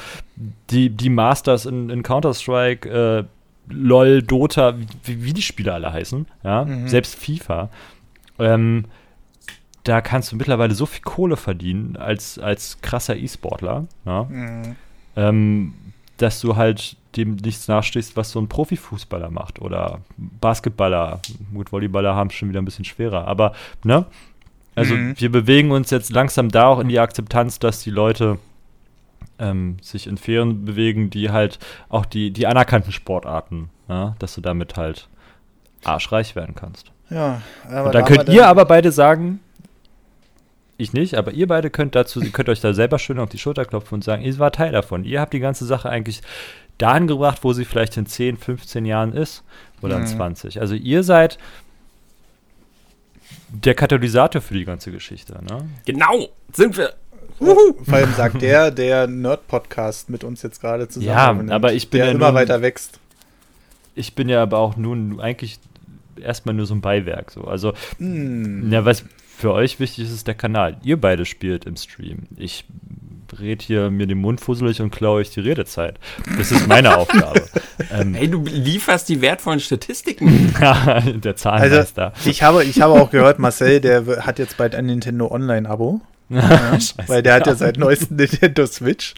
[0.69, 3.23] die, die Masters in, in Counter-Strike, äh,
[3.71, 6.87] LOL, Dota, wie, wie die Spiele alle heißen, ja, mhm.
[6.87, 7.69] selbst FIFA,
[8.39, 8.85] ähm,
[9.83, 14.75] da kannst du mittlerweile so viel Kohle verdienen als, als krasser E-Sportler, ja, mhm.
[15.15, 15.73] ähm,
[16.17, 21.19] dass du halt dem nichts nachstehst, was so ein Profifußballer macht oder Basketballer.
[21.53, 23.53] Gut, Volleyballer haben es schon wieder ein bisschen schwerer, aber
[23.83, 24.05] ne?
[24.75, 25.15] Also mhm.
[25.17, 28.37] wir bewegen uns jetzt langsam da auch in die Akzeptanz, dass die Leute
[29.41, 34.41] ähm, sich in Sphären bewegen, die halt auch die, die anerkannten Sportarten, ja, dass du
[34.41, 35.09] damit halt
[35.83, 36.91] arschreich werden kannst.
[37.09, 39.39] Ja, aber Und dann könnt ihr aber beide sagen,
[40.77, 43.37] ich nicht, aber ihr beide könnt dazu, ihr könnt euch da selber schön auf die
[43.37, 45.03] Schulter klopfen und sagen, ihr war Teil davon.
[45.03, 46.21] Ihr habt die ganze Sache eigentlich
[46.77, 49.43] dahin gebracht, wo sie vielleicht in 10, 15 Jahren ist
[49.81, 50.07] oder in Mhm.
[50.07, 50.59] 20.
[50.61, 51.37] Also ihr seid
[53.49, 55.69] der Katalysator für die ganze Geschichte, ne?
[55.85, 56.93] Genau, sind wir.
[57.41, 61.49] Vor allem sagt der, der Nerd-Podcast mit uns jetzt gerade zusammen.
[61.49, 62.99] Ja, aber ich bin der ja immer nun- weiter wächst.
[63.95, 65.59] Ich bin ja aber auch nun eigentlich
[66.21, 67.31] erstmal nur so ein Beiwerk.
[67.31, 67.43] So.
[67.45, 68.71] Also, Hm.
[68.71, 69.03] ja, was
[69.37, 70.77] für euch wichtig ist, ist der Kanal.
[70.83, 72.19] Ihr beide spielt im Stream.
[72.37, 72.65] Ich
[73.39, 75.99] red hier mir den Mund fusselig und klaue euch die Redezeit.
[76.37, 77.41] Das ist meine Aufgabe.
[77.91, 80.53] ähm, Hey, du lieferst die wertvollen Statistiken.
[80.59, 82.13] der Also, Zahnmeister.
[82.25, 86.01] ich habe, ich habe auch gehört, Marcel, der hat jetzt bald ein Nintendo Online-Abo.
[86.31, 86.77] Ja,
[87.07, 89.13] weil der hat ja seit neuestem Nintendo Switch.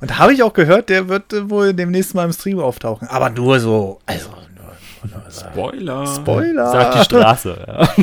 [0.00, 3.08] Und da habe ich auch gehört, der wird äh, wohl demnächst mal im Stream auftauchen.
[3.08, 5.46] Aber nur so, also nur, nur so.
[5.46, 6.06] Spoiler.
[6.06, 6.70] Spoiler.
[6.70, 7.64] Sagt die Straße.
[7.66, 7.88] Ja.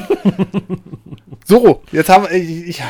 [1.43, 2.83] So, jetzt haben wir, ich, ich,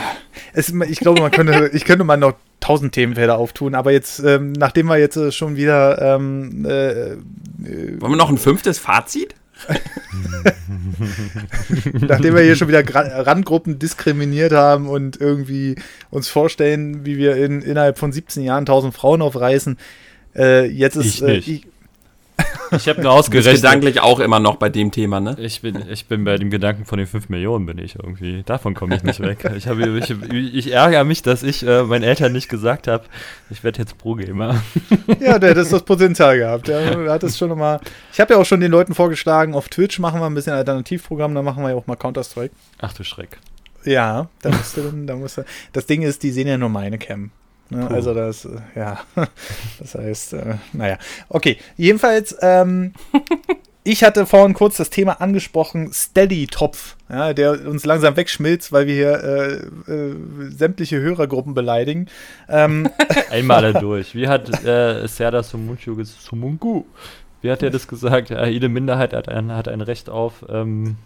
[0.53, 4.51] es, ich glaube, man könnte, ich könnte mal noch tausend Themenfelder auftun, aber jetzt, ähm,
[4.51, 7.15] nachdem wir jetzt äh, schon wieder, ähm, äh,
[7.99, 9.36] Wollen wir noch ein fünftes Fazit?
[11.93, 15.76] nachdem wir hier schon wieder Randgruppen diskriminiert haben und irgendwie
[16.09, 19.78] uns vorstellen, wie wir in, innerhalb von 17 Jahren tausend Frauen aufreißen,
[20.36, 21.68] äh, jetzt ist, Ich äh, ich,
[22.71, 23.55] Ich habe bist ausgerechnet.
[23.55, 25.35] gedanklich auch immer noch bei dem Thema, ne?
[25.39, 28.43] Ich bin, ich bin bei dem Gedanken von den 5 Millionen bin ich irgendwie.
[28.43, 29.51] Davon komme ich nicht weg.
[29.55, 33.03] Ich, habe, ich, ich ärgere mich, dass ich äh, meinen Eltern nicht gesagt habe,
[33.49, 34.61] ich werde jetzt Pro-Gamer.
[35.19, 36.67] ja, der hat das, Potenzial gehabt.
[36.67, 37.79] Der hat es schon nochmal.
[38.13, 41.35] Ich habe ja auch schon den Leuten vorgeschlagen, auf Twitch machen wir ein bisschen Alternativprogramm,
[41.35, 42.53] da machen wir ja auch mal Counter-Strike.
[42.79, 43.37] Ach du Schreck.
[43.83, 45.45] Ja, da musst du dann, da musst du.
[45.73, 47.31] Das Ding ist, die sehen ja nur meine Cam.
[47.72, 47.89] Ne?
[47.89, 48.99] Also das, äh, ja,
[49.80, 50.97] das heißt, äh, naja.
[51.30, 52.93] Okay, jedenfalls, ähm,
[53.84, 58.93] ich hatte vorhin kurz das Thema angesprochen, Steady-Topf, ja, der uns langsam wegschmilzt, weil wir
[58.93, 60.15] hier äh, äh,
[60.49, 62.07] sämtliche Hörergruppen beleidigen.
[62.49, 62.89] Ähm,
[63.32, 64.13] Einmal alle durch.
[64.15, 66.84] Wie hat äh, Serdar Sumunchu ges- Sumungu,
[67.41, 68.30] wie hat er das gesagt?
[68.30, 70.97] Jede Minderheit hat ein, hat ein Recht auf ähm,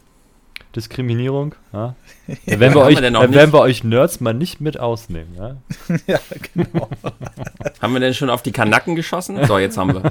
[0.75, 1.55] Diskriminierung.
[1.73, 1.95] Ja?
[2.45, 3.53] Da werden, wir euch, wir werden nicht.
[3.53, 5.35] wir euch Nerds mal nicht mit ausnehmen.
[5.37, 5.57] Ja?
[6.07, 6.19] ja,
[6.53, 6.89] genau.
[7.81, 9.43] Haben wir denn schon auf die Kanacken geschossen?
[9.45, 10.01] So, jetzt haben wir.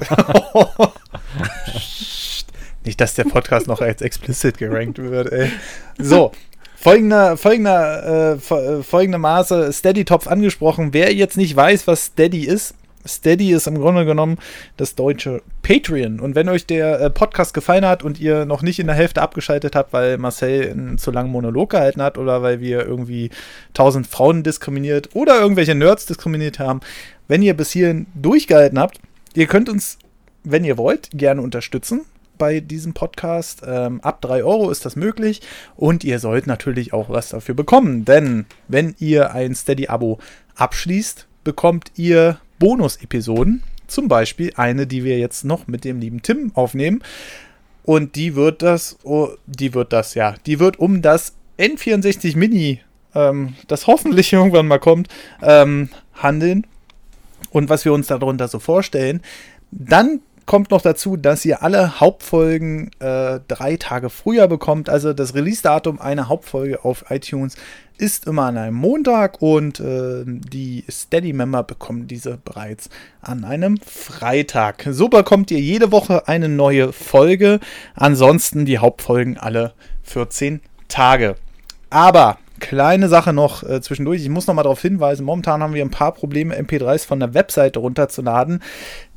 [2.85, 5.51] Nicht, dass der Podcast noch als explicit gerankt wird, ey.
[5.97, 6.31] So,
[6.75, 10.93] folgender, folgender, äh, äh, folgende Maße Steady-Topf angesprochen.
[10.93, 12.75] Wer jetzt nicht weiß, was Steady ist,
[13.07, 14.37] Steady ist im Grunde genommen
[14.77, 16.19] das deutsche Patreon.
[16.19, 19.21] Und wenn euch der äh, Podcast gefallen hat und ihr noch nicht in der Hälfte
[19.21, 23.29] abgeschaltet habt, weil Marcel einen zu langen Monolog gehalten hat oder weil wir irgendwie
[23.73, 26.81] tausend Frauen diskriminiert oder irgendwelche Nerds diskriminiert haben,
[27.27, 28.99] wenn ihr bis hierhin durchgehalten habt,
[29.33, 29.97] ihr könnt uns,
[30.43, 32.01] wenn ihr wollt, gerne unterstützen
[32.37, 33.61] bei diesem Podcast.
[33.65, 35.41] Ähm, ab 3 Euro ist das möglich
[35.75, 40.19] und ihr sollt natürlich auch was dafür bekommen, denn wenn ihr ein Steady-Abo
[40.55, 46.51] abschließt, bekommt ihr Bonus-Episoden, zum Beispiel eine, die wir jetzt noch mit dem lieben Tim
[46.55, 47.03] aufnehmen.
[47.83, 52.81] Und die wird das, oh, die wird das, ja, die wird um das N64 Mini,
[53.13, 55.07] ähm, das hoffentlich irgendwann mal kommt,
[55.41, 56.65] ähm, handeln.
[57.51, 59.21] Und was wir uns darunter so vorstellen.
[59.71, 64.89] Dann kommt noch dazu, dass ihr alle Hauptfolgen äh, drei Tage früher bekommt.
[64.89, 67.55] Also das Release-Datum einer Hauptfolge auf iTunes
[67.97, 72.89] ist immer an einem Montag und äh, die Steady-Member bekommen diese bereits
[73.21, 74.85] an einem Freitag.
[74.89, 77.59] So bekommt ihr jede Woche eine neue Folge.
[77.95, 79.73] Ansonsten die Hauptfolgen alle
[80.03, 81.35] 14 Tage.
[81.89, 84.21] Aber kleine Sache noch äh, zwischendurch.
[84.21, 87.33] Ich muss noch mal darauf hinweisen, momentan haben wir ein paar Probleme, MP3s von der
[87.33, 88.61] Webseite runterzuladen.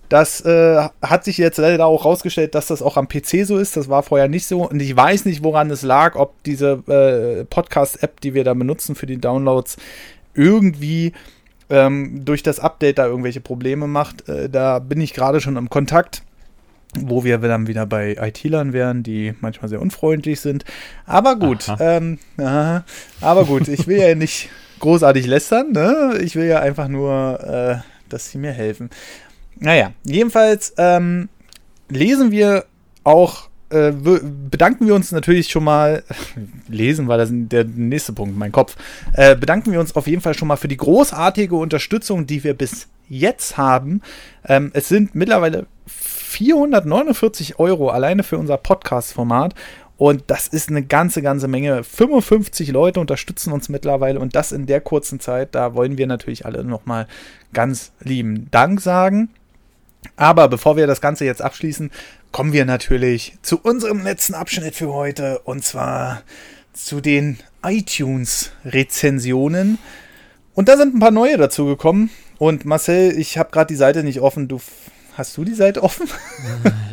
[0.08, 3.76] Das äh, hat sich jetzt leider auch rausgestellt, dass das auch am PC so ist.
[3.76, 4.68] Das war vorher nicht so.
[4.68, 8.94] Und ich weiß nicht, woran es lag, ob diese äh, Podcast-App, die wir da benutzen
[8.94, 9.76] für die Downloads,
[10.34, 11.12] irgendwie
[11.70, 14.28] ähm, durch das Update da irgendwelche Probleme macht.
[14.28, 16.22] Äh, da bin ich gerade schon im Kontakt,
[16.98, 20.64] wo wir dann wieder bei IT-Lern wären, die manchmal sehr unfreundlich sind.
[21.06, 21.76] Aber gut, Aha.
[21.80, 22.84] ähm, aha,
[23.20, 24.48] aber gut, ich will ja nicht
[24.80, 25.72] großartig lästern.
[25.72, 26.18] Ne?
[26.22, 27.76] Ich will ja einfach nur, äh,
[28.08, 28.90] dass sie mir helfen.
[29.60, 31.28] Naja, jedenfalls ähm,
[31.88, 32.64] lesen wir
[33.04, 36.04] auch, äh, bedanken wir uns natürlich schon mal,
[36.68, 38.76] lesen war das der nächste Punkt, mein Kopf,
[39.14, 42.54] äh, bedanken wir uns auf jeden Fall schon mal für die großartige Unterstützung, die wir
[42.54, 44.02] bis jetzt haben.
[44.46, 49.54] Ähm, es sind mittlerweile 449 Euro alleine für unser Podcast-Format.
[49.96, 51.82] Und das ist eine ganze, ganze Menge.
[51.82, 55.56] 55 Leute unterstützen uns mittlerweile und das in der kurzen Zeit.
[55.56, 57.08] Da wollen wir natürlich alle nochmal
[57.52, 59.30] ganz lieben Dank sagen.
[60.16, 61.90] Aber bevor wir das Ganze jetzt abschließen,
[62.32, 66.22] kommen wir natürlich zu unserem letzten Abschnitt für heute und zwar
[66.72, 69.78] zu den iTunes-Rezensionen.
[70.54, 72.10] Und da sind ein paar neue dazu gekommen.
[72.38, 74.48] Und Marcel, ich habe gerade die Seite nicht offen.
[74.48, 74.60] Du
[75.16, 76.08] hast du die Seite offen?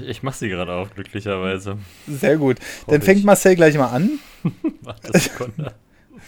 [0.07, 1.79] Ich mache sie gerade auf, glücklicherweise.
[2.07, 2.57] Sehr gut.
[2.85, 3.25] Dann fängt ich.
[3.25, 4.19] Marcel gleich mal an.
[4.81, 5.73] Warte Sekunde.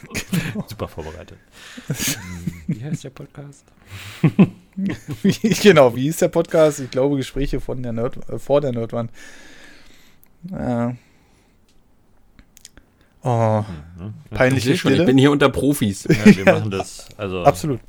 [0.01, 0.65] Genau.
[0.67, 1.37] Super vorbereitet.
[2.67, 3.65] Wie heißt der Podcast?
[4.75, 6.79] wie, genau, wie ist der Podcast?
[6.79, 9.11] Ich glaube, Gespräche von der Nerd, äh, vor der Nerdwand.
[10.51, 10.93] Äh.
[13.23, 13.63] Oh,
[13.97, 14.13] mhm.
[14.29, 16.03] peinliche ich, schon, ich bin hier unter Profis.
[16.03, 17.09] Ja, wir machen das.
[17.17, 17.79] Also, Absolut.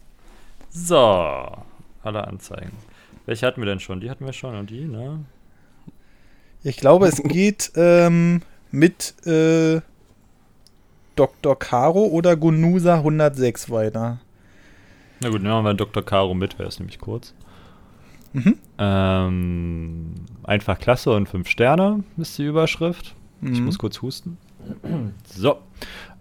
[0.70, 2.72] So, alle Anzeigen.
[3.26, 4.00] Welche hatten wir denn schon?
[4.00, 5.24] Die hatten wir schon und die, ne?
[6.62, 9.80] Ich glaube, es geht ähm, mit äh,
[11.18, 11.58] Dr.
[11.58, 14.20] Caro oder Gunusa 106 weiter.
[15.20, 16.04] Na gut, nehmen wir Dr.
[16.04, 17.34] Caro mit, wäre es nämlich kurz.
[18.32, 18.56] Mhm.
[18.78, 20.14] Ähm,
[20.44, 23.14] einfach klasse und 5 Sterne ist die Überschrift.
[23.40, 23.52] Mhm.
[23.52, 24.38] Ich muss kurz husten.
[25.24, 25.58] So.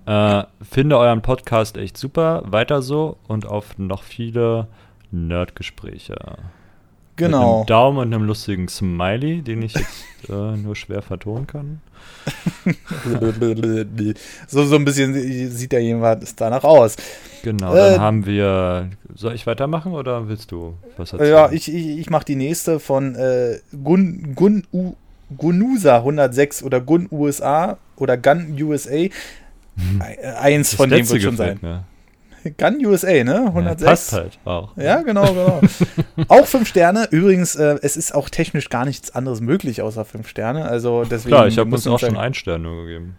[0.05, 2.43] Äh, finde euren Podcast echt super.
[2.45, 4.67] Weiter so und auf noch viele
[5.11, 6.37] Nerdgespräche.
[7.17, 7.39] Genau.
[7.39, 11.81] Mit einem Daumen und einem lustigen Smiley, den ich jetzt äh, nur schwer vertonen kann.
[14.47, 15.13] so, so ein bisschen
[15.51, 16.95] sieht ja jemand danach aus.
[17.43, 18.89] Genau, dann äh, haben wir.
[19.15, 21.31] Soll ich weitermachen oder willst du was erzählen?
[21.31, 24.93] Ja, ich, ich, ich mache die nächste von äh, Gun, Gun U,
[25.35, 29.07] Gunusa 106 oder Gun USA oder Gun USA.
[29.77, 30.01] Hm.
[30.39, 31.59] Eins das von denen wird schon sein.
[31.61, 31.83] Mir.
[32.51, 33.45] Gun USA, ne?
[33.47, 33.81] 106.
[33.81, 34.77] Ja, passt halt auch.
[34.77, 35.61] Ja, genau, genau.
[36.27, 37.07] auch fünf Sterne.
[37.11, 40.65] Übrigens, äh, es ist auch technisch gar nichts anderes möglich außer fünf Sterne.
[40.65, 41.35] Also deswegen.
[41.35, 43.17] Klar, ich habe uns auch schon einen Stern nur gegeben.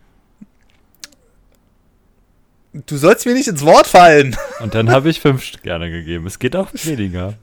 [2.87, 4.37] Du sollst mir nicht ins Wort fallen.
[4.61, 6.27] Und dann habe ich fünf Sterne gegeben.
[6.27, 7.35] Es geht auch weniger.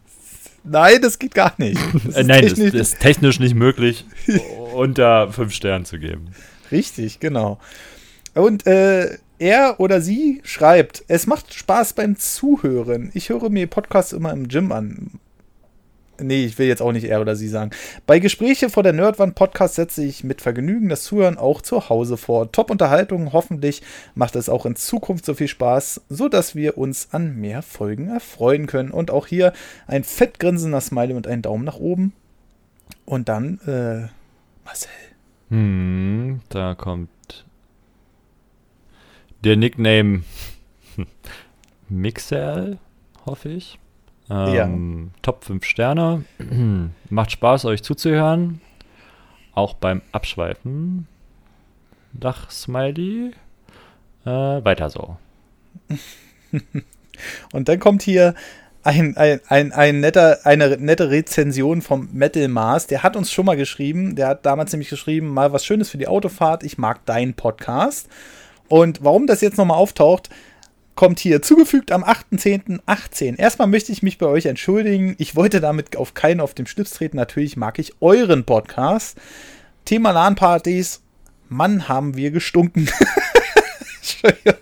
[0.63, 1.79] Nein, das geht gar nicht.
[2.05, 4.05] Das äh, Nein, es ist technisch nicht möglich,
[4.73, 6.29] unter fünf Sternen zu geben.
[6.71, 7.59] Richtig, genau.
[8.33, 13.11] Und äh, er oder sie schreibt, es macht Spaß beim Zuhören.
[13.13, 15.19] Ich höre mir Podcasts immer im Gym an.
[16.19, 17.71] Nee, ich will jetzt auch nicht er oder sie sagen.
[18.05, 22.15] Bei Gespräche vor der Nerdwand Podcast setze ich mit Vergnügen das Zuhören auch zu Hause
[22.15, 22.51] vor.
[22.51, 23.81] Top Unterhaltung, hoffentlich
[24.13, 28.07] macht es auch in Zukunft so viel Spaß, so dass wir uns an mehr Folgen
[28.07, 28.91] erfreuen können.
[28.91, 29.51] Und auch hier
[29.87, 32.13] ein fettgrinsender Smiley und einen Daumen nach oben.
[33.03, 34.07] Und dann, äh,
[34.63, 34.89] Marcel.
[35.49, 37.09] Hm, da kommt
[39.45, 40.23] der Nickname
[41.89, 42.79] Mixel,
[43.25, 43.79] hoffe ich.
[44.29, 45.21] Ähm, ja.
[45.21, 46.25] Top 5 Sterne.
[47.09, 48.59] Macht Spaß, euch zuzuhören.
[49.53, 51.07] Auch beim Abschweifen.
[52.13, 53.31] Dach-Smiley.
[54.25, 55.17] Äh, weiter so.
[57.53, 58.33] Und dann kommt hier
[58.81, 62.87] ein, ein, ein, ein netter, eine nette Rezension vom Metal Mars.
[62.87, 64.15] Der hat uns schon mal geschrieben.
[64.15, 66.63] Der hat damals nämlich geschrieben: Mal was Schönes für die Autofahrt.
[66.63, 68.09] Ich mag deinen Podcast.
[68.67, 70.29] Und warum das jetzt nochmal auftaucht,
[70.95, 73.37] kommt hier zugefügt am 8.10.18.
[73.37, 75.15] Erstmal möchte ich mich bei euch entschuldigen.
[75.17, 77.17] Ich wollte damit auf keinen auf dem Schlips treten.
[77.17, 79.17] Natürlich mag ich euren Podcast.
[79.83, 81.01] Thema LAN-Partys.
[81.49, 82.89] Mann, haben wir gestunken.
[83.97, 84.55] Entschuldigung.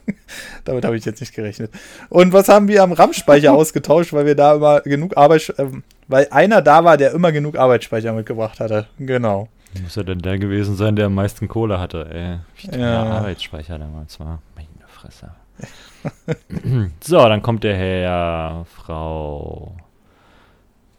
[0.66, 1.72] Damit habe ich jetzt nicht gerechnet.
[2.10, 5.68] Und was haben wir am RAM-Speicher ausgetauscht, weil wir da immer genug Arbeit, äh,
[6.08, 8.88] weil einer da war, der immer genug Arbeitsspeicher mitgebracht hatte.
[9.00, 9.50] Genau.
[9.82, 12.40] Muss ja denn der gewesen sein, der am meisten Kohle hatte, ey.
[12.62, 13.04] Wie der ja.
[13.04, 14.42] Arbeitsspeicher damals war.
[14.56, 15.32] Meine Fresse.
[17.02, 19.76] so, dann kommt der Herr, Frau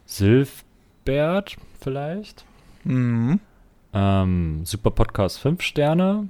[0.06, 2.44] Silfbert vielleicht.
[2.84, 3.40] Mhm.
[3.92, 6.28] Ähm, super Podcast 5 Sterne.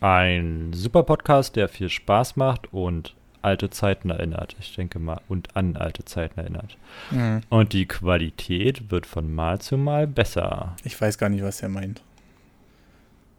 [0.00, 4.56] Ein super Podcast, der viel Spaß macht und alte Zeiten erinnert.
[4.60, 6.76] Ich denke mal, und an alte Zeiten erinnert.
[7.10, 7.42] Mhm.
[7.48, 10.76] Und die Qualität wird von Mal zu Mal besser.
[10.84, 12.02] Ich weiß gar nicht, was er meint.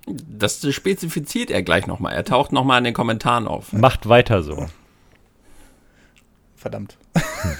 [0.05, 2.13] Das spezifiziert er gleich nochmal.
[2.13, 3.71] Er taucht nochmal in den Kommentaren auf.
[3.71, 4.67] Macht weiter so.
[6.55, 6.97] Verdammt.
[7.15, 7.57] Hm.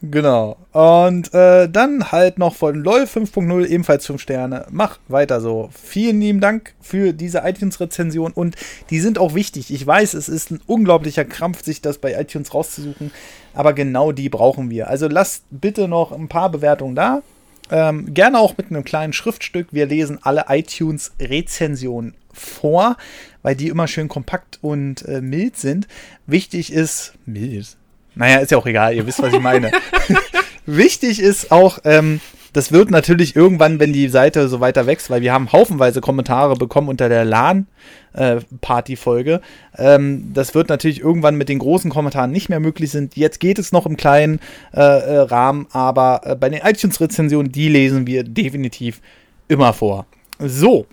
[0.00, 0.56] Genau.
[0.72, 4.66] Und äh, dann halt noch von LOL 5.0 ebenfalls 5 Sterne.
[4.70, 5.70] Mach weiter so.
[5.72, 8.56] Vielen lieben Dank für diese iTunes-Rezension und
[8.90, 9.72] die sind auch wichtig.
[9.72, 13.10] Ich weiß, es ist ein unglaublicher Krampf, sich das bei iTunes rauszusuchen,
[13.54, 14.88] aber genau die brauchen wir.
[14.88, 17.22] Also lasst bitte noch ein paar Bewertungen da.
[17.70, 19.68] Ähm, gerne auch mit einem kleinen Schriftstück.
[19.72, 22.96] Wir lesen alle iTunes-Rezensionen vor,
[23.42, 25.88] weil die immer schön kompakt und äh, mild sind.
[26.26, 27.77] Wichtig ist, mild,
[28.18, 29.70] naja, ist ja auch egal, ihr wisst, was ich meine.
[30.66, 32.20] Wichtig ist auch, ähm,
[32.52, 36.56] das wird natürlich irgendwann, wenn die Seite so weiter wächst, weil wir haben haufenweise Kommentare
[36.56, 39.40] bekommen unter der LAN-Party-Folge.
[39.76, 43.08] Äh, ähm, das wird natürlich irgendwann mit den großen Kommentaren nicht mehr möglich sein.
[43.14, 44.40] Jetzt geht es noch im kleinen
[44.74, 49.00] äh, äh, Rahmen, aber äh, bei den iTunes-Rezensionen, die lesen wir definitiv
[49.46, 50.06] immer vor.
[50.40, 50.86] So.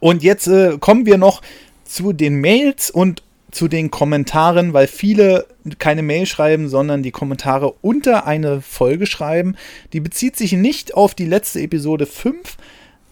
[0.00, 1.40] Und jetzt äh, kommen wir noch
[1.84, 3.22] zu den Mails und
[3.52, 5.46] zu den Kommentaren, weil viele
[5.78, 9.56] keine Mail schreiben, sondern die Kommentare unter eine Folge schreiben.
[9.92, 12.56] Die bezieht sich nicht auf die letzte Episode 5,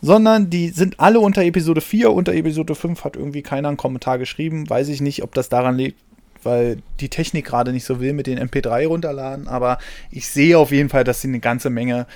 [0.00, 2.10] sondern die sind alle unter Episode 4.
[2.10, 4.68] Unter Episode 5 hat irgendwie keiner einen Kommentar geschrieben.
[4.68, 5.98] Weiß ich nicht, ob das daran liegt,
[6.42, 9.46] weil die Technik gerade nicht so will mit den MP3 runterladen.
[9.46, 9.78] Aber
[10.10, 12.06] ich sehe auf jeden Fall, dass sie eine ganze Menge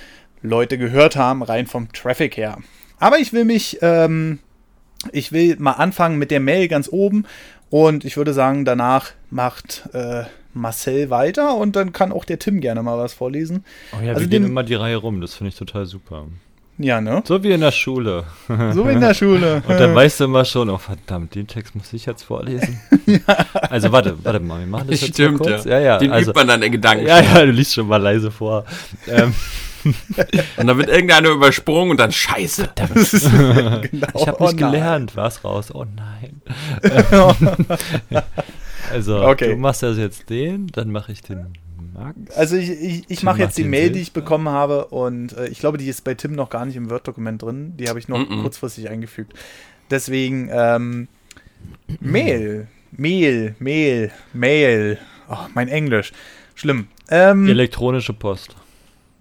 [0.41, 2.57] Leute gehört haben, rein vom Traffic her.
[2.99, 4.39] Aber ich will mich, ähm,
[5.11, 7.25] ich will mal anfangen mit der Mail ganz oben.
[7.69, 10.23] Und ich würde sagen, danach macht äh,
[10.53, 13.65] Marcel weiter und dann kann auch der Tim gerne mal was vorlesen.
[13.91, 16.25] Oh ja, Also wir gehen den- immer die Reihe rum, das finde ich total super.
[16.77, 17.23] Ja, ne?
[17.25, 18.25] So wie in der Schule.
[18.73, 19.63] So wie in der Schule.
[19.67, 22.79] Und dann weißt du immer schon, oh verdammt, den Text muss ich jetzt vorlesen.
[23.69, 25.65] Also warte, warte mal, wir machen das jetzt Stimmt, mal kurz.
[25.65, 25.79] ja.
[25.79, 27.07] Ja, ja, Den also, übt man dann in Gedanken.
[27.07, 28.65] ja, ja, du liest schon mal leise vor.
[29.07, 29.33] ähm,
[30.57, 32.69] Und dann wird irgendeiner übersprungen und dann Scheiße.
[32.75, 34.07] genau.
[34.15, 34.71] ich habe Oh nicht nein.
[34.71, 35.73] gelernt, was raus.
[35.73, 36.41] Oh nein.
[38.91, 39.49] also, Okay.
[39.49, 41.53] du machst das jetzt den, dann mache ich den
[41.93, 42.35] Max.
[42.35, 45.59] Also ich, ich, ich mache jetzt die Mail, die ich bekommen habe und äh, ich
[45.59, 47.73] glaube, die ist bei Tim noch gar nicht im Word-Dokument drin.
[47.77, 48.41] Die habe ich noch Mm-mm.
[48.41, 49.33] kurzfristig eingefügt.
[49.91, 51.07] Deswegen ähm,
[51.99, 54.97] Mail, Mail, Mail, Mail.
[55.29, 56.11] Oh, mein Englisch.
[56.55, 56.87] Schlimm.
[57.09, 58.55] Ähm, Elektronische Post.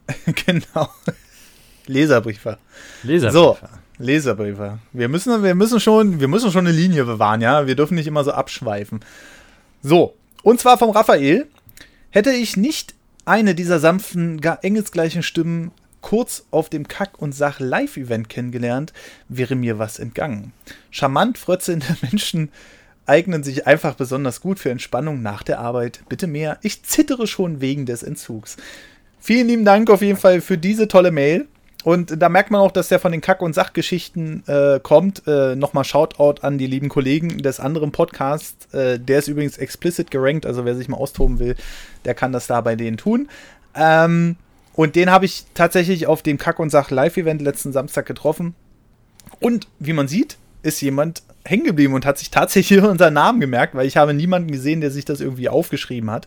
[0.46, 0.88] genau.
[1.86, 2.58] Leserbriefe.
[3.02, 3.30] Leser.
[3.30, 3.58] So,
[3.98, 4.78] Leserbriefe.
[4.92, 7.66] Wir müssen, wir müssen schon, wir müssen schon eine Linie bewahren, ja.
[7.66, 9.00] Wir dürfen nicht immer so abschweifen.
[9.82, 11.46] So, und zwar vom Raphael.
[12.10, 12.94] Hätte ich nicht
[13.24, 18.92] eine dieser sanften, gar engelsgleichen Stimmen kurz auf dem Kack- und Sach-Live-Event kennengelernt,
[19.28, 20.52] wäre mir was entgangen.
[20.90, 22.50] Charmant frötzelnde Menschen
[23.06, 26.02] eignen sich einfach besonders gut für Entspannung nach der Arbeit.
[26.08, 26.58] Bitte mehr.
[26.62, 28.56] Ich zittere schon wegen des Entzugs.
[29.24, 31.48] Vielen lieben Dank auf jeden Fall für diese tolle Mail.
[31.82, 35.26] Und da merkt man auch, dass der von den Kack- und Sachgeschichten äh, kommt.
[35.26, 38.70] Äh, Nochmal Shoutout an die lieben Kollegen des anderen Podcasts.
[38.74, 41.56] Äh, der ist übrigens explicit gerankt, also wer sich mal austoben will,
[42.04, 43.30] der kann das da bei denen tun.
[43.74, 44.36] Ähm,
[44.74, 48.54] und den habe ich tatsächlich auf dem Kack- und Sach-Live-Event letzten Samstag getroffen.
[49.40, 53.74] Und wie man sieht, ist jemand hängen geblieben und hat sich tatsächlich unseren Namen gemerkt,
[53.74, 56.26] weil ich habe niemanden gesehen, der sich das irgendwie aufgeschrieben hat.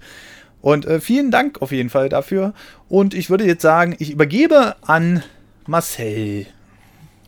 [0.61, 2.53] Und äh, vielen Dank auf jeden Fall dafür.
[2.89, 5.23] Und ich würde jetzt sagen, ich übergebe an
[5.65, 6.47] Marcel.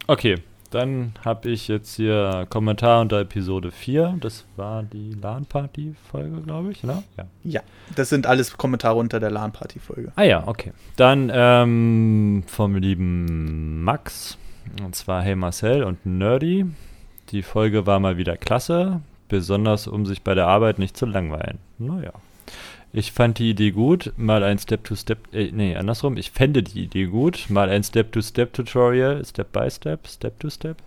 [0.08, 0.38] Okay,
[0.72, 4.18] dann habe ich jetzt hier Kommentar unter Episode 4.
[4.20, 7.04] Das war die LAN-Party-Folge, glaube ich, ne?
[7.18, 7.26] Ja.
[7.44, 7.62] Ja,
[7.96, 10.12] das sind alles Kommentare unter der LAN-Party-Folge.
[10.16, 10.72] Ah ja, okay.
[10.96, 14.38] Dann ähm, vom lieben Max.
[14.84, 16.66] Und zwar Hey Marcel und Nerdy.
[17.30, 21.58] Die Folge war mal wieder klasse, besonders um sich bei der Arbeit nicht zu langweilen.
[21.80, 22.14] Naja.
[22.92, 27.06] Ich fand die Idee gut, mal ein Step-to-Step, äh, nee, andersrum, ich fände die Idee
[27.06, 30.78] gut, mal ein Step-to-Step-Tutorial, Step-by-Step, Step-to-Step.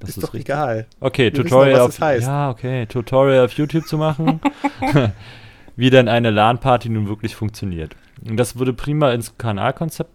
[0.00, 0.86] Das ist, doch egal.
[0.98, 2.20] Okay, Wir Tutorial was auf.
[2.22, 4.40] Ja, okay, Tutorial auf YouTube zu machen,
[5.76, 7.94] wie denn eine LAN-Party nun wirklich funktioniert.
[8.26, 10.10] Und das würde prima ins Kanalkonzept.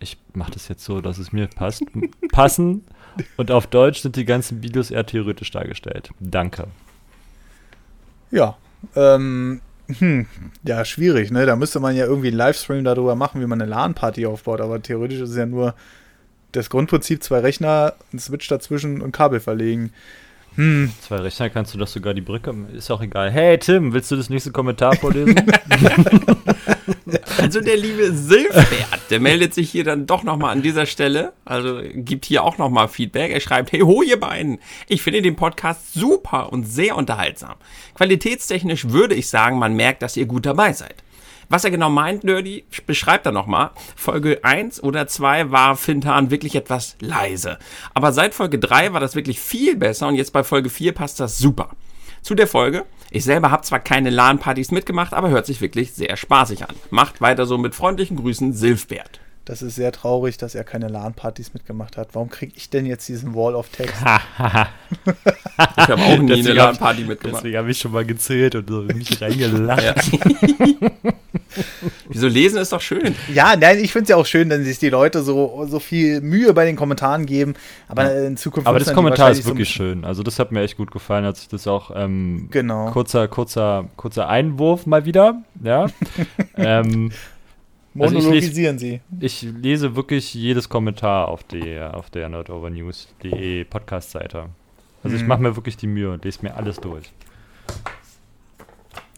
[0.00, 1.84] Ich mache das jetzt so, dass es mir passt.
[2.32, 2.84] passen.
[3.36, 6.10] Und auf Deutsch sind die ganzen Videos eher theoretisch dargestellt.
[6.20, 6.66] Danke.
[8.30, 8.56] Ja.
[8.94, 10.26] Ähm, hm,
[10.64, 11.46] ja, schwierig, ne?
[11.46, 14.60] Da müsste man ja irgendwie einen Livestream darüber machen, wie man eine LAN-Party aufbaut.
[14.60, 15.74] Aber theoretisch ist es ja nur
[16.52, 19.92] das Grundprinzip: zwei Rechner, ein Switch dazwischen und Kabel verlegen.
[20.56, 22.54] Hm, Zwei Rechner kannst du das sogar die Brücke.
[22.72, 23.30] Ist auch egal.
[23.30, 25.36] Hey Tim, willst du das nächste Kommentar vorlesen?
[27.38, 31.32] Also der liebe Silfbert, der meldet sich hier dann doch nochmal an dieser Stelle.
[31.44, 33.30] Also gibt hier auch nochmal Feedback.
[33.30, 34.58] Er schreibt, hey ho ihr beiden,
[34.88, 37.54] ich finde den Podcast super und sehr unterhaltsam.
[37.94, 41.02] Qualitätstechnisch würde ich sagen, man merkt, dass ihr gut dabei seid.
[41.48, 43.70] Was er genau meint, Nerdy, beschreibt er nochmal.
[43.94, 47.58] Folge 1 oder 2 war Fintan wirklich etwas leise.
[47.94, 51.20] Aber seit Folge 3 war das wirklich viel besser und jetzt bei Folge 4 passt
[51.20, 51.70] das super.
[52.26, 52.86] Zu der Folge.
[53.12, 56.74] Ich selber habe zwar keine LAN-Partys mitgemacht, aber hört sich wirklich sehr spaßig an.
[56.90, 59.20] Macht weiter so mit freundlichen Grüßen, Silfbert.
[59.46, 62.10] Das ist sehr traurig, dass er keine LAN-Partys mitgemacht hat.
[62.12, 63.96] Warum kriege ich denn jetzt diesen Wall of Text?
[65.78, 67.40] Ich habe auch nie eine Deswegen ich- LAN-Party mitgemacht.
[67.42, 69.82] Deswegen habe ich schon mal gezählt und so mich reingelacht.
[69.82, 69.94] Ja.
[72.08, 73.14] Wieso lesen ist doch schön.
[73.32, 76.20] Ja, nein, ich finde es ja auch schön, wenn sich die Leute so, so viel
[76.20, 77.54] Mühe bei den Kommentaren geben.
[77.88, 80.04] Aber in Zukunft Aber das Kommentar ist wahrscheinlich so wirklich schön.
[80.04, 82.90] Also das hat mir echt gut gefallen, als ich das auch ähm, Genau.
[82.90, 85.40] kurzer, kurzer, kurzer Einwurf mal wieder.
[85.62, 85.86] Ja.
[86.56, 87.12] ähm,
[87.98, 89.00] Also ich Monologisieren sie.
[89.20, 94.46] ich lese wirklich jedes Kommentar auf der auf der nerdovernews.de Podcast-Seite.
[95.02, 95.28] Also ich Mhm.
[95.28, 97.12] mache mir wirklich die Mühe und lese mir alles durch.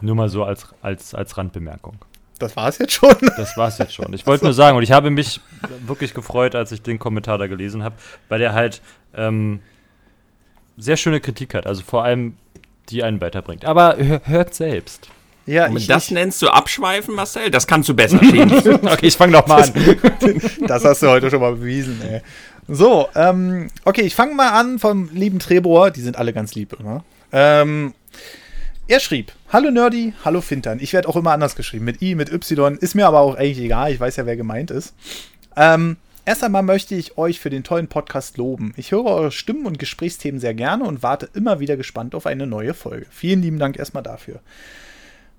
[0.00, 1.96] Nur mal so als, als, als Randbemerkung.
[2.38, 3.14] Das war es jetzt schon.
[3.36, 4.12] Das war's jetzt schon.
[4.12, 5.40] Ich wollte nur sagen, und ich habe mich
[5.86, 7.96] wirklich gefreut, als ich den Kommentar da gelesen habe,
[8.28, 8.80] weil der halt
[9.14, 9.60] ähm,
[10.76, 11.66] sehr schöne Kritik hat.
[11.66, 12.36] Also vor allem,
[12.90, 13.64] die einen weiterbringt.
[13.64, 15.10] Aber hört selbst.
[15.48, 17.50] Ja, Und ich, das ich, nennst du Abschweifen, Marcel?
[17.50, 18.16] Das kannst du besser.
[18.82, 19.72] okay, ich fange doch mal an.
[20.66, 22.20] das hast du heute schon mal bewiesen, ey.
[22.68, 25.90] So, ähm, okay, ich fange mal an vom lieben Trebor.
[25.90, 27.02] Die sind alle ganz lieb immer.
[27.32, 27.94] Ähm,
[28.88, 30.80] er schrieb, hallo Nerdy, hallo Fintern.
[30.80, 32.76] Ich werde auch immer anders geschrieben, mit I, mit Y.
[32.76, 34.94] Ist mir aber auch eigentlich egal, ich weiß ja, wer gemeint ist.
[35.56, 35.96] Ähm,
[36.26, 38.74] erst einmal möchte ich euch für den tollen Podcast loben.
[38.76, 42.46] Ich höre eure Stimmen und Gesprächsthemen sehr gerne und warte immer wieder gespannt auf eine
[42.46, 43.06] neue Folge.
[43.10, 44.40] Vielen lieben Dank erstmal dafür.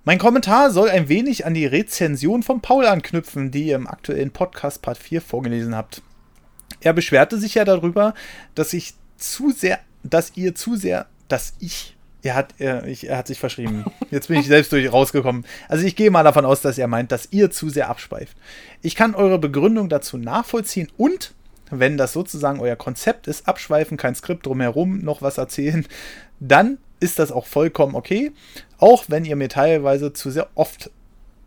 [0.09, 4.31] Mein Kommentar soll ein wenig an die Rezension von Paul anknüpfen, die ihr im aktuellen
[4.31, 6.01] Podcast Part 4 vorgelesen habt.
[6.81, 8.15] Er beschwerte sich ja darüber,
[8.55, 13.17] dass ich zu sehr, dass ihr zu sehr, dass ich, er hat, er, ich, er
[13.17, 13.85] hat sich verschrieben.
[14.09, 15.45] Jetzt bin ich selbst durch rausgekommen.
[15.67, 18.35] Also ich gehe mal davon aus, dass er meint, dass ihr zu sehr abschweift.
[18.81, 21.35] Ich kann eure Begründung dazu nachvollziehen und
[21.69, 25.85] wenn das sozusagen euer Konzept ist, abschweifen, kein Skript drumherum, noch was erzählen,
[26.39, 28.31] dann ist das auch vollkommen okay.
[28.77, 30.91] Auch wenn ihr mir teilweise zu sehr oft,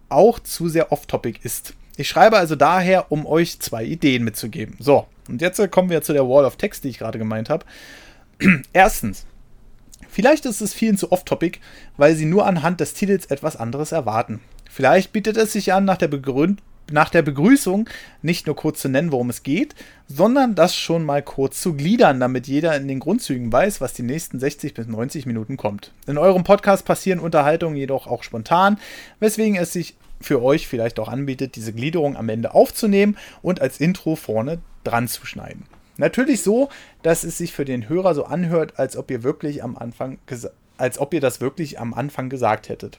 [0.08, 1.74] auch zu sehr off-topic ist.
[1.96, 4.76] Ich schreibe also daher, um euch zwei Ideen mitzugeben.
[4.78, 7.64] So, und jetzt kommen wir zu der Wall of Text, die ich gerade gemeint habe.
[8.72, 9.26] Erstens,
[10.08, 11.60] vielleicht ist es vielen zu off-topic,
[11.96, 14.40] weil sie nur anhand des Titels etwas anderes erwarten.
[14.70, 16.62] Vielleicht bietet es sich an, nach der, Begründ
[16.92, 17.88] nach der Begrüßung
[18.22, 19.74] nicht nur kurz zu nennen, worum es geht,
[20.06, 24.02] sondern das schon mal kurz zu gliedern, damit jeder in den Grundzügen weiß, was die
[24.02, 25.92] nächsten 60 bis 90 Minuten kommt.
[26.06, 28.78] In eurem Podcast passieren Unterhaltungen jedoch auch spontan,
[29.20, 33.80] weswegen es sich für euch vielleicht auch anbietet, diese Gliederung am Ende aufzunehmen und als
[33.80, 35.64] Intro vorne dran zu schneiden.
[35.96, 36.68] Natürlich so,
[37.02, 40.18] dass es sich für den Hörer so anhört, als ob ihr wirklich am Anfang
[40.78, 42.98] als ob ihr das wirklich am Anfang gesagt hättet.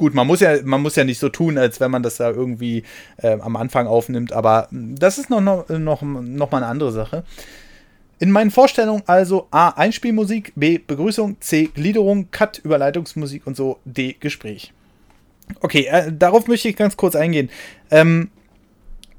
[0.00, 2.30] Gut, man muss ja, man muss ja nicht so tun, als wenn man das da
[2.30, 2.84] irgendwie
[3.18, 7.22] äh, am Anfang aufnimmt, aber das ist noch, noch, noch, noch mal eine andere Sache.
[8.18, 9.68] In meinen Vorstellungen also A.
[9.68, 10.78] Einspielmusik, B.
[10.78, 11.66] Begrüßung, C.
[11.66, 14.16] Gliederung, Cut, Überleitungsmusik und so, D.
[14.18, 14.72] Gespräch.
[15.60, 17.50] Okay, äh, darauf möchte ich ganz kurz eingehen.
[17.90, 18.30] Ähm,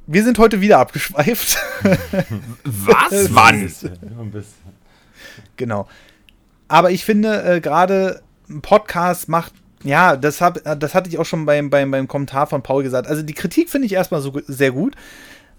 [0.08, 1.60] wir sind heute wieder abgeschweift.
[2.64, 3.36] Was?
[3.36, 3.72] Wann?
[5.58, 5.88] Genau.
[6.68, 9.54] Aber ich finde, äh, gerade ein Podcast macht,
[9.84, 13.08] ja, das, hab, das hatte ich auch schon beim, beim, beim Kommentar von Paul gesagt.
[13.08, 14.96] Also die Kritik finde ich erstmal so sehr gut.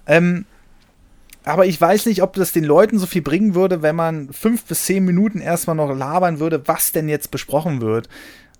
[0.06, 0.44] Ähm,
[1.44, 4.64] aber ich weiß nicht, ob das den Leuten so viel bringen würde, wenn man fünf
[4.64, 8.08] bis zehn Minuten erstmal noch labern würde, was denn jetzt besprochen wird.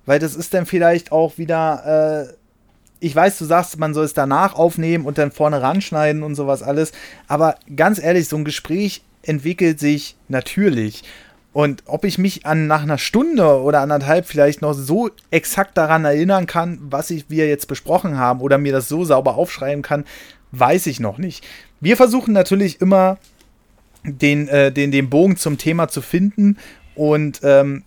[0.05, 2.35] Weil das ist dann vielleicht auch wieder, äh,
[2.99, 6.63] ich weiß, du sagst, man soll es danach aufnehmen und dann vorne ranschneiden und sowas
[6.63, 6.93] alles.
[7.29, 11.05] Aber ganz ehrlich, so ein Gespräch entwickelt sich natürlich.
[11.53, 16.05] Und ob ich mich an nach einer Stunde oder anderthalb vielleicht noch so exakt daran
[16.05, 20.05] erinnern kann, was ich, wir jetzt besprochen haben, oder mir das so sauber aufschreiben kann,
[20.53, 21.45] weiß ich noch nicht.
[21.81, 23.19] Wir versuchen natürlich immer
[24.05, 26.57] den, äh, den, den Bogen zum Thema zu finden
[26.95, 27.85] und ähm,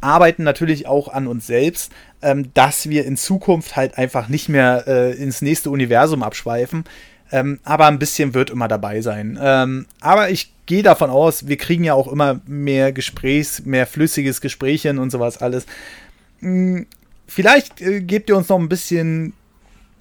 [0.00, 4.84] arbeiten natürlich auch an uns selbst, ähm, dass wir in Zukunft halt einfach nicht mehr
[4.86, 6.84] äh, ins nächste Universum abschweifen.
[7.32, 9.38] Ähm, aber ein bisschen wird immer dabei sein.
[9.40, 14.42] Ähm, aber ich gehe davon aus, wir kriegen ja auch immer mehr Gesprächs, mehr flüssiges
[14.42, 15.64] Gespräch hin und sowas alles.
[16.40, 16.86] Hm,
[17.26, 19.32] vielleicht äh, gebt ihr uns noch ein bisschen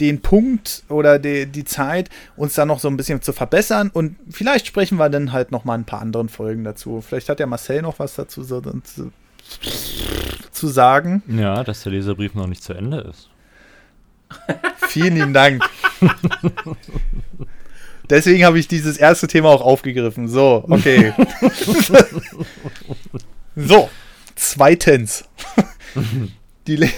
[0.01, 3.91] den Punkt oder die, die Zeit, uns da noch so ein bisschen zu verbessern.
[3.93, 7.01] Und vielleicht sprechen wir dann halt noch mal ein paar anderen Folgen dazu.
[7.01, 8.61] Vielleicht hat ja Marcel noch was dazu so,
[10.51, 11.23] zu sagen.
[11.27, 13.29] Ja, dass der Leserbrief noch nicht zu Ende ist.
[14.87, 15.63] Vielen lieben Dank.
[18.09, 20.27] Deswegen habe ich dieses erste Thema auch aufgegriffen.
[20.27, 21.13] So, okay.
[23.55, 23.89] so,
[24.35, 25.25] zweitens.
[26.67, 26.89] Die, Le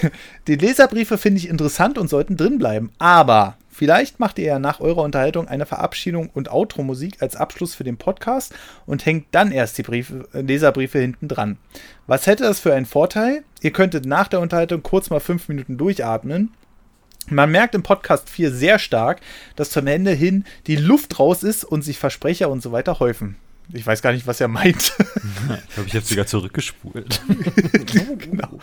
[0.46, 2.92] die Leserbriefe finde ich interessant und sollten drin bleiben.
[2.98, 7.82] Aber Vielleicht macht ihr ja nach eurer Unterhaltung eine Verabschiedung und Outro-Musik als Abschluss für
[7.82, 8.54] den Podcast
[8.86, 11.58] und hängt dann erst die Briefe, Leserbriefe hinten dran.
[12.06, 13.42] Was hätte das für einen Vorteil?
[13.62, 16.52] Ihr könntet nach der Unterhaltung kurz mal fünf Minuten durchatmen.
[17.28, 19.20] Man merkt im Podcast 4 sehr stark,
[19.56, 23.36] dass zum Ende hin die Luft raus ist und sich Versprecher und so weiter häufen.
[23.72, 24.92] Ich weiß gar nicht, was er meint.
[25.68, 27.20] Ich glaube, ich habe sogar zurückgespult.
[28.18, 28.60] genau.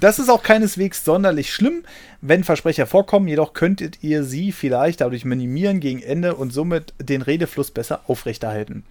[0.00, 1.84] Das ist auch keineswegs sonderlich schlimm,
[2.20, 7.22] wenn Versprecher vorkommen, jedoch könntet ihr sie vielleicht dadurch minimieren gegen Ende und somit den
[7.22, 8.84] Redefluss besser aufrechterhalten.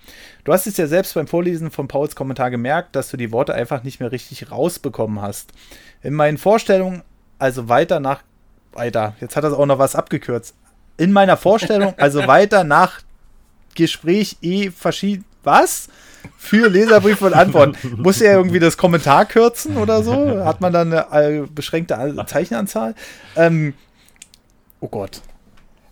[0.43, 3.53] Du hast es ja selbst beim Vorlesen von Pauls Kommentar gemerkt, dass du die Worte
[3.53, 5.51] einfach nicht mehr richtig rausbekommen hast.
[6.01, 7.03] In meinen Vorstellungen,
[7.37, 8.23] also weiter nach.
[8.75, 10.53] Weiter, jetzt hat er auch noch was abgekürzt.
[10.97, 13.01] In meiner Vorstellung, also weiter nach
[13.75, 15.25] Gespräch eh verschieden.
[15.43, 15.89] Was?
[16.37, 17.77] Für Leserbriefe und Antworten.
[18.01, 20.43] Muss er irgendwie das Kommentar kürzen oder so?
[20.43, 22.95] Hat man dann eine beschränkte Zeichenanzahl?
[23.35, 23.75] Ähm,
[24.79, 25.21] oh Gott.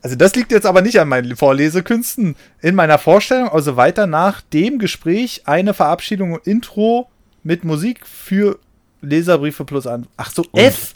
[0.01, 2.35] Also das liegt jetzt aber nicht an meinen Vorlesekünsten.
[2.61, 7.09] In meiner Vorstellung, also weiter nach dem Gespräch, eine Verabschiedung und Intro
[7.43, 8.59] mit Musik für
[9.01, 10.07] Leserbriefe plus an.
[10.17, 10.93] Ach so, F.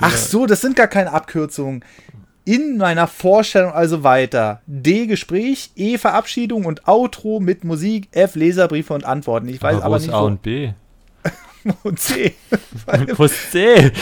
[0.00, 1.84] Ach so, das sind gar keine Abkürzungen.
[2.44, 4.62] In meiner Vorstellung also weiter.
[4.66, 9.48] D Gespräch, E Verabschiedung und Outro mit Musik, F Leserbriefe und Antworten.
[9.48, 10.26] Ich weiß aber, aber, wo ist nicht A wo.
[10.26, 10.72] und B?
[11.84, 12.34] und C.
[13.16, 13.92] Wo ist C?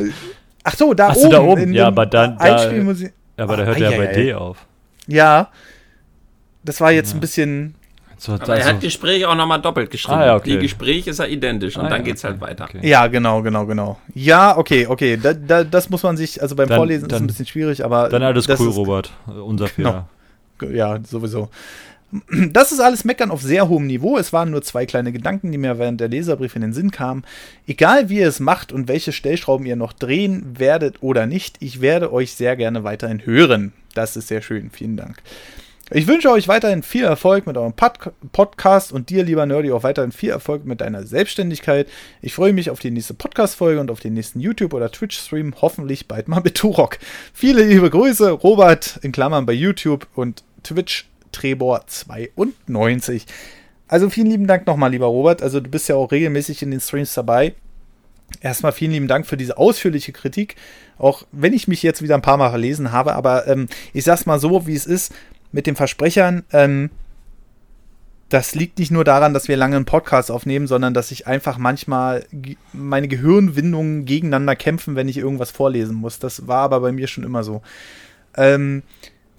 [0.62, 1.30] Ach so, da Ach so, oben.
[1.32, 1.72] da oben.
[1.72, 2.70] Ja, aber dann- da-.
[3.36, 4.12] Aber da Ah, hört er bei eieiei.
[4.22, 4.58] D auf.
[5.08, 5.48] Ja.
[6.62, 7.74] Das war jetzt ein bisschen.
[8.22, 10.18] So, Aber er hat Gespräch auch nochmal doppelt geschrieben.
[10.18, 10.50] Ah, ja, okay.
[10.50, 12.64] Die Gespräch ist ja identisch und Ah, dann ja, geht's okay, halt weiter.
[12.64, 12.86] okay.
[12.86, 13.98] Ja, genau, genau, genau.
[14.12, 15.16] Ja, okay, okay.
[15.16, 17.82] Da, da, das muss man sich, also beim Dann- Vorlesen ist dann- ein bisschen schwierig,
[17.82, 18.10] aber.
[18.10, 19.10] Dann alles das cool, ist, Robert.
[19.26, 20.06] Unser Fehler.
[20.70, 21.48] Ja, sowieso.
[22.50, 24.18] Das ist alles Meckern auf sehr hohem Niveau.
[24.18, 27.22] Es waren nur zwei kleine Gedanken, die mir während der Leserbrief in den Sinn kamen.
[27.68, 31.80] Egal wie ihr es macht und welche Stellschrauben ihr noch drehen werdet oder nicht, ich
[31.80, 33.72] werde euch sehr gerne weiterhin hören.
[33.94, 34.70] Das ist sehr schön.
[34.70, 35.18] Vielen Dank.
[35.92, 39.82] Ich wünsche euch weiterhin viel Erfolg mit eurem Pod Podcast und dir, lieber Nerdy, auch
[39.82, 41.88] weiterhin viel Erfolg mit deiner Selbstständigkeit.
[42.22, 46.06] Ich freue mich auf die nächste Podcast-Folge und auf den nächsten YouTube- oder Twitch-Stream, hoffentlich
[46.06, 46.98] bald mal mit Turok.
[47.34, 53.26] Viele liebe Grüße, Robert in Klammern bei YouTube und Twitch Trebor 92.
[53.88, 55.42] Also vielen lieben Dank nochmal, lieber Robert.
[55.42, 57.54] Also du bist ja auch regelmäßig in den Streams dabei.
[58.40, 60.54] Erstmal vielen lieben Dank für diese ausführliche Kritik.
[60.98, 64.24] Auch wenn ich mich jetzt wieder ein paar Mal verlesen habe, aber ähm, ich sag's
[64.24, 65.12] mal so, wie es ist
[65.52, 66.44] mit den Versprechern.
[66.52, 66.90] Ähm,
[68.30, 71.58] das liegt nicht nur daran, dass wir lange einen Podcast aufnehmen, sondern dass ich einfach
[71.58, 72.24] manchmal
[72.72, 76.20] meine Gehirnwindungen gegeneinander kämpfen, wenn ich irgendwas vorlesen muss.
[76.20, 77.60] Das war aber bei mir schon immer so.
[78.36, 78.84] Ähm,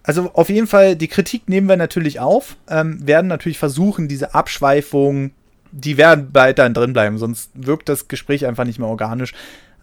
[0.03, 4.33] also auf jeden Fall, die Kritik nehmen wir natürlich auf, ähm, werden natürlich versuchen, diese
[4.33, 5.31] Abschweifung,
[5.71, 9.33] die werden weiterhin drin bleiben, sonst wirkt das Gespräch einfach nicht mehr organisch.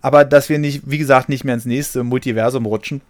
[0.02, 3.00] Aber dass wir nicht, wie gesagt, nicht mehr ins nächste Multiversum rutschen,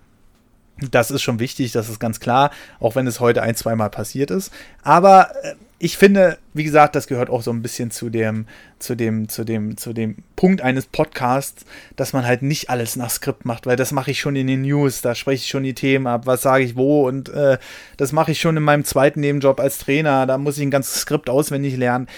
[0.91, 2.51] das ist schon wichtig, das ist ganz klar,
[2.81, 4.53] auch wenn es heute ein, zweimal passiert ist.
[4.83, 8.47] Aber äh, ich finde, wie gesagt, das gehört auch so ein bisschen zu dem,
[8.81, 11.65] zu dem, zu dem, zu dem Punkt eines Podcasts,
[11.95, 14.63] dass man halt nicht alles nach Skript macht, weil das mache ich schon in den
[14.63, 17.59] News, da spreche ich schon die Themen ab, was sage ich wo und äh,
[17.97, 21.03] das mache ich schon in meinem zweiten Nebenjob als Trainer, da muss ich ein ganzes
[21.03, 22.09] Skript auswendig lernen.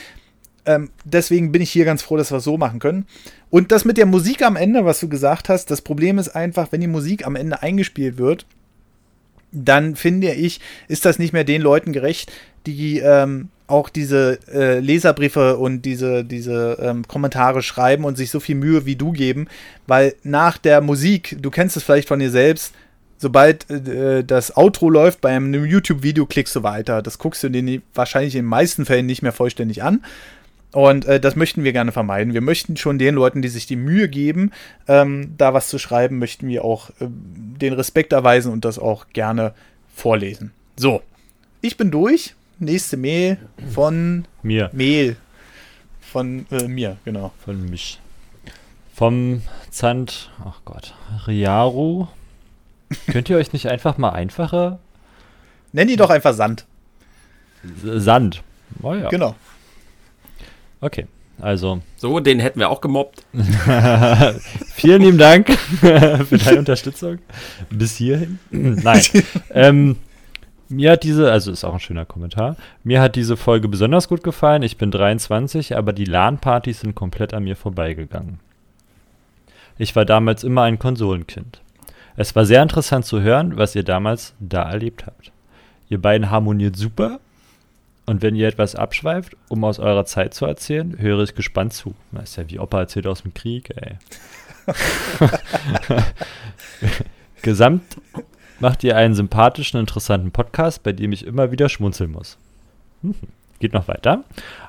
[0.67, 3.07] Ähm, deswegen bin ich hier ganz froh, dass wir es so machen können.
[3.51, 6.71] Und das mit der Musik am Ende, was du gesagt hast, das Problem ist einfach,
[6.71, 8.47] wenn die Musik am Ende eingespielt wird,
[9.53, 12.31] dann finde ich, ist das nicht mehr den Leuten gerecht,
[12.67, 18.41] die ähm, auch diese äh, Leserbriefe und diese, diese ähm, Kommentare schreiben und sich so
[18.41, 19.49] viel Mühe wie du geben,
[19.87, 22.75] weil nach der Musik, du kennst es vielleicht von dir selbst,
[23.19, 27.03] sobald äh, das Outro läuft bei einem YouTube-Video, klickst du weiter.
[27.03, 30.03] Das guckst du dir wahrscheinlich in den meisten Fällen nicht mehr vollständig an.
[30.73, 32.33] Und äh, das möchten wir gerne vermeiden.
[32.33, 34.53] Wir möchten schon den Leuten, die sich die Mühe geben,
[34.87, 39.07] ähm, da was zu schreiben, möchten wir auch äh, den Respekt erweisen und das auch
[39.13, 39.53] gerne
[39.95, 40.53] vorlesen.
[40.77, 41.03] So,
[41.61, 42.35] ich bin durch.
[42.59, 43.39] Nächste Mail
[43.73, 44.71] von Mir.
[44.73, 45.17] Mail.
[46.01, 47.33] Von äh, mir, genau.
[47.45, 48.01] Von mich.
[48.95, 50.95] Vom Zand, ach Gott,
[51.27, 52.09] Riaru.
[53.07, 54.79] Könnt ihr euch nicht einfach mal einfacher?
[55.73, 56.67] Nenn die doch einfach Sand.
[57.83, 58.43] Sand.
[58.83, 59.09] Oh ja.
[59.09, 59.37] Genau.
[60.81, 61.07] Okay.
[61.41, 63.25] Also, So, den hätten wir auch gemobbt.
[64.75, 65.51] vielen lieben Dank
[65.81, 67.19] für deine Unterstützung.
[67.71, 68.39] Bis hierhin.
[68.51, 69.03] Nein.
[69.51, 69.97] ähm,
[70.69, 74.23] mir hat diese, also ist auch ein schöner Kommentar, mir hat diese Folge besonders gut
[74.23, 74.63] gefallen.
[74.63, 78.39] Ich bin 23, aber die LAN-Partys sind komplett an mir vorbeigegangen.
[79.79, 81.61] Ich war damals immer ein Konsolenkind.
[82.17, 85.33] Es war sehr interessant zu hören, was ihr damals da erlebt habt.
[85.89, 87.19] Ihr beiden harmoniert super.
[88.11, 91.95] Und wenn ihr etwas abschweift, um aus eurer Zeit zu erzählen, höre ich gespannt zu.
[92.11, 93.99] Das ist ja wie Opa erzählt aus dem Krieg, ey.
[97.43, 97.85] Gesamt
[98.59, 102.37] macht ihr einen sympathischen, interessanten Podcast, bei dem ich immer wieder schmunzeln muss.
[103.03, 103.15] Mhm.
[103.61, 104.25] Geht noch weiter.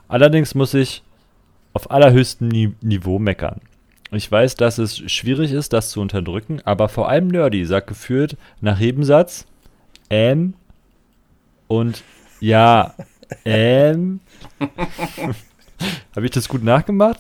[0.08, 1.02] Allerdings muss ich
[1.74, 3.60] auf allerhöchstem Ni Niveau meckern.
[4.12, 8.38] Ich weiß, dass es schwierig ist, das zu unterdrücken, aber vor allem Nerdy sagt gefühlt
[8.60, 9.48] nach jedem Satz
[10.12, 10.54] ähm
[11.68, 12.04] und
[12.40, 12.94] ja,
[13.46, 14.20] ähm.
[16.16, 17.20] Habe ich das gut nachgemacht?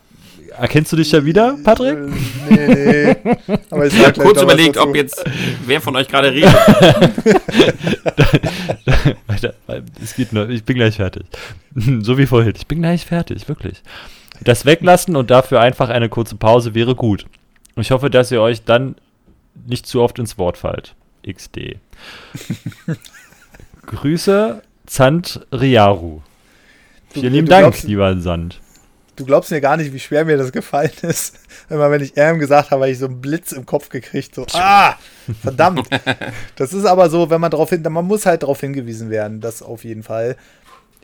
[0.57, 1.97] Erkennst du dich ja wieder, Patrick?
[1.97, 2.09] Äh,
[2.49, 3.57] nee, nee.
[3.69, 5.23] Aber ich gleich Kurz überlegt, ob jetzt
[5.65, 6.53] wer von euch gerade redet.
[9.27, 9.53] Weiter,
[10.03, 11.23] es geht nur, ich bin gleich fertig.
[12.01, 13.81] So wie vorhin, ich bin gleich fertig, wirklich.
[14.43, 17.25] Das Weglassen und dafür einfach eine kurze Pause wäre gut.
[17.77, 18.95] Ich hoffe, dass ihr euch dann
[19.65, 20.95] nicht zu oft ins Wort fallt.
[21.25, 21.77] XD.
[23.85, 24.61] Grüße,
[24.91, 26.19] Zand Riaru.
[27.11, 28.59] Vielen lieben Dank, glaubst- lieber Sand.
[29.15, 31.39] Du glaubst mir gar nicht, wie schwer mir das gefallen ist.
[31.69, 34.35] Immer wenn ich M gesagt habe, habe ich so einen Blitz im Kopf gekriegt.
[34.35, 34.95] So, ah,
[35.41, 35.87] verdammt.
[36.57, 39.61] Das ist aber so, wenn man darauf hin, man muss halt darauf hingewiesen werden, das
[39.61, 40.35] auf jeden Fall.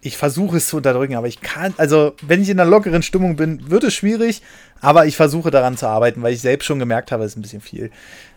[0.02, 3.38] Ich versuche es zu unterdrücken, aber ich kann, also wenn ich in einer lockeren Stimmung
[3.38, 4.42] bin, wird es schwierig,
[4.82, 7.42] aber ich versuche daran zu arbeiten, weil ich selbst schon gemerkt habe, es ist ein
[7.42, 7.90] bisschen viel.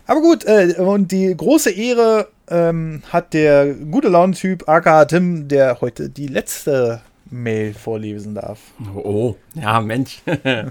[0.07, 5.81] Aber gut, äh, und die große Ehre ähm, hat der gute Launentyp aka Tim, der
[5.81, 7.01] heute die letzte
[7.31, 8.59] Mail vorlesen darf.
[8.95, 10.21] Oh, ja, Mensch.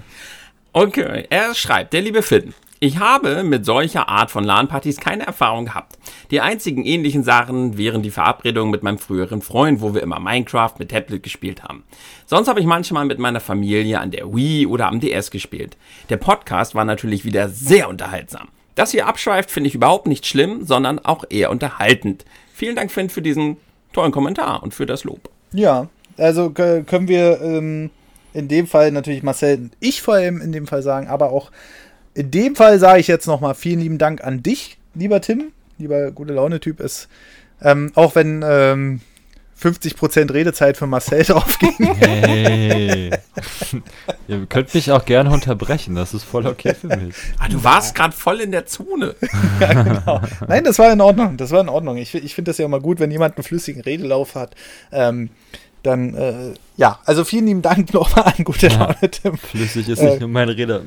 [0.72, 2.54] okay, er schreibt, der liebe Finn.
[2.82, 5.98] Ich habe mit solcher Art von LAN-Partys keine Erfahrung gehabt.
[6.30, 10.72] Die einzigen ähnlichen Sachen wären die Verabredungen mit meinem früheren Freund, wo wir immer Minecraft
[10.78, 11.84] mit Tablet gespielt haben.
[12.24, 15.76] Sonst habe ich manchmal mit meiner Familie an der Wii oder am DS gespielt.
[16.08, 18.48] Der Podcast war natürlich wieder sehr unterhaltsam.
[18.80, 22.24] Das hier abschweift, finde ich überhaupt nicht schlimm, sondern auch eher unterhaltend.
[22.54, 23.58] Vielen Dank, Finn, für diesen
[23.92, 25.28] tollen Kommentar und für das Lob.
[25.52, 27.90] Ja, also können wir ähm,
[28.32, 31.50] in dem Fall natürlich Marcel, ich vor allem in dem Fall sagen, aber auch
[32.14, 36.10] in dem Fall sage ich jetzt nochmal vielen lieben Dank an dich, lieber Tim, lieber
[36.10, 37.10] gute Laune-Typ ist.
[37.60, 39.02] Ähm, auch wenn ähm,
[39.62, 41.94] 50% Redezeit für Marcel draufging.
[41.96, 43.10] Hey.
[44.28, 47.14] Ihr könnt mich auch gerne unterbrechen, das ist voll okay für mich.
[47.38, 49.14] Ah, du warst gerade voll in der Zone.
[49.60, 50.20] ja, genau.
[50.48, 51.36] Nein, das war in Ordnung.
[51.36, 51.96] Das war in Ordnung.
[51.96, 54.54] Ich, ich finde das ja immer gut, wenn jemand einen flüssigen Redelauf hat.
[54.92, 55.30] Ähm,
[55.82, 59.38] dann, äh, ja, also vielen lieben Dank nochmal an gute Laune, ja, Tim.
[59.38, 60.82] Flüssig ist nicht äh, nur meine Rede.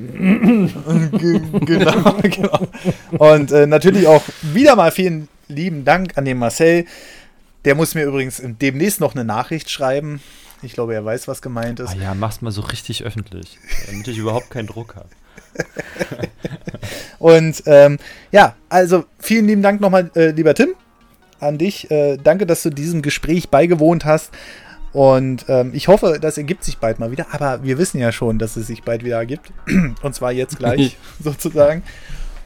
[1.65, 2.59] genau, genau.
[3.17, 6.85] Und äh, natürlich auch wieder mal vielen lieben Dank an den Marcel.
[7.65, 10.21] Der muss mir übrigens demnächst noch eine Nachricht schreiben.
[10.61, 11.91] Ich glaube, er weiß, was gemeint ist.
[11.91, 15.09] Ah ja, mach's mal so richtig öffentlich, damit ich überhaupt keinen Druck habe.
[17.19, 17.99] Und ähm,
[18.31, 20.75] ja, also vielen lieben Dank nochmal, äh, lieber Tim,
[21.39, 21.89] an dich.
[21.91, 24.31] Äh, danke, dass du diesem Gespräch beigewohnt hast.
[24.93, 27.27] Und ähm, ich hoffe, das ergibt sich bald mal wieder.
[27.31, 29.51] Aber wir wissen ja schon, dass es sich bald wieder ergibt.
[30.01, 31.83] Und zwar jetzt gleich sozusagen.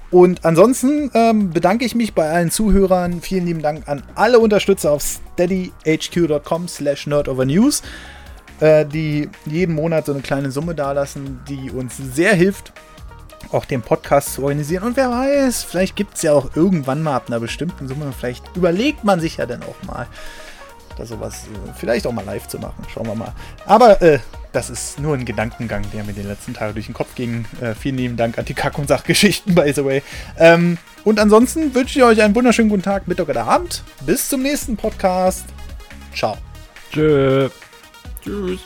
[0.10, 3.22] Und ansonsten ähm, bedanke ich mich bei allen Zuhörern.
[3.22, 7.84] Vielen lieben Dank an alle Unterstützer auf steadyhq.com slash nerdovernews,
[8.62, 12.72] äh, die jeden Monat so eine kleine Summe dalassen, die uns sehr hilft,
[13.52, 14.84] auch den Podcast zu organisieren.
[14.84, 18.56] Und wer weiß, vielleicht gibt es ja auch irgendwann mal ab einer bestimmten Summe, vielleicht
[18.56, 20.08] überlegt man sich ja dann auch mal,
[20.98, 22.86] da sowas äh, vielleicht auch mal live zu machen.
[22.94, 23.34] Schauen wir mal.
[23.66, 24.20] Aber äh,
[24.58, 27.46] das ist nur ein Gedankengang, der mir den letzten Tag durch den Kopf ging.
[27.62, 30.02] Äh, vielen lieben Dank an die Kack- und Sachgeschichten, by the way.
[30.40, 33.84] Ähm, und ansonsten wünsche ich euch einen wunderschönen guten Tag, Mittag oder Abend.
[34.08, 35.46] Bis zum nächsten Podcast.
[36.16, 36.38] Ciao.
[36.92, 37.50] Tschö.
[38.24, 38.62] Tschüss.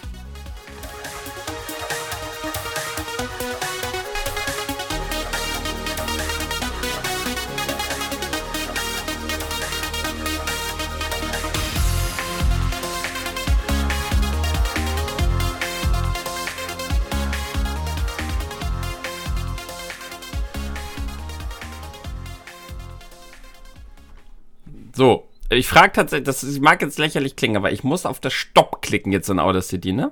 [25.02, 28.84] So, ich frage tatsächlich, das mag jetzt lächerlich klingen, aber ich muss auf das Stopp
[28.84, 30.12] klicken jetzt in Audacity, ne?